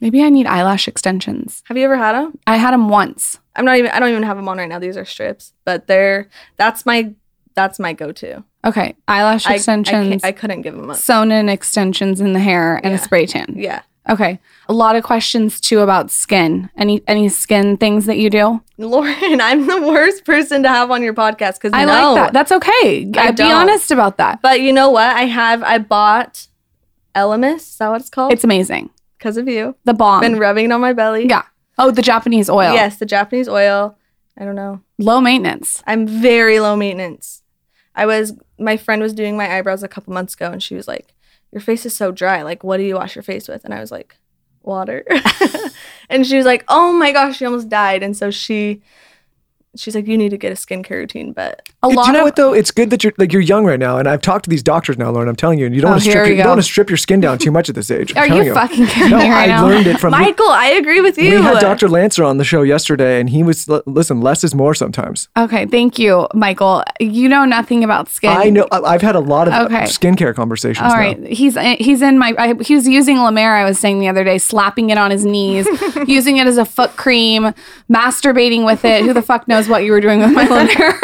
Maybe 0.00 0.22
I 0.22 0.28
need 0.28 0.46
eyelash 0.46 0.86
extensions. 0.88 1.62
have 1.66 1.76
you 1.76 1.84
ever 1.84 1.96
had 1.96 2.12
them? 2.12 2.38
I 2.46 2.56
had 2.56 2.72
them 2.72 2.88
once. 2.88 3.38
I'm 3.56 3.64
not 3.64 3.76
even 3.76 3.90
I 3.90 3.98
don't 3.98 4.10
even 4.10 4.22
have 4.22 4.36
them 4.36 4.48
on 4.48 4.58
right 4.58 4.68
now. 4.68 4.78
These 4.78 4.96
are 4.96 5.04
strips, 5.04 5.52
but 5.64 5.86
they're 5.86 6.28
that's 6.56 6.86
my 6.86 7.12
that's 7.54 7.78
my 7.80 7.92
go-to. 7.92 8.44
Okay, 8.64 8.94
eyelash 9.08 9.46
I- 9.46 9.52
I, 9.52 9.54
extensions. 9.56 10.10
can't- 10.10 10.24
I, 10.24 10.32
couldn't 10.32 10.62
give 10.62 10.76
them 10.76 10.90
up. 10.90 10.96
sewn 10.96 11.32
in 11.32 11.48
extensions 11.48 12.20
in 12.20 12.32
the 12.32 12.38
hair 12.40 12.80
and 12.84 12.94
a 12.94 12.98
spray 12.98 13.26
tan. 13.26 13.54
Yeah. 13.56 13.82
Okay. 14.08 14.38
A 14.68 14.72
lot 14.72 14.96
of 14.96 15.02
questions 15.04 15.60
too 15.60 15.80
about 15.80 16.10
skin. 16.10 16.70
Any 16.78 17.02
any 17.06 17.28
skin 17.28 17.76
things 17.76 18.06
that 18.06 18.16
you 18.18 18.30
do? 18.30 18.62
Lauryn, 18.78 19.40
I'm 19.42 19.66
the 19.66 19.82
worst 19.82 20.24
person 20.24 20.62
to 20.62 20.68
have 20.68 20.90
on 20.90 21.02
your 21.02 21.12
podcast 21.14 21.60
cuz 21.60 21.72
I 21.74 21.84
no. 21.84 22.14
like 22.14 22.22
that. 22.24 22.32
That's 22.32 22.52
okay. 22.52 23.10
I 23.16 23.28
I 23.28 23.30
be 23.32 23.42
honest 23.42 23.90
about 23.90 24.16
that. 24.18 24.40
But 24.40 24.60
you 24.60 24.72
know 24.72 24.90
what? 24.90 25.14
I 25.16 25.22
have 25.24 25.62
I 25.62 25.78
bought 25.78 26.46
Elemis, 27.14 27.56
is 27.56 27.76
that 27.78 27.88
what 27.88 28.00
it's 28.00 28.10
called? 28.10 28.32
It's 28.32 28.44
amazing. 28.44 28.90
Because 29.18 29.36
of 29.36 29.48
you. 29.48 29.76
The 29.84 29.94
bomb. 29.94 30.20
Been 30.20 30.38
rubbing 30.38 30.66
it 30.66 30.72
on 30.72 30.80
my 30.80 30.92
belly. 30.92 31.26
yeah. 31.28 31.42
Oh, 31.80 31.92
the 31.92 32.02
Japanese 32.02 32.50
oil. 32.50 32.72
Yes, 32.72 32.96
the 32.96 33.06
Japanese 33.06 33.48
oil. 33.48 33.96
I 34.36 34.44
don't 34.44 34.56
know. 34.56 34.80
Low 34.98 35.20
maintenance. 35.20 35.82
I'm 35.86 36.06
very 36.06 36.58
low 36.60 36.76
maintenance. 36.76 37.42
I 37.94 38.06
was 38.06 38.32
my 38.58 38.76
friend 38.76 39.00
was 39.02 39.12
doing 39.12 39.36
my 39.36 39.56
eyebrows 39.56 39.82
a 39.82 39.88
couple 39.88 40.12
months 40.12 40.34
ago 40.34 40.50
and 40.50 40.62
she 40.62 40.74
was 40.74 40.88
like, 40.88 41.14
Your 41.52 41.60
face 41.60 41.86
is 41.86 41.94
so 41.96 42.10
dry. 42.10 42.42
Like, 42.42 42.64
what 42.64 42.78
do 42.78 42.82
you 42.82 42.96
wash 42.96 43.14
your 43.14 43.22
face 43.22 43.48
with? 43.48 43.64
And 43.64 43.72
I 43.74 43.80
was 43.80 43.90
like, 43.92 44.16
Water. 44.62 45.04
and 46.10 46.26
she 46.26 46.36
was 46.36 46.46
like, 46.46 46.64
Oh 46.68 46.92
my 46.92 47.12
gosh, 47.12 47.38
she 47.38 47.44
almost 47.44 47.68
died. 47.68 48.02
And 48.02 48.16
so 48.16 48.30
she 48.30 48.82
she's 49.78 49.94
like, 49.94 50.06
You 50.06 50.18
need 50.18 50.30
to 50.30 50.36
get 50.36 50.52
a 50.52 50.54
skincare 50.54 50.90
routine. 50.90 51.32
But 51.32 51.68
A 51.82 51.88
Do 51.88 51.96
lot 51.96 52.06
you 52.08 52.12
know 52.12 52.20
of 52.20 52.24
what 52.24 52.36
though? 52.36 52.52
It's 52.52 52.70
good 52.70 52.90
that 52.90 53.04
you're 53.04 53.12
like 53.18 53.32
you're 53.32 53.42
young 53.42 53.64
right 53.64 53.78
now, 53.78 53.98
and 53.98 54.08
I've 54.08 54.20
talked 54.20 54.44
to 54.44 54.50
these 54.50 54.62
doctors 54.62 54.98
now, 54.98 55.12
Lauryn. 55.12 55.28
I'm 55.28 55.36
telling 55.36 55.58
you, 55.58 55.66
and 55.66 55.74
you 55.74 55.80
don't 55.80 55.90
Oh, 55.90 55.92
want 55.92 56.02
to 56.04 56.10
strip 56.10 56.26
your, 56.26 56.36
you 56.36 56.42
don't 56.42 56.48
want 56.50 56.58
to 56.60 56.62
strip 56.64 56.90
your 56.90 56.96
skin 56.96 57.20
down 57.20 57.38
too 57.38 57.50
much 57.50 57.68
at 57.68 57.74
this 57.74 57.90
age. 57.90 58.12
I'm 58.16 58.24
Are 58.24 58.26
telling 58.28 58.46
you 58.46 58.54
fucking 58.54 58.86
kidding 58.86 59.10
No, 59.10 59.18
me 59.18 59.30
right 59.30 59.44
I 59.44 59.46
now? 59.46 59.66
learned 59.66 59.86
it 59.86 59.98
from. 60.00 60.12
we- 60.12 60.18
Michael, 60.20 60.48
I 60.50 60.66
agree 60.68 61.00
with 61.00 61.16
you. 61.18 61.30
we 61.30 61.42
had 61.42 61.60
Dr. 61.60 61.88
Lancer 61.88 62.24
on 62.24 62.38
the 62.38 62.44
show 62.44 62.62
yesterday, 62.62 63.20
and 63.20 63.30
he 63.30 63.42
was 63.42 63.68
listen. 63.86 64.20
Less 64.20 64.44
is 64.44 64.54
more 64.54 64.74
sometimes. 64.74 65.28
Okay, 65.36 65.66
thank 65.66 65.98
you, 65.98 66.26
Michael. 66.34 66.82
You 67.00 67.28
know 67.28 67.44
nothing 67.44 67.84
about 67.84 68.08
skin. 68.08 68.30
I 68.30 68.50
know. 68.50 68.66
I've 68.72 69.02
had 69.02 69.14
a 69.16 69.20
lot 69.20 69.48
of 69.48 69.54
uh, 69.54 69.64
Okay. 69.66 69.84
skincare 69.84 70.34
conversations. 70.34 70.84
All 70.84 70.90
now. 70.90 70.98
right, 70.98 71.26
he's 71.26 71.56
he's 71.78 72.02
in 72.02 72.18
my. 72.18 72.34
I, 72.38 72.54
he 72.62 72.74
was 72.74 72.88
using 72.88 73.16
La 73.18 73.30
Mer. 73.30 73.54
I 73.54 73.64
was 73.64 73.78
saying 73.78 74.00
the 74.00 74.08
other 74.08 74.24
day, 74.24 74.38
slapping 74.38 74.90
it 74.90 74.98
on 74.98 75.10
his 75.10 75.24
knees, 75.24 75.66
using 76.06 76.38
it 76.38 76.46
as 76.46 76.56
a 76.58 76.64
foot 76.64 76.96
cream, 76.96 77.52
masturbating 77.90 78.64
with 78.64 78.84
it. 78.84 79.04
Who 79.04 79.12
the 79.12 79.22
fuck 79.22 79.46
knows 79.48 79.67
what 79.68 79.84
you 79.84 79.92
were 79.92 80.00
doing 80.00 80.20
with 80.20 80.32
my 80.32 80.44
La 80.48 80.64
Mer? 80.64 81.00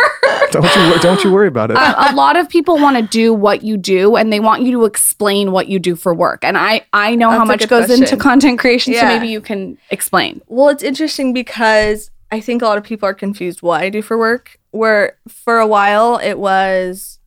Don't 0.51 0.77
you 0.77 0.99
don't 1.01 1.25
you 1.25 1.33
worry 1.33 1.49
about 1.49 1.71
it. 1.71 1.77
a 1.77 2.13
a 2.13 2.15
lot 2.15 2.37
of 2.37 2.49
people 2.49 2.77
want 2.79 2.97
to 2.97 3.03
do 3.03 3.33
what 3.33 3.63
you 3.63 3.77
do, 3.77 4.17
and 4.17 4.33
they 4.33 4.41
want 4.41 4.63
you 4.63 4.73
to 4.73 4.85
explain 4.85 5.53
what 5.53 5.69
you 5.69 5.79
do 5.79 5.97
for 5.97 6.15
work. 6.15 6.45
And 6.45 6.57
I 6.57 6.87
I 6.93 7.15
know 7.15 7.31
how 7.31 7.39
That's 7.39 7.49
a 7.49 7.53
much 7.53 7.61
good 7.61 7.89
goes 7.89 7.91
into 7.91 8.17
content 8.17 8.59
creation, 8.59 8.95
so 8.95 9.05
maybe 9.05 9.29
you 9.29 9.41
can 9.41 9.79
explain. 9.91 10.41
Well, 10.47 10.69
it's 10.69 10.83
interesting 10.83 11.33
because 11.33 12.11
I 12.31 12.41
think 12.41 12.63
a 12.63 12.67
lot 12.67 12.79
of 12.79 12.85
people 12.85 13.09
are 13.09 13.15
confused 13.15 13.63
what 13.63 13.81
I 13.81 13.91
do 13.91 14.03
for 14.03 14.17
work. 14.17 14.59
Where 14.71 15.19
for 15.29 15.59
a 15.59 15.67
while 15.67 16.19
it 16.19 16.39
was 16.39 17.19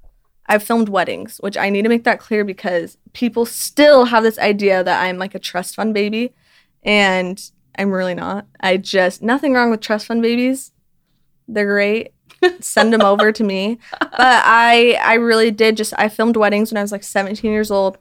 I've 0.47 0.63
filmed 0.63 0.89
weddings, 0.89 1.37
which 1.39 1.57
I 1.57 1.69
need 1.69 1.83
to 1.83 1.89
make 1.89 2.05
that 2.05 2.19
clear 2.19 2.45
because 2.45 2.97
people 3.13 3.45
still 3.45 4.05
have 4.05 4.23
this 4.23 4.39
idea 4.39 4.83
that 4.83 5.03
I'm 5.03 5.17
like 5.17 5.35
a 5.35 5.39
trust 5.39 5.75
fund 5.75 5.93
baby 5.93 6.33
and 6.83 7.41
I'm 7.77 7.91
really 7.91 8.15
not. 8.15 8.47
I 8.61 8.77
just 8.77 9.21
nothing 9.21 9.53
wrong 9.53 9.69
with 9.69 9.81
trust 9.81 10.07
fund 10.07 10.21
babies. 10.21 10.71
They're 11.47 11.67
great. 11.67 12.13
Send 12.59 12.93
them 12.93 13.01
over 13.01 13.31
to 13.31 13.43
me. 13.43 13.79
But 13.99 14.11
I 14.19 14.99
I 15.01 15.15
really 15.15 15.51
did 15.51 15.77
just 15.77 15.93
I 15.97 16.09
filmed 16.09 16.37
weddings 16.37 16.71
when 16.71 16.77
I 16.77 16.81
was 16.81 16.91
like 16.91 17.03
17 17.03 17.51
years 17.51 17.71
old. 17.71 17.97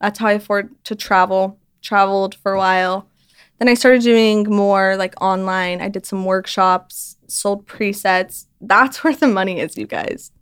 That's 0.00 0.18
how 0.18 0.28
I 0.28 0.32
afford 0.32 0.74
to 0.84 0.94
travel. 0.94 1.58
Traveled 1.82 2.34
for 2.36 2.52
a 2.52 2.58
while. 2.58 3.08
Then 3.58 3.68
I 3.68 3.74
started 3.74 4.02
doing 4.02 4.44
more 4.44 4.96
like 4.96 5.14
online. 5.20 5.80
I 5.80 5.88
did 5.88 6.04
some 6.04 6.24
workshops, 6.24 7.16
sold 7.26 7.66
presets. 7.66 8.46
That's 8.60 9.02
where 9.04 9.14
the 9.14 9.28
money 9.28 9.60
is, 9.60 9.76
you 9.76 9.86
guys. 9.86 10.32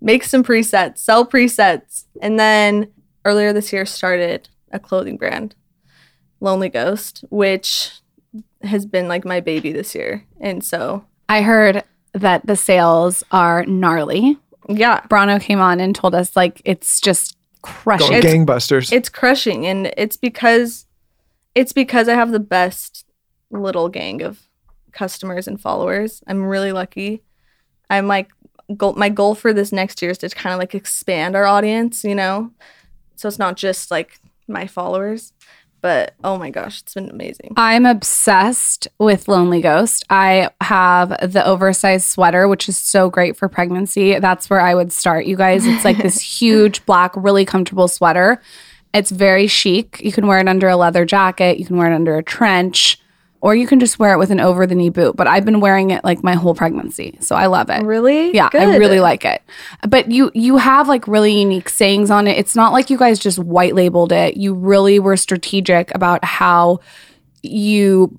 Make 0.00 0.24
some 0.24 0.42
presets, 0.42 0.98
sell 0.98 1.26
presets. 1.26 2.04
And 2.20 2.38
then 2.38 2.88
earlier 3.24 3.52
this 3.52 3.72
year 3.72 3.86
started 3.86 4.48
a 4.70 4.78
clothing 4.78 5.16
brand, 5.16 5.54
Lonely 6.40 6.68
Ghost, 6.68 7.24
which 7.30 8.00
has 8.62 8.86
been 8.86 9.08
like 9.08 9.24
my 9.24 9.40
baby 9.40 9.72
this 9.72 9.94
year. 9.94 10.24
And 10.40 10.64
so, 10.64 11.04
I 11.28 11.42
heard 11.42 11.84
that 12.14 12.46
the 12.46 12.56
sales 12.56 13.24
are 13.32 13.64
gnarly. 13.66 14.38
yeah, 14.68 15.00
Brano 15.02 15.40
came 15.40 15.60
on 15.60 15.80
and 15.80 15.94
told 15.94 16.14
us 16.14 16.36
like 16.36 16.60
it's 16.64 17.00
just 17.00 17.36
crushing. 17.62 18.20
Going 18.20 18.46
gangbusters. 18.46 18.92
it's 18.92 19.08
crushing 19.08 19.66
and 19.66 19.92
it's 19.96 20.16
because 20.16 20.86
it's 21.54 21.72
because 21.72 22.08
I 22.08 22.14
have 22.14 22.32
the 22.32 22.40
best 22.40 23.04
little 23.50 23.88
gang 23.88 24.22
of 24.22 24.40
customers 24.92 25.46
and 25.46 25.60
followers. 25.60 26.22
I'm 26.26 26.44
really 26.44 26.72
lucky. 26.72 27.22
I'm 27.90 28.06
like 28.08 28.30
goal, 28.76 28.94
my 28.94 29.08
goal 29.08 29.34
for 29.34 29.52
this 29.52 29.72
next 29.72 30.02
year 30.02 30.10
is 30.10 30.18
to 30.18 30.28
kind 30.30 30.52
of 30.52 30.58
like 30.58 30.74
expand 30.74 31.36
our 31.36 31.46
audience, 31.46 32.04
you 32.04 32.14
know. 32.14 32.50
So 33.16 33.28
it's 33.28 33.38
not 33.38 33.56
just 33.56 33.90
like 33.90 34.18
my 34.48 34.66
followers, 34.66 35.32
but 35.82 36.14
oh 36.22 36.38
my 36.38 36.48
gosh, 36.48 36.80
it's 36.80 36.94
been 36.94 37.10
amazing. 37.10 37.52
I'm 37.56 37.84
obsessed 37.84 38.88
with 38.98 39.28
Lonely 39.28 39.60
Ghost. 39.60 40.04
I 40.08 40.48
have 40.60 41.10
the 41.32 41.44
oversized 41.44 42.06
sweater, 42.06 42.46
which 42.48 42.68
is 42.68 42.78
so 42.78 43.10
great 43.10 43.36
for 43.36 43.48
pregnancy. 43.48 44.18
That's 44.20 44.48
where 44.48 44.60
I 44.60 44.74
would 44.74 44.92
start, 44.92 45.26
you 45.26 45.36
guys. 45.36 45.66
It's 45.66 45.84
like 45.84 45.98
this 45.98 46.20
huge, 46.40 46.86
black, 46.86 47.12
really 47.16 47.44
comfortable 47.44 47.88
sweater. 47.88 48.40
It's 48.94 49.10
very 49.10 49.48
chic. 49.48 50.00
You 50.00 50.12
can 50.12 50.26
wear 50.26 50.38
it 50.38 50.48
under 50.48 50.68
a 50.68 50.76
leather 50.76 51.04
jacket, 51.04 51.58
you 51.58 51.66
can 51.66 51.76
wear 51.76 51.90
it 51.90 51.94
under 51.94 52.16
a 52.16 52.22
trench, 52.22 52.98
or 53.42 53.56
you 53.56 53.66
can 53.66 53.80
just 53.80 53.98
wear 53.98 54.14
it 54.14 54.18
with 54.18 54.30
an 54.30 54.38
over 54.38 54.66
the 54.68 54.74
knee 54.74 54.88
boot. 54.88 55.16
But 55.16 55.26
I've 55.26 55.44
been 55.44 55.60
wearing 55.60 55.90
it 55.90 56.04
like 56.04 56.22
my 56.22 56.34
whole 56.34 56.54
pregnancy. 56.54 57.18
So 57.20 57.34
I 57.34 57.46
love 57.46 57.68
it. 57.70 57.82
Really? 57.82 58.32
Yeah, 58.32 58.48
I 58.52 58.76
really 58.76 59.00
like 59.00 59.24
it. 59.24 59.42
But 59.86 60.10
you 60.10 60.30
you 60.32 60.56
have 60.56 60.88
like 60.88 61.06
really 61.08 61.38
unique 61.40 61.68
sayings 61.68 62.10
on 62.10 62.28
it. 62.28 62.38
It's 62.38 62.54
not 62.54 62.72
like 62.72 62.88
you 62.88 62.96
guys 62.96 63.18
just 63.18 63.40
white 63.40 63.74
labeled 63.74 64.12
it. 64.12 64.36
You 64.36 64.54
really 64.54 65.00
were 65.00 65.16
strategic 65.16 65.92
about 65.92 66.24
how 66.24 66.78
you 67.42 68.16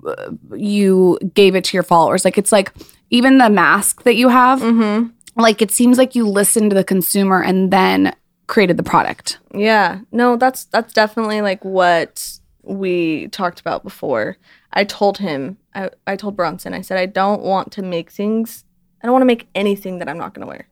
you 0.54 1.18
gave 1.32 1.54
it 1.54 1.64
to 1.64 1.76
your 1.76 1.82
followers. 1.82 2.24
Like 2.24 2.36
it's 2.36 2.52
like 2.52 2.72
even 3.08 3.38
the 3.38 3.48
mask 3.48 4.02
that 4.02 4.16
you 4.16 4.28
have. 4.28 4.60
Mm-hmm. 4.60 5.08
Like 5.40 5.62
it 5.62 5.70
seems 5.70 5.96
like 5.96 6.14
you 6.14 6.28
listened 6.28 6.70
to 6.70 6.76
the 6.76 6.84
consumer 6.84 7.42
and 7.42 7.72
then 7.72 8.14
created 8.46 8.76
the 8.76 8.82
product. 8.82 9.38
Yeah. 9.54 10.00
No, 10.12 10.36
that's 10.36 10.66
that's 10.66 10.92
definitely 10.92 11.40
like 11.40 11.64
what 11.64 12.38
we 12.62 13.28
talked 13.28 13.60
about 13.60 13.82
before. 13.84 14.36
I 14.74 14.84
told 14.84 15.18
him, 15.18 15.56
I, 15.74 15.90
I 16.06 16.16
told 16.16 16.36
Bronson, 16.36 16.74
I 16.74 16.82
said, 16.82 16.98
I 16.98 17.06
don't 17.06 17.42
want 17.42 17.72
to 17.72 17.82
make 17.82 18.10
things, 18.10 18.64
I 19.02 19.06
don't 19.06 19.12
want 19.12 19.22
to 19.22 19.26
make 19.26 19.48
anything 19.54 19.98
that 20.00 20.08
I'm 20.08 20.18
not 20.18 20.34
going 20.34 20.42
to 20.42 20.48
wear. 20.48 20.68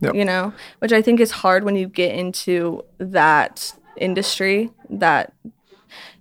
Yep. 0.00 0.14
You 0.14 0.24
know, 0.24 0.52
which 0.78 0.92
I 0.92 1.02
think 1.02 1.20
is 1.20 1.30
hard 1.30 1.64
when 1.64 1.76
you 1.76 1.88
get 1.88 2.14
into 2.14 2.84
that 2.98 3.74
industry 3.96 4.70
that, 4.90 5.32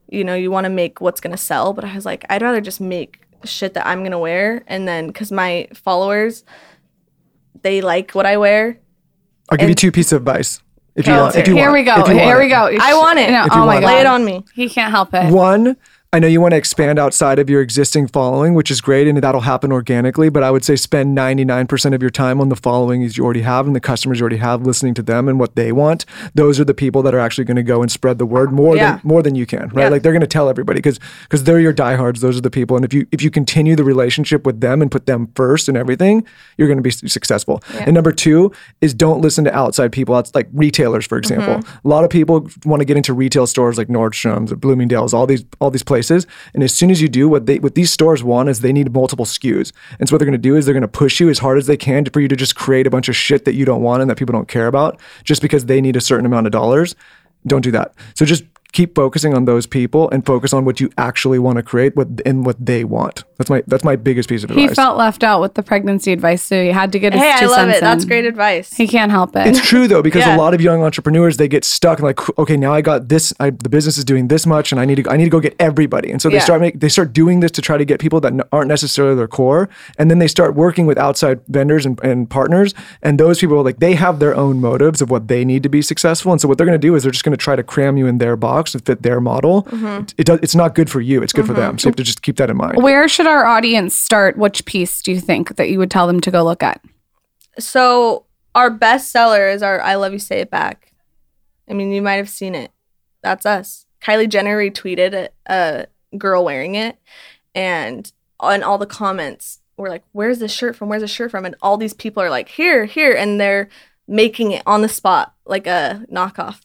you 0.10 0.24
know, 0.24 0.36
you 0.36 0.52
want 0.52 0.66
to 0.66 0.70
make 0.70 1.02
what's 1.02 1.20
going 1.20 1.32
to 1.32 1.42
sell. 1.42 1.74
But 1.74 1.86
I 1.86 1.94
was 1.96 2.06
like, 2.06 2.26
I'd 2.30 2.42
rather 2.42 2.62
just 2.62 2.80
make 2.80 3.22
shit 3.44 3.74
that 3.74 3.86
I'm 3.86 4.00
going 4.00 4.12
to 4.12 4.20
wear. 4.20 4.64
And 4.68 4.88
then, 4.88 5.08
because 5.08 5.32
my 5.32 5.68
followers, 5.74 6.46
they 7.62 7.82
like 7.82 8.12
what 8.12 8.26
I 8.26 8.38
wear. 8.38 8.80
I'll 9.50 9.58
give 9.58 9.70
you 9.70 9.76
two 9.76 9.92
pieces 9.92 10.14
of 10.14 10.22
advice. 10.22 10.62
If 10.96 11.08
you 11.08 11.14
want, 11.14 11.24
let's 11.26 11.38
if 11.38 11.48
you 11.48 11.56
Here 11.56 11.66
want, 11.66 11.74
we 11.74 11.84
go. 11.84 12.02
if 12.02 12.08
you 12.08 12.14
Here 12.14 12.28
want 12.28 12.40
we 12.40 12.46
it. 12.46 12.50
go. 12.50 12.86
I 12.86 12.94
want 12.94 13.20
it. 13.20 13.32
No, 13.32 13.48
oh 13.52 13.66
my 13.66 13.82
god. 13.82 13.88
Lay 13.88 14.00
it 14.00 14.06
on 14.06 14.24
me. 14.24 14.46
He 14.54 14.70
can't 14.70 14.92
help 14.92 15.14
it. 15.14 15.34
One, 15.34 15.76
I 16.14 16.20
know 16.20 16.28
you 16.28 16.40
want 16.40 16.52
to 16.52 16.58
expand 16.58 17.00
outside 17.00 17.40
of 17.40 17.50
your 17.50 17.60
existing 17.60 18.08
following, 18.08 18.54
which 18.54 18.70
is 18.70 18.82
great, 18.82 19.08
and 19.08 19.18
that'll 19.18 19.42
happen 19.42 19.72
organically. 19.72 20.30
But 20.30 20.44
I 20.44 20.52
would 20.52 20.64
say 20.64 20.76
spend 20.76 21.18
99% 21.18 21.96
of 21.96 22.04
your 22.04 22.12
time 22.12 22.40
on 22.40 22.50
the 22.50 22.56
followings 22.56 23.18
you 23.18 23.26
already 23.26 23.42
have 23.42 23.66
and 23.66 23.76
the 23.76 23.80
customers 23.80 24.20
you 24.20 24.24
already 24.24 24.38
have, 24.38 24.62
listening 24.62 24.94
to 24.94 25.02
them 25.02 25.28
and 25.28 25.40
what 25.40 25.56
they 25.56 25.72
want. 25.72 26.06
Those 26.36 26.60
are 26.60 26.66
the 26.66 26.76
people 26.76 27.02
that 27.02 27.16
are 27.16 27.20
actually 27.20 27.46
going 27.46 27.56
to 27.58 27.64
go 27.64 27.82
and 27.82 27.92
spread 27.92 28.20
the 28.20 28.28
word 28.28 28.52
more 28.52 28.76
Yeah. 28.78 28.98
than 28.98 29.02
more 29.04 29.24
than 29.24 29.34
you 29.34 29.48
can, 29.48 29.70
right? 29.70 29.86
Yeah. 29.86 29.90
Like 29.90 30.04
they're 30.04 30.12
going 30.12 30.22
to 30.22 30.28
tell 30.28 30.50
everybody 30.50 30.78
because 30.78 31.00
because 31.24 31.46
they're 31.46 31.60
your 31.60 31.74
diehards. 31.74 32.22
Those 32.22 32.38
are 32.38 32.42
the 32.42 32.52
people, 32.52 32.76
and 32.76 32.86
if 32.86 32.94
you 32.94 33.08
if 33.12 33.24
you 33.24 33.32
continue 33.32 33.76
the 33.76 33.84
relationship 33.84 34.46
with 34.46 34.62
them 34.62 34.84
and 34.84 34.92
put 34.92 35.08
them 35.08 35.32
first 35.36 35.68
and 35.68 35.76
everything, 35.76 36.28
you're 36.60 36.68
going 36.68 36.78
to 36.78 36.84
be 36.84 36.92
successful. 36.92 37.64
And 37.74 37.96
number 37.96 38.12
two 38.12 38.52
is 38.82 38.94
don't 38.94 39.20
listen 39.22 39.46
to 39.46 39.56
outside 39.56 39.92
people. 39.92 40.16
It's 40.20 40.36
like 40.36 40.48
retailers, 40.54 41.08
for 41.08 41.18
example. 41.18 41.56
Mm-hmm. 41.56 41.88
A 41.88 41.90
lot 41.90 42.04
of 42.04 42.12
people 42.12 42.48
want 42.66 42.82
to 42.82 42.86
get 42.86 42.98
into 42.98 43.16
retail 43.16 43.48
stores 43.48 43.80
like 43.80 43.88
Nordstrom's 43.88 44.52
or 44.52 44.58
Bloomingdale's, 44.58 45.12
all 45.16 45.26
these 45.26 45.44
all 45.60 45.72
these 45.72 45.82
places. 45.82 46.03
And 46.12 46.64
as 46.64 46.74
soon 46.74 46.92
as 46.92 47.02
you 47.02 47.08
do, 47.08 47.28
what 47.30 47.46
they 47.46 47.60
what 47.60 47.76
these 47.76 47.92
stores 47.92 48.24
want 48.24 48.50
is 48.50 48.60
they 48.60 48.74
need 48.74 48.94
multiple 48.94 49.26
SKUs. 49.26 49.72
And 50.00 50.08
so 50.08 50.14
what 50.14 50.20
they're 50.20 50.26
going 50.26 50.34
to 50.34 50.38
do 50.38 50.56
is 50.56 50.66
they're 50.66 50.74
going 50.74 50.82
to 50.82 50.88
push 50.88 51.20
you 51.20 51.30
as 51.30 51.40
hard 51.40 51.58
as 51.58 51.68
they 51.68 51.78
can 51.78 52.06
for 52.06 52.20
you 52.20 52.28
to 52.28 52.36
just 52.36 52.56
create 52.56 52.88
a 52.88 52.90
bunch 52.90 53.10
of 53.10 53.16
shit 53.16 53.46
that 53.46 53.54
you 53.54 53.66
don't 53.66 53.82
want 53.82 54.02
and 54.02 54.10
that 54.10 54.18
people 54.18 54.34
don't 54.34 54.48
care 54.48 54.68
about 54.68 55.00
just 55.24 55.42
because 55.42 55.66
they 55.66 55.82
need 55.82 55.96
a 55.96 56.02
certain 56.02 56.26
amount 56.26 56.46
of 56.46 56.52
dollars. 56.52 56.96
Don't 57.46 57.62
do 57.62 57.72
that. 57.72 57.94
So 58.16 58.26
just 58.26 58.44
keep 58.74 58.96
focusing 58.96 59.34
on 59.36 59.46
those 59.46 59.66
people 59.68 60.10
and 60.10 60.26
focus 60.26 60.52
on 60.52 60.66
what 60.66 60.82
you 60.82 60.90
actually 60.98 61.40
want 61.40 61.58
to 61.58 61.64
create 61.64 61.96
what 61.96 62.08
and 62.26 62.46
what 62.46 62.58
they 62.64 62.84
want. 62.84 63.24
That's 63.38 63.50
my 63.50 63.64
that's 63.68 63.84
my 63.84 63.96
biggest 63.96 64.28
piece 64.30 64.44
of 64.44 64.50
advice. 64.52 64.70
He 64.70 64.76
felt 64.76 64.98
left 64.98 65.24
out 65.24 65.42
with 65.42 65.54
the 65.54 65.64
pregnancy 65.64 66.12
advice, 66.12 66.42
so 66.44 66.62
he 66.62 66.70
had 66.70 66.92
to 66.92 67.00
get 67.00 67.14
his 67.14 67.22
Hey, 67.22 67.32
I 67.32 67.46
love 67.46 67.56
cents 67.56 67.78
it. 67.78 67.82
That's 67.82 68.06
great 68.06 68.26
advice. 68.26 68.74
He 68.74 68.88
can't 68.88 69.12
help 69.12 69.36
it. 69.36 69.48
It's 69.48 69.62
true 69.62 69.88
though 69.88 70.02
because 70.02 70.22
Yeah. 70.26 70.36
a 70.36 70.38
lot 70.38 70.54
of 70.54 70.62
young 70.62 70.82
entrepreneurs 70.84 71.38
they 71.38 71.48
get 71.48 71.64
stuck 71.64 72.00
and 72.00 72.06
like 72.06 72.20
okay 72.40 72.58
now 72.58 72.74
I 72.74 72.82
got 72.82 73.10
this 73.10 73.32
I, 73.40 73.52
the 73.52 73.70
business 73.70 73.98
is 73.98 74.06
doing 74.06 74.28
this 74.28 74.46
much 74.46 74.72
and 74.72 74.82
I 74.82 74.86
need 74.86 75.04
to 75.04 75.10
I 75.10 75.18
need 75.18 75.26
to 75.26 75.30
go 75.30 75.40
get 75.40 75.56
everybody 75.60 76.10
and 76.12 76.20
so 76.22 76.30
they 76.30 76.36
Yeah. 76.36 76.42
start 76.50 76.62
make 76.62 76.80
they 76.80 76.90
start 76.90 77.14
doing 77.14 77.42
this 77.42 77.52
to 77.52 77.62
try 77.62 77.78
to 77.78 77.86
get 77.86 78.00
people 78.00 78.20
that 78.22 78.34
n- 78.34 78.42
aren't 78.52 78.70
necessarily 78.70 79.16
their 79.16 79.28
core 79.28 79.70
and 80.00 80.10
then 80.10 80.18
they 80.20 80.28
start 80.28 80.56
working 80.56 80.86
with 80.88 80.98
outside 80.98 81.42
vendors 81.48 81.86
and, 81.86 82.00
and 82.04 82.30
partners 82.30 82.74
and 83.04 83.20
those 83.20 83.40
people 83.40 83.62
like 83.64 83.78
they 83.80 83.94
have 83.96 84.20
their 84.20 84.36
own 84.36 84.60
motives 84.62 85.00
of 85.02 85.12
what 85.12 85.28
they 85.28 85.46
need 85.46 85.62
to 85.64 85.70
be 85.70 85.82
successful 85.82 86.32
and 86.32 86.42
so 86.42 86.48
what 86.48 86.58
they're 86.58 86.66
going 86.68 86.80
to 86.82 86.88
do 86.88 86.96
is 86.96 87.04
they're 87.04 87.12
just 87.12 87.24
going 87.24 87.38
to 87.38 87.44
try 87.44 87.56
to 87.56 87.64
cram 87.64 87.98
you 87.98 88.08
in 88.08 88.18
their 88.20 88.36
box 88.36 88.63
to 88.72 88.80
fit 88.80 89.02
their 89.02 89.20
model 89.20 89.64
mm-hmm. 89.64 89.86
it, 89.86 90.14
it 90.18 90.26
does, 90.26 90.40
it's 90.42 90.56
not 90.56 90.76
good 90.76 90.90
for 90.90 91.02
you 91.02 91.22
it's 91.22 91.34
good 91.34 91.46
for 91.46 91.54
them 91.54 91.78
so 91.78 91.86
you 91.86 91.90
have 91.90 91.96
mm-hmm. 91.96 91.98
to 91.98 92.04
just 92.04 92.22
keep 92.22 92.38
that 92.38 92.50
in 92.50 92.58
mind 92.58 92.82
Where 92.82 93.08
should 93.08 93.28
our 93.28 93.46
audience 93.46 93.96
start? 93.96 94.38
Which 94.38 94.66
piece 94.66 95.02
do 95.02 95.12
you 95.12 95.20
think 95.20 95.56
that 95.56 95.70
you 95.70 95.80
would 95.80 95.92
tell 95.92 96.08
them 96.08 96.20
to 96.22 96.32
go 96.32 96.44
look 96.44 96.64
at? 96.64 96.82
So 97.60 98.26
our 98.56 98.70
best 98.70 99.12
seller 99.12 99.48
is 99.48 99.64
our 99.64 99.82
I 99.82 99.96
Love 99.96 100.14
You 100.14 100.20
Say 100.20 100.42
It 100.42 100.50
Back. 100.50 100.92
I 101.70 101.74
mean, 101.74 101.92
you 101.92 102.02
might 102.02 102.16
have 102.16 102.30
seen 102.30 102.56
it. 102.56 102.72
That's 103.22 103.46
us. 103.46 103.86
Kylie 104.02 104.30
Jenner 104.30 104.58
retweeted 104.58 105.14
a, 105.14 105.30
a 105.46 105.88
girl 106.18 106.44
wearing 106.44 106.76
it, 106.76 106.98
and 107.56 108.12
on 108.40 108.64
all 108.64 108.78
the 108.78 108.86
comments 108.86 109.60
were 109.78 109.90
like, 109.90 110.04
"Where's 110.12 110.40
this 110.40 110.52
shirt 110.52 110.76
from? 110.76 110.90
Where's 110.90 111.02
this 111.02 111.12
shirt 111.12 111.32
from?" 111.32 111.46
And 111.46 111.56
all 111.62 111.78
these 111.78 111.94
people 111.94 112.22
are 112.22 112.30
like, 112.30 112.50
"Here, 112.50 112.84
here," 112.86 113.16
and 113.16 113.40
they're 113.40 113.70
making 114.08 114.52
it 114.52 114.64
on 114.66 114.82
the 114.82 114.90
spot 114.90 115.34
like 115.46 115.68
a 115.68 116.06
knockoff. 116.12 116.60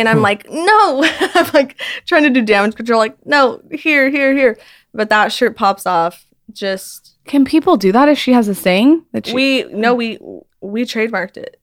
And 0.00 0.08
I'm 0.08 0.16
hmm. 0.16 0.22
like, 0.22 0.48
no, 0.50 1.04
I'm 1.20 1.50
like 1.52 1.80
trying 2.06 2.22
to 2.24 2.30
do 2.30 2.42
damage 2.42 2.74
control, 2.74 2.98
like, 2.98 3.16
no, 3.26 3.60
here, 3.70 4.10
here, 4.10 4.34
here. 4.34 4.58
But 4.92 5.08
that 5.10 5.32
shirt 5.32 5.56
pops 5.56 5.86
off. 5.86 6.26
Just 6.52 7.16
Can 7.26 7.44
people 7.44 7.76
do 7.76 7.92
that 7.92 8.08
if 8.08 8.18
she 8.18 8.32
has 8.32 8.48
a 8.48 8.54
saying 8.54 9.04
that 9.12 9.26
she, 9.26 9.34
we 9.34 9.64
no, 9.64 9.94
we 9.94 10.18
we 10.60 10.82
trademarked 10.84 11.36
it. 11.36 11.60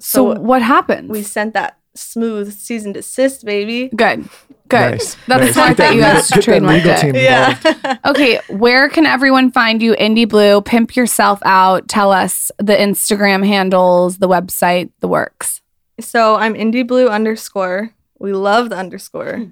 so, 0.00 0.34
So 0.34 0.40
what 0.40 0.62
happened? 0.62 1.08
we 1.10 1.22
sent 1.22 1.54
that 1.54 1.78
smooth 1.94 2.52
cease 2.52 2.84
and 2.84 2.94
desist, 2.94 3.44
baby. 3.44 3.88
good, 3.94 4.28
good. 4.68 4.92
Nice, 4.92 5.14
That's 5.26 5.44
nice. 5.44 5.54
smart 5.54 5.68
Get 5.68 5.76
that 5.76 5.94
you 5.94 6.00
legal- 6.00 6.12
guys 6.14 6.30
get 6.30 6.44
that 6.44 6.62
trademarked 6.62 7.02
legal 7.02 7.14
it. 7.14 7.22
Yeah. 7.22 7.98
Okay, 8.10 8.40
where 8.48 8.88
can 8.88 9.06
everyone 9.06 9.50
find 9.50 9.80
you? 9.82 9.94
Indy 9.94 10.24
Blue, 10.24 10.60
pimp 10.62 10.96
yourself 10.96 11.40
out. 11.44 11.88
Tell 11.88 12.12
us 12.12 12.50
the 12.58 12.74
Instagram 12.74 13.46
handles, 13.46 14.18
the 14.18 14.28
website, 14.28 14.90
the 15.00 15.08
works. 15.08 15.60
So 16.00 16.36
I'm 16.36 16.54
indy 16.56 16.82
blue 16.82 17.08
underscore. 17.08 17.92
We 18.18 18.32
love 18.32 18.70
the 18.70 18.76
underscore. 18.76 19.46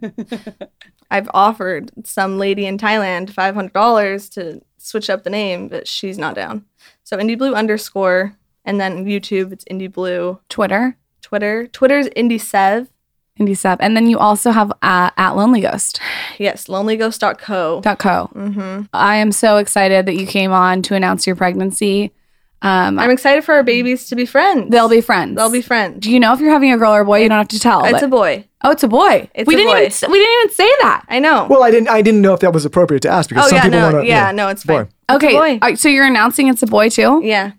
I've 1.10 1.28
offered 1.34 1.90
some 2.04 2.38
lady 2.38 2.66
in 2.66 2.78
Thailand 2.78 3.30
five 3.30 3.54
hundred 3.54 3.72
dollars 3.74 4.28
to 4.30 4.62
switch 4.78 5.08
up 5.08 5.22
the 5.22 5.30
name, 5.30 5.68
but 5.68 5.86
she's 5.88 6.18
not 6.18 6.34
down. 6.34 6.64
So 7.02 7.18
indy 7.18 7.34
blue 7.34 7.54
underscore, 7.54 8.36
and 8.64 8.80
then 8.80 9.04
YouTube 9.04 9.52
it's 9.52 9.64
indy 9.68 9.86
blue. 9.86 10.40
Twitter, 10.48 10.96
Twitter, 11.22 11.66
Twitter's 11.68 12.08
indie 12.10 12.40
sev. 12.40 12.88
Indie 13.38 13.56
Sub, 13.56 13.80
and 13.82 13.96
then 13.96 14.06
you 14.06 14.16
also 14.18 14.52
have 14.52 14.70
uh, 14.82 15.10
at 15.16 15.32
Lonely 15.32 15.60
Ghost. 15.60 16.00
Yes, 16.38 16.66
lonelyghost.co. 16.66 17.80
dot 17.80 17.98
co. 17.98 18.30
Mm-hmm. 18.32 18.82
I 18.92 19.16
am 19.16 19.32
so 19.32 19.56
excited 19.56 20.06
that 20.06 20.14
you 20.14 20.24
came 20.24 20.52
on 20.52 20.82
to 20.82 20.94
announce 20.94 21.26
your 21.26 21.34
pregnancy. 21.34 22.12
Um, 22.64 22.98
I'm 22.98 23.10
excited 23.10 23.44
for 23.44 23.54
our 23.54 23.62
babies 23.62 24.08
to 24.08 24.16
be 24.16 24.24
friends. 24.26 24.70
they'll 24.70 24.88
be 24.88 25.00
friends. 25.02 25.36
they'll 25.36 25.50
be 25.52 25.60
friends. 25.62 26.00
Do 26.00 26.10
you 26.10 26.18
know 26.18 26.32
if 26.32 26.40
you're 26.40 26.50
having 26.50 26.72
a 26.72 26.78
girl 26.78 26.92
or 26.94 27.02
a 27.02 27.04
boy? 27.04 27.22
You 27.22 27.28
don't 27.28 27.38
have 27.38 27.48
to 27.48 27.58
tell. 27.60 27.84
It's 27.84 27.92
but- 27.92 28.02
a 28.04 28.08
boy. 28.08 28.48
oh, 28.64 28.70
it's 28.70 28.82
a 28.82 28.88
boy. 28.88 29.28
It's 29.34 29.46
we 29.46 29.54
a 29.54 29.58
didn't 29.58 29.72
boy. 29.72 29.84
even 29.86 30.10
we 30.10 30.18
didn't 30.18 30.40
even 30.44 30.54
say 30.54 30.70
that. 30.80 31.04
I 31.08 31.18
know. 31.18 31.46
Well, 31.50 31.62
I 31.62 31.70
didn't. 31.70 31.88
I 31.88 32.00
didn't 32.00 32.22
know 32.22 32.32
if 32.34 32.40
that 32.40 32.52
was 32.54 32.64
appropriate 32.64 33.00
to 33.02 33.10
ask 33.10 33.28
because 33.28 33.44
oh 33.44 33.48
some 33.48 33.56
yeah, 33.56 33.62
people 33.64 33.78
no, 33.80 33.92
want 33.92 34.04
to. 34.04 34.08
yeah, 34.08 34.32
no, 34.32 34.48
it's 34.48 34.62
fine. 34.64 34.84
Boy. 34.84 34.90
Okay, 35.16 35.32
boy. 35.34 35.58
uh, 35.60 35.76
so 35.76 35.88
you're 35.90 36.06
announcing 36.06 36.48
it's 36.48 36.62
a 36.62 36.66
boy 36.66 36.88
too. 36.88 37.20
Yeah, 37.22 37.52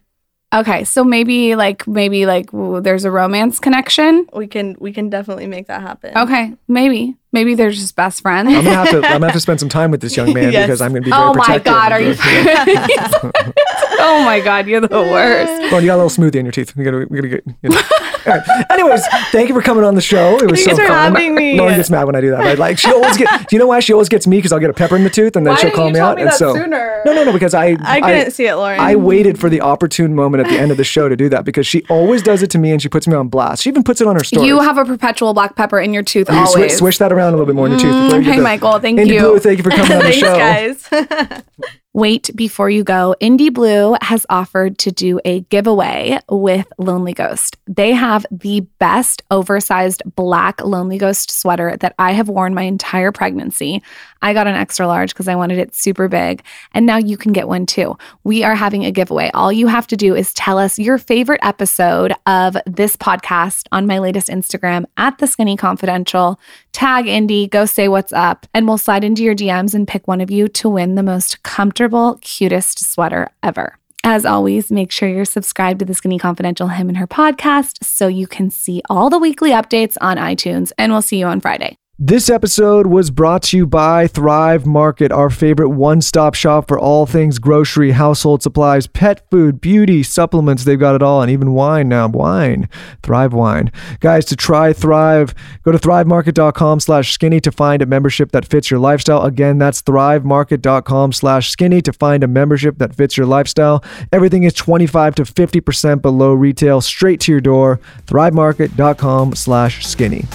Okay, 0.53 0.83
so 0.85 1.03
maybe 1.03 1.55
like 1.55 1.85
maybe 1.85 2.25
like 2.25 2.53
ooh, 2.53 2.79
there's 2.79 3.03
a 3.03 3.11
romance 3.11 3.59
connection. 3.59 4.25
we 4.33 4.47
can 4.47 4.75
we 4.79 4.93
can 4.93 5.09
definitely 5.09 5.47
make 5.47 5.67
that 5.67 5.81
happen. 5.81 6.17
Okay, 6.17 6.53
maybe 6.67 7.15
maybe 7.33 7.55
they're 7.55 7.71
just 7.71 7.95
best 7.95 8.21
friends. 8.21 8.47
I'm 8.47 8.63
gonna 8.63 8.69
have 8.75 8.89
to. 8.91 8.95
I'm 8.97 9.01
gonna 9.19 9.25
have 9.27 9.33
to 9.33 9.39
spend 9.47 9.59
some 9.59 9.69
time 9.69 9.91
with 9.91 9.99
this 10.01 10.15
young 10.15 10.33
man 10.33 10.53
Yes. 10.53 10.65
because 10.67 10.81
I'm 10.81 10.91
gonna 10.93 11.01
be 11.01 11.11
very 11.11 11.21
Oh 11.21 11.33
my 11.33 11.59
god, 11.59 11.91
are 11.91 11.99
you? 12.01 12.15
oh 14.07 14.23
my 14.23 14.39
god, 14.39 14.67
you're 14.67 14.81
the 14.81 14.87
worst. 14.89 15.71
Well, 15.71 15.81
you 15.81 15.87
got 15.87 15.95
a 15.95 16.01
little 16.03 16.09
smoothie 16.09 16.35
in 16.35 16.45
your 16.45 16.51
teeth. 16.51 16.75
We 16.75 16.83
gotta, 16.83 17.05
we 17.09 17.17
gotta 17.17 17.27
get. 17.29 17.43
You 17.63 17.69
know. 17.69 17.81
All 18.27 18.33
right. 18.33 18.65
Anyways, 18.71 19.05
thank 19.31 19.49
you 19.49 19.55
for 19.55 19.61
coming 19.61 19.83
on 19.83 19.93
the 19.93 20.01
show. 20.01 20.37
It 20.39 20.49
was 20.49 20.63
Thanks 20.63 20.79
so 20.79 20.83
for 20.83 20.87
fun. 20.87 21.13
having 21.13 21.35
me. 21.35 21.57
Lauryn 21.59 21.75
gets 21.75 21.91
mad 21.91 22.05
when 22.05 22.15
I 22.15 22.21
do 22.21 22.31
that. 22.31 22.39
Right? 22.39 22.57
Like 22.57 22.79
she 22.79 22.91
always 22.91 23.17
get. 23.17 23.29
Do 23.47 23.55
you 23.55 23.59
know 23.59 23.67
why 23.67 23.79
she 23.81 23.93
always 23.93 24.09
gets 24.09 24.25
me? 24.25 24.37
Because 24.37 24.51
I'll 24.51 24.59
get 24.59 24.71
a 24.71 24.73
pepper 24.73 24.95
in 24.95 25.03
the 25.03 25.11
tooth, 25.11 25.35
and 25.35 25.45
then 25.45 25.53
Why 25.53 25.59
she'll 25.59 25.69
didn't 25.69 25.75
call 25.75 25.87
you 25.87 25.93
me 25.93 25.99
tell 25.99 26.09
out. 26.09 26.15
me 26.17 26.21
and 26.23 26.31
that 26.31 26.37
so 26.37 26.53
sooner? 26.55 27.01
no, 27.05 27.13
no, 27.13 27.23
no. 27.23 27.31
Because 27.33 27.53
I, 27.53 27.77
I 27.81 28.01
couldn't 28.01 28.31
see 28.31 28.47
it, 28.47 28.53
Lauryn. 28.53 28.79
I 28.79 28.95
waited 28.95 29.39
for 29.39 29.47
the 29.49 29.61
opportune 29.61 30.15
moment 30.15 30.43
at 30.45 30.49
the 30.51 30.57
end 30.59 30.71
of 30.71 30.77
the 30.77 30.83
show 30.83 31.07
to 31.07 31.15
do 31.15 31.29
that 31.29 31.45
because 31.45 31.67
she 31.67 31.85
always 31.87 32.23
does 32.23 32.41
it 32.41 32.49
to 32.51 32.57
me 32.57 32.71
and 32.71 32.81
she 32.81 32.89
puts 32.89 33.07
me 33.07 33.13
on 33.13 33.27
blast. 33.27 33.61
She 33.63 33.69
even 33.69 33.83
puts 33.83 34.01
it 34.01 34.07
on 34.07 34.15
her 34.15 34.23
story. 34.23 34.47
You 34.47 34.59
have 34.59 34.77
a 34.79 34.85
perpetual 34.85 35.33
black 35.35 35.55
pepper 35.55 35.79
in 35.79 35.93
your 35.93 36.03
tooth 36.03 36.27
You 36.29 36.35
swi- 36.35 36.45
always. 36.47 36.77
swish 36.77 36.97
that 36.97 37.11
around 37.13 37.29
a 37.33 37.37
little 37.37 37.45
bit 37.45 37.55
more 37.55 37.67
in 37.67 37.73
your 37.73 37.81
tooth. 37.81 37.91
before 37.91 38.05
you 38.05 38.11
mm, 38.15 38.19
okay, 38.21 38.31
get 38.31 38.35
the- 38.37 38.41
Michael, 38.43 38.79
thank 38.79 38.99
Indy 38.99 39.13
you. 39.13 39.19
Blue, 39.19 39.39
thank 39.39 39.57
you 39.59 39.63
for 39.63 39.69
coming 39.69 39.91
on 39.91 39.99
the 39.99 40.03
Thanks, 40.11 40.89
show. 40.89 41.05
guys. 41.05 41.43
Wait 41.95 42.29
before 42.35 42.69
you 42.69 42.83
go. 42.83 43.15
Indy 43.21 43.49
Blue 43.49 43.95
has 44.01 44.25
offered 44.29 44.77
to 44.79 44.91
do 44.91 45.21
a 45.23 45.39
giveaway 45.43 46.19
with 46.29 46.67
Lonely 46.77 47.13
Ghost. 47.13 47.55
They 47.67 47.93
have 47.93 48.25
the 48.29 48.67
best 48.79 49.21
oversized 49.31 50.03
black 50.17 50.61
Lonely 50.61 50.97
Ghost 50.97 51.31
sweater 51.31 51.77
that 51.79 51.95
I 51.97 52.11
have 52.11 52.27
worn 52.27 52.53
my 52.53 52.63
entire 52.63 53.13
pregnancy. 53.13 53.81
I 54.25 54.33
got 54.33 54.47
an 54.47 54.55
extra 54.55 54.87
large 54.87 55.13
because 55.13 55.27
I 55.27 55.35
wanted 55.35 55.59
it 55.59 55.75
super 55.75 56.07
big. 56.07 56.43
And 56.73 56.87
now 56.87 56.97
you 56.97 57.15
can 57.15 57.31
get 57.31 57.47
one 57.47 57.67
too. 57.67 57.95
We 58.23 58.43
are 58.43 58.55
having 58.55 58.83
a 58.83 58.89
giveaway. 58.89 59.29
All 59.35 59.53
you 59.53 59.67
have 59.67 59.85
to 59.85 59.95
do 59.95 60.15
is 60.15 60.33
tell 60.33 60.57
us 60.57 60.79
your 60.79 60.97
favorite 60.97 61.41
episode 61.43 62.11
of 62.25 62.57
this 62.65 62.97
podcast 62.97 63.67
on 63.71 63.85
my 63.85 63.99
latest 63.99 64.29
Instagram 64.29 64.85
at 64.97 65.19
the 65.19 65.27
Skinny 65.27 65.55
Confidential. 65.55 66.39
Tag 66.73 67.05
Indy, 67.05 67.45
go 67.45 67.65
say 67.67 67.87
what's 67.87 68.11
up, 68.13 68.47
and 68.51 68.67
we'll 68.67 68.79
slide 68.79 69.03
into 69.03 69.21
your 69.21 69.35
DMs 69.35 69.75
and 69.75 69.87
pick 69.87 70.07
one 70.07 70.21
of 70.21 70.31
you 70.31 70.47
to 70.47 70.69
win 70.69 70.95
the 70.95 71.03
most 71.03 71.43
comfortable, 71.43 72.17
cutest 72.23 72.83
sweater 72.91 73.29
ever. 73.43 73.77
As 74.03 74.25
always, 74.25 74.71
make 74.71 74.91
sure 74.91 75.07
you're 75.07 75.25
subscribed 75.25 75.79
to 75.79 75.85
the 75.85 75.93
Skinny 75.93 76.17
Confidential 76.17 76.69
Him 76.69 76.89
and 76.89 76.97
Her 76.97 77.05
podcast 77.05 77.83
so 77.83 78.07
you 78.07 78.25
can 78.25 78.49
see 78.49 78.81
all 78.89 79.11
the 79.11 79.19
weekly 79.19 79.51
updates 79.51 79.97
on 80.01 80.17
iTunes. 80.17 80.71
And 80.79 80.91
we'll 80.91 81.03
see 81.03 81.19
you 81.19 81.27
on 81.27 81.41
Friday. 81.41 81.77
This 81.97 82.29
episode 82.29 82.87
was 82.87 83.09
brought 83.09 83.41
to 83.43 83.57
you 83.57 83.65
by 83.65 84.07
Thrive 84.07 84.65
Market, 84.65 85.13
our 85.13 85.29
favorite 85.29 85.69
one 85.69 86.01
stop 86.01 86.33
shop 86.33 86.67
for 86.67 86.77
all 86.77 87.05
things 87.05 87.39
grocery, 87.39 87.91
household 87.91 88.43
supplies, 88.43 88.85
pet 88.85 89.25
food, 89.31 89.61
beauty, 89.61 90.03
supplements. 90.03 90.65
They've 90.65 90.77
got 90.77 90.95
it 90.95 91.01
all, 91.01 91.21
and 91.21 91.31
even 91.31 91.53
wine 91.53 91.87
now. 91.87 92.09
Wine. 92.09 92.67
Thrive 93.01 93.31
Wine. 93.31 93.71
Guys, 94.01 94.25
to 94.25 94.35
try 94.35 94.73
Thrive, 94.73 95.33
go 95.63 95.71
to 95.71 95.77
thrivemarket.com 95.77 96.81
slash 96.81 97.13
skinny 97.13 97.39
to 97.39 97.49
find 97.49 97.81
a 97.81 97.85
membership 97.85 98.33
that 98.33 98.45
fits 98.45 98.69
your 98.69 98.81
lifestyle. 98.81 99.23
Again, 99.23 99.57
that's 99.57 99.81
thrivemarket.com 99.81 101.13
slash 101.13 101.49
skinny 101.49 101.81
to 101.81 101.93
find 101.93 102.25
a 102.25 102.27
membership 102.27 102.77
that 102.79 102.93
fits 102.93 103.15
your 103.15 103.25
lifestyle. 103.25 103.81
Everything 104.11 104.43
is 104.43 104.53
25 104.53 105.15
to 105.15 105.23
50% 105.23 106.01
below 106.01 106.33
retail, 106.33 106.81
straight 106.81 107.21
to 107.21 107.31
your 107.31 107.39
door. 107.39 107.79
thrivemarket.com 108.05 109.33
slash 109.33 109.85
skinny. 109.85 110.25